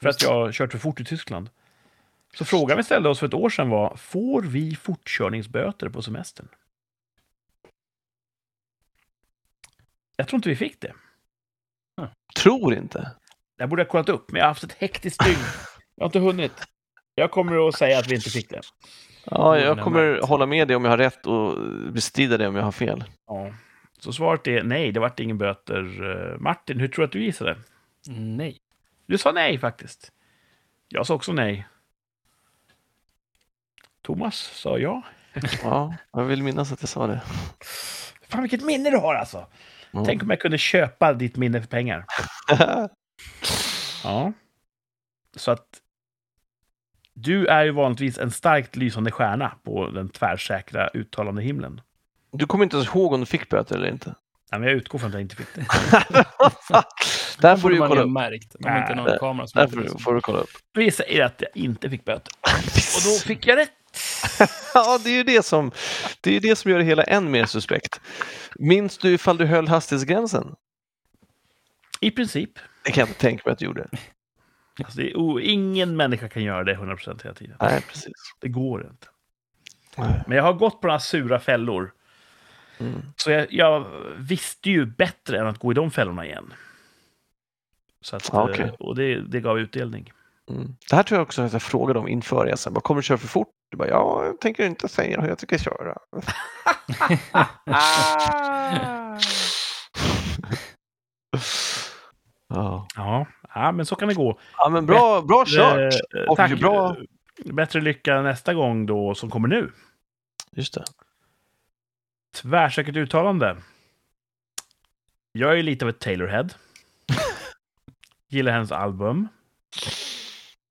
[0.01, 1.51] För att jag har kört för fort i Tyskland.
[2.35, 6.49] Så frågan vi ställde oss för ett år sedan var, får vi fortkörningsböter på semestern?
[10.17, 10.95] Jag tror inte vi fick det.
[12.37, 13.11] Tror inte.
[13.57, 15.39] Jag borde ha kollat upp, men jag har haft ett hektiskt dygn.
[15.95, 16.53] Jag har inte hunnit.
[17.15, 18.61] Jag kommer att säga att vi inte fick det.
[19.31, 21.59] Ja, jag kommer hålla med dig om jag har rätt och
[21.93, 23.05] bestrida det om jag har fel.
[23.27, 23.51] Ja.
[23.99, 26.11] Så svaret är nej, det vart ingen böter.
[26.11, 27.57] Eh, Martin, hur tror du att du gissade?
[28.09, 28.59] Nej.
[29.07, 30.13] Du sa nej faktiskt.
[30.89, 31.67] Jag sa också nej.
[34.03, 35.03] Thomas sa ja.
[35.63, 37.21] Ja, jag vill minnas att jag sa det.
[38.29, 39.47] Fan vilket minne du har alltså!
[39.93, 40.05] Mm.
[40.07, 42.05] Tänk om jag kunde köpa ditt minne för pengar.
[44.05, 44.33] Ja.
[45.37, 45.80] Så att
[47.23, 51.81] du är ju vanligtvis en starkt lysande stjärna på den tvärsäkra uttalande himlen.
[52.33, 54.15] Du kommer inte ens ihåg om du fick böter eller inte?
[54.53, 55.61] Nej, men jag utgår från att jag inte fick det.
[57.41, 58.11] Där får du ju man kolla upp.
[58.11, 58.55] märkt.
[58.55, 60.51] Om inte någon kamera som Där får du, får du kolla upp.
[60.75, 62.33] Vi säger att jag inte fick böter.
[62.97, 63.71] Och då fick jag rätt.
[64.75, 65.71] Ja, det är ju det som,
[66.21, 68.01] det är det som gör det hela än mer suspekt.
[68.55, 70.55] Minns du ifall du höll hastighetsgränsen?
[72.01, 72.51] I princip.
[72.85, 73.89] Det kan jag inte tänka mig att du gjorde.
[74.79, 77.57] Alltså, det är, o- ingen människa kan göra det 100% hela tiden.
[77.61, 78.13] Nej, precis.
[78.41, 79.07] Det går inte.
[79.97, 80.23] Nej.
[80.27, 81.93] Men jag har gått på några sura fällor.
[82.79, 83.03] Mm.
[83.17, 83.87] Så jag, jag
[84.19, 86.53] visste ju bättre än att gå i de fällorna igen.
[88.01, 88.65] Så att, Ja, okej.
[88.65, 90.13] eh, Och det, det gav utdelning.
[90.51, 90.77] Mm.
[90.91, 92.75] Det här tror jag också att jag frågade om inför resan.
[92.75, 93.49] Vad kommer du köra för fort?
[93.71, 95.99] Du bara, ja, jag tänker inte säga hur jag tycker köra.
[102.49, 102.87] ja.
[102.97, 104.39] Ja, ja men så kan det gå.
[104.57, 105.95] ja, men bra, bra kört!
[106.15, 106.61] Eh, Och tack.
[106.61, 106.97] bra.
[107.45, 109.73] Bättre lycka nästa gång då, som kommer nu.
[110.53, 110.85] Just det.
[112.35, 113.57] Tvärsäkert uttalande.
[115.33, 116.49] Jag är lite av ett Taylorhead.
[118.29, 119.29] Gillar hennes album.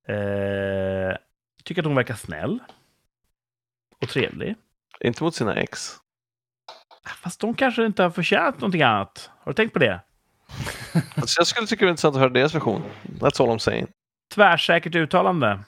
[0.08, 1.18] Eh,
[1.64, 2.60] tycker att hon verkar snäll.
[4.02, 4.56] Och trevlig.
[5.00, 5.96] Inte mot sina ex.
[7.24, 9.30] Fast de kanske inte har förtjänat någonting annat.
[9.40, 10.00] Har du tänkt på det?
[11.16, 12.84] Alltså, jag skulle tycka det var intressant att höra deras version.
[13.04, 13.88] That's all I'm saying.
[14.34, 15.60] Tvärsäkert uttalande.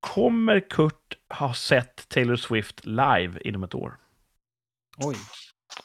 [0.00, 3.96] Kommer Kurt ha sett Taylor Swift live inom ett år?
[4.96, 5.16] Oj.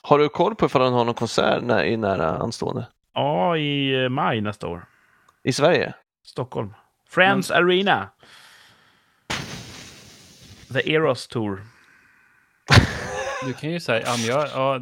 [0.02, 2.88] Har du koll på ifall han har någon konsert när, i nära anstående?
[3.14, 4.86] Ja, i eh, maj nästa år.
[5.44, 5.94] I Sverige?
[6.26, 6.74] Stockholm.
[7.10, 8.10] Friends Arena.
[10.74, 11.62] The Eros Tour.
[13.46, 14.82] Du kan ju säga, ja, jag, ja,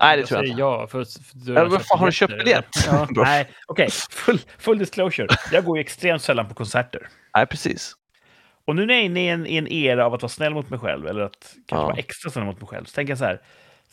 [0.00, 0.60] Nej, det jag tror jag inte.
[0.60, 0.86] ja.
[0.86, 2.66] För, för fan, har du köpt biljett?
[2.86, 3.06] Ja.
[3.16, 3.88] Nej, okej.
[4.10, 5.28] Full, full disclosure.
[5.52, 7.08] Jag går ju extremt sällan på konserter.
[7.36, 7.92] Nej, precis.
[8.64, 10.54] Och nu när jag är inne i en, i en era av att vara snäll
[10.54, 11.86] mot mig själv, eller att kanske Ja.
[11.86, 13.40] vara extra snäll mot mig själv, så tänker jag så här.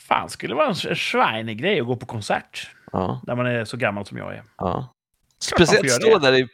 [0.07, 3.65] Fan, skulle det vara en schweinig grej att gå på konsert Ja, när man är
[3.65, 4.43] så gammal som jag är?
[4.57, 4.91] ja.
[5.39, 6.47] Speciellt stå där i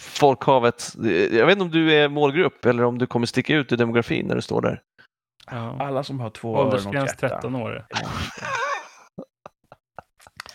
[0.00, 0.92] folkhavet.
[1.32, 4.26] Jag vet inte om du är målgrupp eller om du kommer sticka ut i demografin
[4.26, 4.80] när du står där.
[5.50, 5.76] Ja.
[5.80, 7.28] Alla som har två öron och Åldersgräns hjärta.
[7.28, 7.86] 13 år.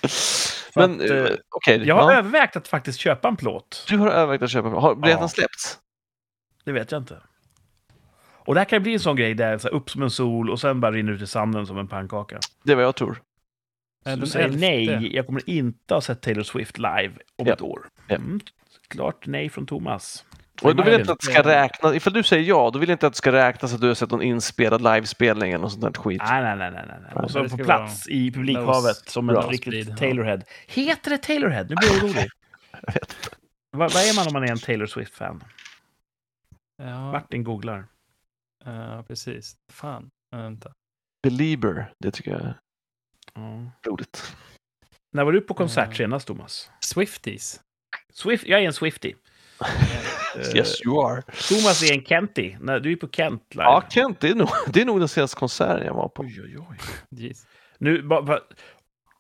[0.75, 2.17] Men att, eh, eh, okej, Jag har ja.
[2.17, 3.85] övervägt att faktiskt köpa en plåt.
[3.89, 4.67] du har övervägt att köpa.
[4.69, 5.27] Har biljetten Ja.
[5.27, 5.79] släppts?
[6.63, 7.21] Det vet jag inte.
[8.47, 10.09] Och det här kan ju bli en sån grej där så här, upp som en
[10.09, 12.39] sol och sen bara rinner ut i sanden som en pannkaka.
[12.63, 13.21] Det är vad jag tror.
[14.05, 17.53] Så du säger nej, jag kommer inte ha sett Taylor Swift live om Ja.
[17.53, 17.87] ett år.
[18.09, 18.39] Mm,
[18.87, 20.25] klart nej från Thomas.
[20.63, 22.89] Och då vill jag inte att det ska räknas, ifall du säger ja, då vill
[22.89, 25.71] jag inte att det ska räknas att du har sett någon inspelad livespelning eller något
[25.71, 26.21] sånt där skit.
[26.27, 27.23] Nej, nej, nej, nej, nej.
[27.23, 29.95] Och så på plats i publikhavet som en riktigt ja.
[29.97, 30.41] Taylorhead.
[30.67, 31.63] Heter det Taylorhead?
[31.69, 32.29] Nu blir jag orolig.
[32.81, 33.35] Jag vet.
[33.71, 35.43] Vad, vad är man om man är en Taylor Swift-fan?
[36.83, 37.85] Ja, Martin googlar.
[38.65, 39.55] ja, precis.
[39.71, 40.71] Fan, vänta.
[41.23, 42.57] Belieber, det tycker jag är
[43.33, 43.71] Ja.
[43.91, 44.35] roligt.
[45.13, 45.95] När var du på konsert Mm.
[45.97, 46.69] senast, Thomas?
[46.79, 47.59] Swifties.
[48.13, 49.15] Swift, jag är en Swiftie.
[50.37, 51.21] Eh, Yes you are.
[51.21, 52.55] Thomas är en Kenty.
[52.59, 53.63] När du är på Kent live.
[53.63, 56.23] Ja, Kent, det är, nog, det är nog den senaste konserten jag var på.
[56.23, 56.77] Oj, oj, oj.
[57.09, 57.47] Jeez.
[57.77, 58.39] Nu, ba, ba,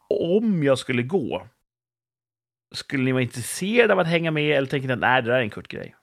[0.09, 1.47] om jag skulle gå,
[2.75, 5.37] skulle ni vara intresserade av att hänga med eller tänker ni att nej, det där
[5.37, 5.95] är en Kurt-grej?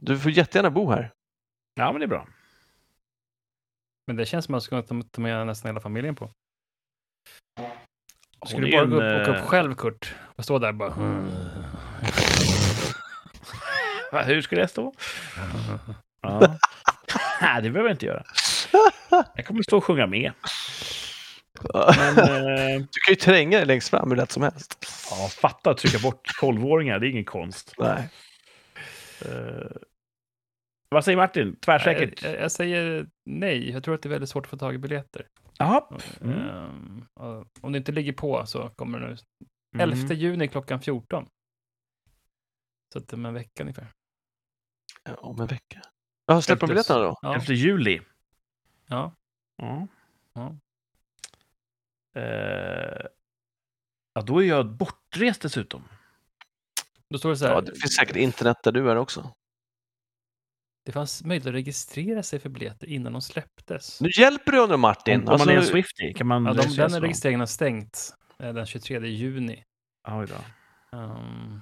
[0.00, 1.12] Du får jättegärna bo här.
[1.74, 2.28] Ja, men det är bra.
[4.06, 6.30] Men det känns som att man ska ta ta med nästan hela familjen på.
[8.46, 10.14] Skulle du bara gå upp, åka upp eh, själv, Kurt?
[10.36, 10.90] Och stå där bara...
[10.90, 11.24] Va,
[14.22, 14.94] Hur skulle jag stå?
[16.20, 16.40] Ja.
[17.40, 18.24] Nej, det behöver jag inte göra.
[19.34, 20.32] Jag kommer stå och sjunga med.
[21.96, 24.86] Men, eh, Du kan ju tränga dig längst fram hur lätt som helst.
[25.10, 27.74] ja, fatta att trycka bort 12-åringar, det är ingen konst.
[27.78, 28.08] Nej.
[29.24, 29.70] Eh,
[30.88, 31.56] vad säger Martin?
[31.56, 32.22] Tvärsäkert?
[32.22, 33.70] Jag, jag, jag säger nej.
[33.70, 35.26] Jag tror att det är väldigt svårt att få tag i biljetter.
[35.58, 35.82] Jaha.
[36.20, 37.04] Mm.
[37.14, 39.16] Och om det inte ligger på så kommer det nu.
[39.74, 39.92] Mm.
[39.92, 41.26] 11 juni klockan 14.
[42.92, 43.86] Så att det är om en vecka ungefär.
[45.04, 45.82] Ja, Om en vecka.
[46.26, 47.18] Ja, släpper de biljetterna då?
[47.22, 48.00] Ja, Efter juli.
[48.86, 49.12] ja.
[49.56, 49.86] Ja.
[50.34, 50.56] Ja.
[52.20, 53.06] Eh,
[54.14, 55.84] ja, då är jag bortrest dessutom.
[57.10, 57.52] Då står det så här.
[57.52, 59.32] Ja, det finns säkert internet där du är också.
[60.84, 64.00] Det fanns möjlighet att registrera sig för biljetter innan de släpptes.
[64.00, 65.20] Nu hjälper du honom Martin.
[65.20, 68.14] Om, om Alltså, man är en Swiftie kan man Ja, de, den registreringen har stängt
[68.38, 69.64] eh, den 23 juni.
[70.08, 70.34] Oj då.
[70.98, 71.60] Ehm,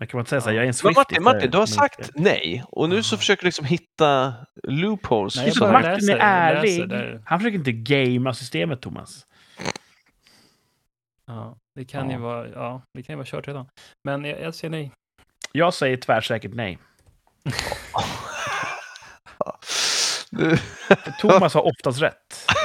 [0.00, 0.56] Men kan man inte säga så här, Ja.
[0.56, 1.00] jag är en Men Swiftie?
[1.00, 5.36] Martin, Martin, du har men- sagt nej och nu så försöker du liksom hitta loopholes.
[5.36, 6.78] Nej, jag bara Martin läser, är ärlig.
[6.88, 7.22] läser.
[7.26, 9.26] Han försöker inte gamea systemet, Thomas.
[11.26, 12.16] ja, det kan Ja.
[12.16, 13.66] ju vara, ja, det kan ju vara kört redan.
[14.04, 14.92] Men jag, jag säger nej.
[15.52, 16.78] Jag säger tvärsäkert nej.
[21.20, 22.46] Thomas har oftast rätt.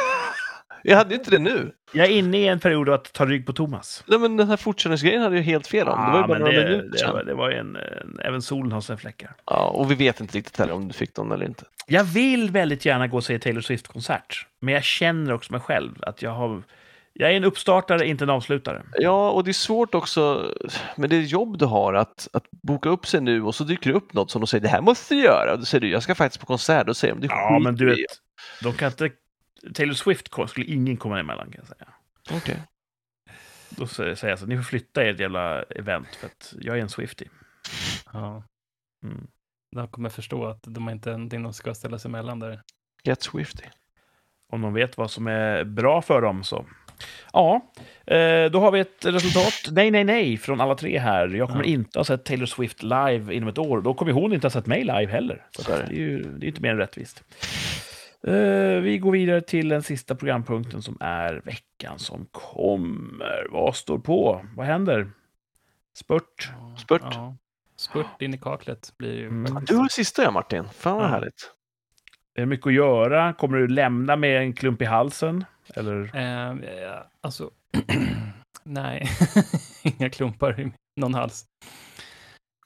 [0.87, 1.71] Jag hade ju inte det nu.
[1.91, 4.03] Jag är inne i en period att ta rygg på Thomas.
[4.07, 6.05] Nej, men den här fortkörningsgrejen hade jag helt fel om.
[6.05, 8.19] det var ju bara några det, minuter det, var, det var ju en, en...
[8.23, 9.35] Även solen har sina fläckar.
[9.45, 11.63] Ja, och vi vet inte riktigt heller om du fick dem eller inte.
[11.87, 14.47] Jag vill väldigt gärna gå och se Taylor Swift-konsert.
[14.61, 16.63] Men jag känner också mig själv att jag har...
[17.13, 18.83] Jag är en uppstartare, inte en avslutare.
[18.97, 20.51] Ja, och det är svårt också
[20.95, 23.95] med det jobb du har att, att boka upp sig nu och så dyker det
[23.97, 25.55] upp något som de säger det här måste du göra.
[25.57, 26.87] Då säger du jag ska faktiskt på konsert.
[26.87, 28.11] Då säger de det Ja, skiter men du vi i." vet,
[28.63, 29.09] de kan inte...
[29.73, 31.87] Taylor Swift skulle ingen komma emellan kan jag säga.
[32.31, 32.61] Okej.
[33.69, 36.89] Då säger jag så ni får flytta ert jävla event för att jag är en
[36.89, 37.29] Swiftie.
[38.13, 38.43] Ja.
[39.03, 39.27] Mm.
[39.75, 42.61] De kommer förstå att de inte någonting de ska ställa sig emellan där.
[43.03, 43.65] Get Swifty.
[44.51, 46.65] Om de vet vad som är bra för dem så.
[47.33, 47.71] Ja,
[48.07, 49.53] eh, då har vi ett resultat.
[49.71, 51.27] Nej, nej, nej från alla tre här.
[51.27, 51.69] Jag kommer Ja.
[51.69, 53.81] inte ha sett Taylor Swift live inom ett år.
[53.81, 55.45] Då kommer hon inte ha sett mig live heller.
[55.51, 57.23] Så är det är ju det är inte mer än rättvist.
[58.27, 63.47] Eh, vi går vidare till den sista programpunkten som är veckan som kommer.
[63.51, 64.45] Vad står på?
[64.55, 65.11] Vad händer?
[65.97, 66.51] Spurt.
[66.77, 67.01] Spurt.
[67.03, 67.35] Ja.
[67.75, 69.65] Spurt in i kaklet blir ju Mm.
[69.65, 70.69] Du har sista ja, Martin.
[70.69, 71.07] Fan vad Ja.
[71.07, 71.51] härligt.
[72.35, 73.33] Är det mycket att göra?
[73.33, 75.45] Kommer du lämna med en klump i halsen?
[75.75, 76.15] Eller?
[76.15, 77.51] Eh, alltså,
[78.63, 79.07] nej,
[79.83, 80.71] inga klumpar i
[81.01, 81.45] någon hals.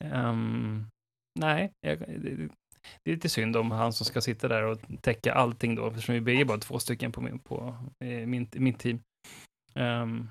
[0.03, 0.85] Ehm,
[1.39, 1.97] nej, jag,
[3.03, 6.23] det, är lite synd om han som ska sitta där och täcka allting då, eftersom
[6.23, 8.99] vi är bara två stycken på min, på, eh, min, min team.
[9.75, 10.29] Ehm,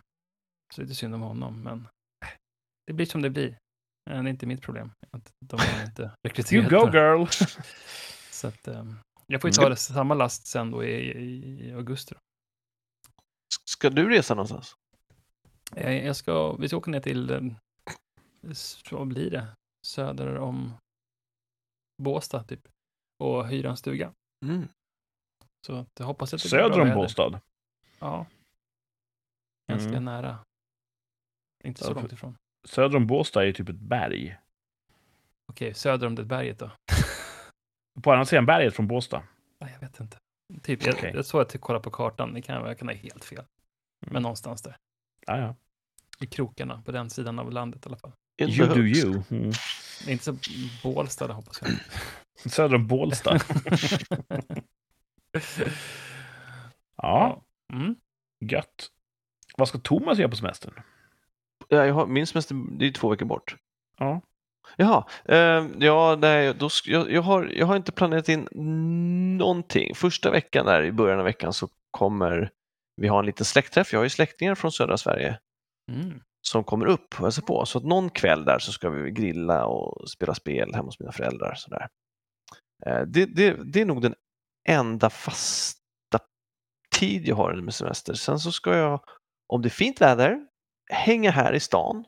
[0.75, 1.79] så det är lite synd om honom, men
[2.25, 2.29] eh,
[2.87, 3.49] det blir som det blir.
[3.49, 3.57] Eh,
[4.07, 4.91] Det är inte mitt problem.
[5.11, 6.71] Att de har inte You rekryterat.
[6.71, 6.93] go några.
[7.17, 7.27] girl!
[8.31, 11.73] Så att, ehm, jag får ju ta det, samma last sen då i, i, i
[11.73, 12.15] augusti.
[12.15, 12.21] Då.
[13.71, 14.75] Ska du resa någonstans?
[15.77, 17.41] Jag, jag ska, vi ska åka ner till, eh,
[18.91, 19.47] vad blir det,
[19.87, 20.75] söder om
[22.03, 22.69] Båstad typ,
[23.19, 24.13] och hyra en stuga.
[24.47, 24.69] Mm.
[25.67, 26.95] Så jag hoppas att det Söder om.
[26.95, 27.41] Båstad.
[27.99, 28.27] Ja.
[29.73, 30.05] Ganska Mm.
[30.05, 30.39] nära.
[31.65, 32.37] Inte så Ja, långt ifrån.
[32.69, 34.39] Söder om Båstad är ju typ ett berg.
[35.53, 36.71] Okej, söder om det berget då?
[38.03, 39.23] På andra sidan berget från Båstad.
[39.61, 40.19] Nej, jag vet inte.
[40.63, 41.13] Typ, jag, Okej.
[41.15, 43.39] jag såg att jag kollade på kartan, det kan, jag kan ha helt fel.
[43.39, 44.13] Mm.
[44.13, 44.77] Men någonstans där.
[45.27, 45.55] Ja, ja.
[46.21, 48.13] I krokarna, på den sidan av landet i alla fall.
[48.43, 49.23] In You do you.
[49.31, 49.53] Mm.
[50.07, 50.37] Det inte så
[50.83, 51.71] Bålstad hoppas jag.
[52.53, 53.39] Söder om Bålsta.
[56.97, 57.43] Ja,
[57.73, 57.95] Mm.
[58.41, 58.89] gött.
[59.57, 60.75] Vad ska Thomas göra på semestern?
[61.69, 63.57] Ja, jag har, min semester det är två veckor bort.
[63.99, 64.21] Ja.
[64.77, 68.49] Jaha, eh, ja, nej, då, sk- jag, jag, har, jag har inte planerat in
[69.39, 69.95] någonting.
[69.95, 72.51] Första veckan där i början av veckan så kommer
[72.97, 73.93] vi ha en liten släktträff.
[73.93, 75.39] Jag har ju släktingar från södra Sverige
[75.93, 76.21] Mm.
[76.51, 77.67] Som kommer upp och hälsar på.
[77.67, 81.13] Så att någon kväll där så ska vi grilla och spela spel hemma hos mina
[81.13, 81.55] föräldrar.
[81.55, 81.89] Sådär.
[82.87, 84.15] Eh, det, det, det är nog den
[84.69, 86.19] enda fasta
[86.97, 88.15] tid jag har med semester.
[88.15, 89.01] Sen så ska jag,
[89.49, 90.47] om det är fint väder,
[90.91, 92.05] hänga här i stan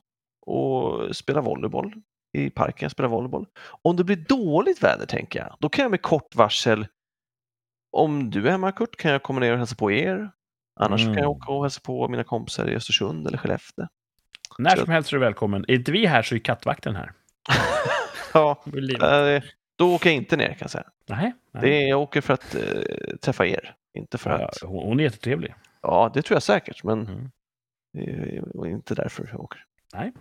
[0.46, 1.92] och spela volleyboll
[2.38, 3.46] i parken, spela volleyboll.
[3.82, 6.86] Om det blir dåligt väder tänker jag, då kan jag med kort varsel,
[7.96, 10.30] om du är hemma Kurt, kan jag komma ner och hälsa på er.
[10.80, 11.14] Annars Mm.
[11.14, 13.86] kan jag åka och hälsa på mina kompisar i Östersund eller Skellefteå.
[14.62, 15.64] När som helst är du välkommen.
[15.68, 17.12] Är inte vi här så är kattvakten här.
[18.34, 18.62] Ja,
[19.36, 19.42] eh,
[19.78, 20.84] då åker jag inte ner kan jag säga.
[21.08, 21.32] Nej.
[21.52, 21.62] nej.
[21.62, 24.58] Det är, jag åker för att eh, träffa er, inte för Ja, att...
[24.62, 25.54] hon hon är jättetrevlig.
[25.82, 27.30] Ja, det tror jag säkert, men Mm.
[27.92, 28.00] det
[28.58, 29.64] är inte därför jag åker.
[29.94, 30.12] Nej.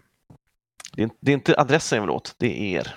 [0.96, 2.96] Det är, inte- det är inte adressen jag vill åt, det är er.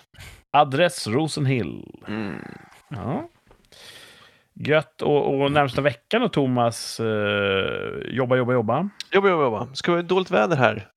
[0.51, 2.01] Adress Rosenhill.
[2.09, 2.45] Mm.
[2.89, 3.29] Ja.
[4.55, 5.03] Gött.
[5.03, 8.89] Och, och närmsta veckan och Thomas, eh, jobba, jobba, jobba.
[9.13, 9.75] Jobba, jobba, jobba.
[9.75, 10.89] Ska vara dåligt väder här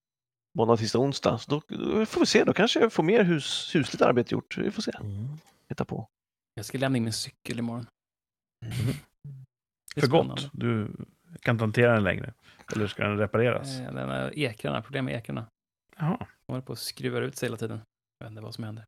[0.56, 1.38] måndag, tisdag, onsdag.
[1.38, 4.58] Så då, då får vi se, då kanske jag får mer hus, husligt arbete gjort.
[4.58, 4.92] Vi får se.
[5.70, 6.08] Hitta på.
[6.54, 7.86] Jag ska lämna in min cykel imorgon.
[9.96, 10.50] Det är För gott.
[10.54, 10.92] Du
[11.42, 12.34] kan inte hantera den längre.
[12.74, 13.80] Eller ska den repareras?
[13.80, 15.46] Eh, Den har ekrarna, problem med ekrarna.
[15.98, 16.18] Jaha.
[16.46, 17.82] De håller på att skruva ut sig hela tiden.
[18.20, 18.86] Jag vet inte vad som händer.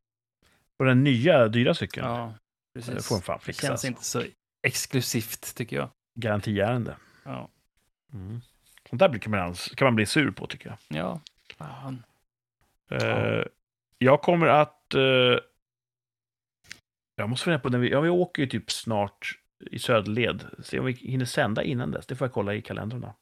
[0.78, 2.06] Och den nya dyra cykeln?
[2.06, 2.34] Ja,
[2.74, 3.08] det precis.
[3.08, 3.66] får en fan Det fixa.
[3.66, 4.22] känns inte så
[4.66, 5.88] exklusivt, tycker jag.
[6.20, 6.96] Garantiärende.
[7.24, 7.48] Ja,
[8.12, 8.40] Mm.
[8.90, 10.98] Sånt där kan man, kan man bli sur på, tycker jag.
[10.98, 11.20] ja.
[11.58, 12.02] Fan.
[12.90, 13.42] Eh,
[13.98, 14.94] jag kommer att...
[14.94, 15.00] eh,
[17.16, 17.90] jag måste fundera på när vi...
[17.90, 19.38] Ja, vi åker ju typ snart
[19.70, 20.46] i söderled.
[20.62, 22.06] Se om vi hinner sända innan dess.
[22.06, 23.14] Det får jag kolla i kalendrarna.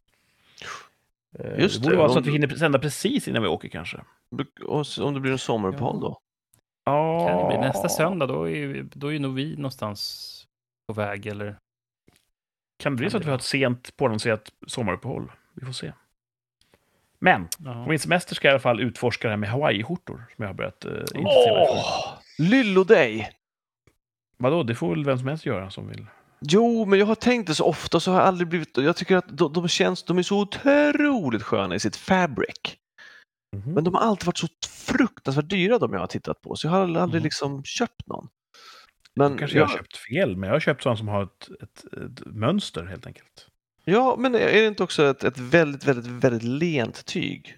[1.39, 3.69] Eh, Just det borde det, vara så att vi hinner sända precis innan vi åker
[3.69, 4.01] kanske.
[5.01, 6.21] Om det blir en sommaruppehåll då?
[6.85, 7.27] Ja.
[7.29, 10.33] Kan det bli nästa söndag, då är, ju- då är nog vi någonstans
[10.87, 11.59] på väg, eller?
[12.79, 15.33] Kan det bli Kan så att vi har ett sent påannonserat sommaruppehåll?
[15.53, 15.93] Vi får se.
[17.19, 17.87] Men på Ja.
[17.87, 20.55] min semester ska jag i alla fall utforska det här med Hawaii-skjortor som jag har
[20.55, 21.75] börjat eh, intressera mig för.
[21.75, 22.19] Åh!
[22.39, 23.31] Lyllo dig!
[24.39, 26.07] Vadå, det får väl vem som helst göra som vill.
[26.41, 28.77] Jo, men jag har tänkt det så ofta så har jag aldrig blivit...
[28.77, 30.03] Jag tycker att de, de känns...
[30.05, 32.77] De är så otroligt sköna i sitt fabric.
[33.57, 33.75] Mhm.
[33.75, 36.73] Men de har alltid varit så fruktansvärt dyra de jag har tittat på, så jag
[36.73, 37.23] har aldrig Mhm.
[37.25, 38.29] liksom köpt någon.
[39.15, 41.49] Men, Kanske jag ja, har köpt fel, men jag har köpt sådana som har ett,
[41.63, 43.49] ett, ett mönster helt enkelt.
[43.87, 47.57] Ja, men är det inte också ett, ett väldigt, väldigt, väldigt lent tyg?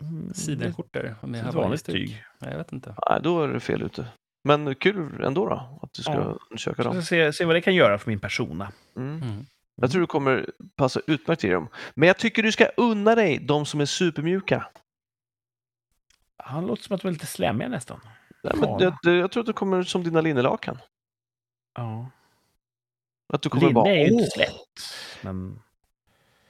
[0.00, 2.24] Mm, Sidenskjortor med tyg.
[2.38, 2.94] Nej, jag vet inte.
[3.10, 4.06] Nej, då är det fel ute.
[4.44, 6.38] Men kul ändå då, att du ska Ja.
[6.50, 6.94] undersöka Så dem.
[6.96, 8.72] jag ska se, se vad det kan göra för min persona.
[8.96, 9.22] Mm.
[9.22, 9.46] Mm.
[9.80, 11.68] Jag tror du kommer passa utmärkt i dem.
[11.94, 14.66] Men jag tycker du ska unna dig de som är supermjuka.
[16.36, 18.00] Han låter som att de är lite slemmiga nästan.
[18.42, 18.96] Nej, men Ja.
[19.02, 20.78] jag, jag tror att du kommer som dina linnelakan.
[21.74, 22.10] Ja.
[23.28, 24.54] Att du kommer Linne bara, är ju inte slätt.
[25.22, 25.62] Men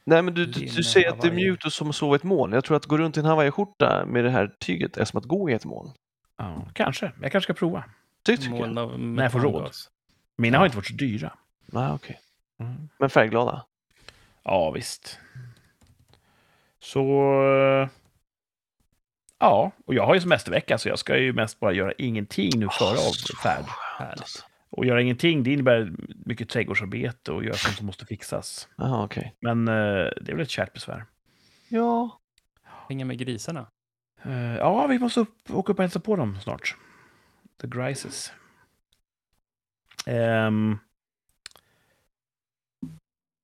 [0.05, 2.16] Nej, men du, du, du säger att det är mjukt och som att sova i
[2.16, 2.52] ett moln.
[2.52, 5.24] Jag tror att gå runt i en hawaiiskjorta med det här tyget är som att
[5.24, 5.90] gå i ett moln.
[6.36, 7.12] ja, kanske.
[7.22, 7.84] Jag kanske ska prova.
[8.22, 8.59] Det tycker jag.
[8.59, 9.70] Moln av När jag får råd.
[10.36, 10.59] Mina Ja.
[10.59, 11.32] har inte varit så dyra.
[11.66, 12.20] Nej, okej.
[12.60, 12.88] Mm.
[12.98, 13.64] Men färgglada.
[14.42, 15.18] Ja, visst.
[16.80, 17.02] Så...
[17.82, 17.88] eh,
[19.40, 22.68] Ja, och jag har ju semestervecka så jag ska ju mest bara göra ingenting nu
[22.78, 23.64] före avfärd.
[23.98, 24.44] Härligt.
[24.78, 25.92] Och göra ingenting, det innebär
[26.26, 28.68] mycket trädgårdsarbete och göra sånt som måste fixas.
[28.76, 29.34] Jaha, okej.
[29.40, 29.74] Men eh,
[30.20, 31.05] det är väl ett kärt besvär.
[31.68, 32.20] Ja.
[32.88, 33.66] Hänga med grisarna.
[34.22, 36.76] Eh, ja, vi måste upp, åka upp och hälsa på dem snart.
[37.60, 38.32] The Grises.
[40.06, 40.78] Ehm,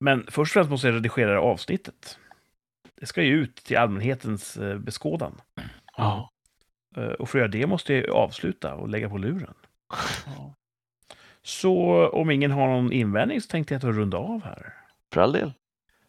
[0.00, 2.18] men först och främst måste jag redigera avsnittet.
[2.94, 5.40] Det ska ju ut till allmänhetens eh, beskådan.
[5.96, 6.30] Ja.
[6.96, 9.54] Eh, och för att göra det måste jag avsluta och lägga på luren.
[10.26, 10.54] Ja.
[11.44, 14.72] Så om ingen har någon invändning så tänkte jag att jag runda av här.
[15.12, 15.52] För all del.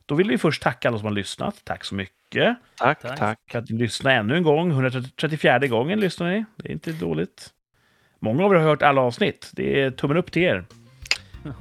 [0.06, 1.62] Då vill vi först tacka alla som har lyssnat.
[1.64, 2.57] Tack så mycket.
[2.78, 3.20] Tack, Tack.
[3.20, 3.40] tack.
[3.52, 4.72] För att ni ännu en gång.
[4.72, 6.45] 134 gången lyssnar ni.
[6.56, 7.49] Det är inte dåligt.
[8.20, 9.49] Många av er har hört alla avsnitt.
[9.53, 10.66] Det är tummen upp till er.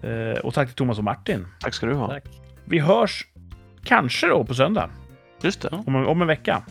[0.02, 1.46] Eh, och tack till Thomas och Martin.
[1.60, 2.08] Tack ska du ha.
[2.08, 2.24] Tack.
[2.64, 3.26] Vi hörs
[3.84, 4.90] kanske då på söndag.
[5.42, 5.68] Just det.
[5.86, 6.62] Om, en- om en vecka.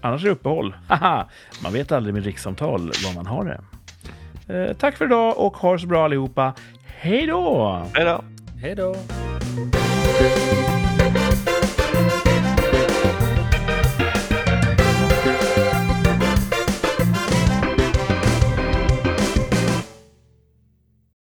[0.00, 0.76] Annars är det uppehåll.
[0.88, 1.28] Haha,
[1.62, 3.60] man vet aldrig med rikssamtal var man har det.
[4.48, 6.54] Eh, tack för idag och ha det så bra allihopa.
[6.86, 7.82] Hej då!
[7.94, 8.24] Hej då.
[8.62, 8.96] Hej då!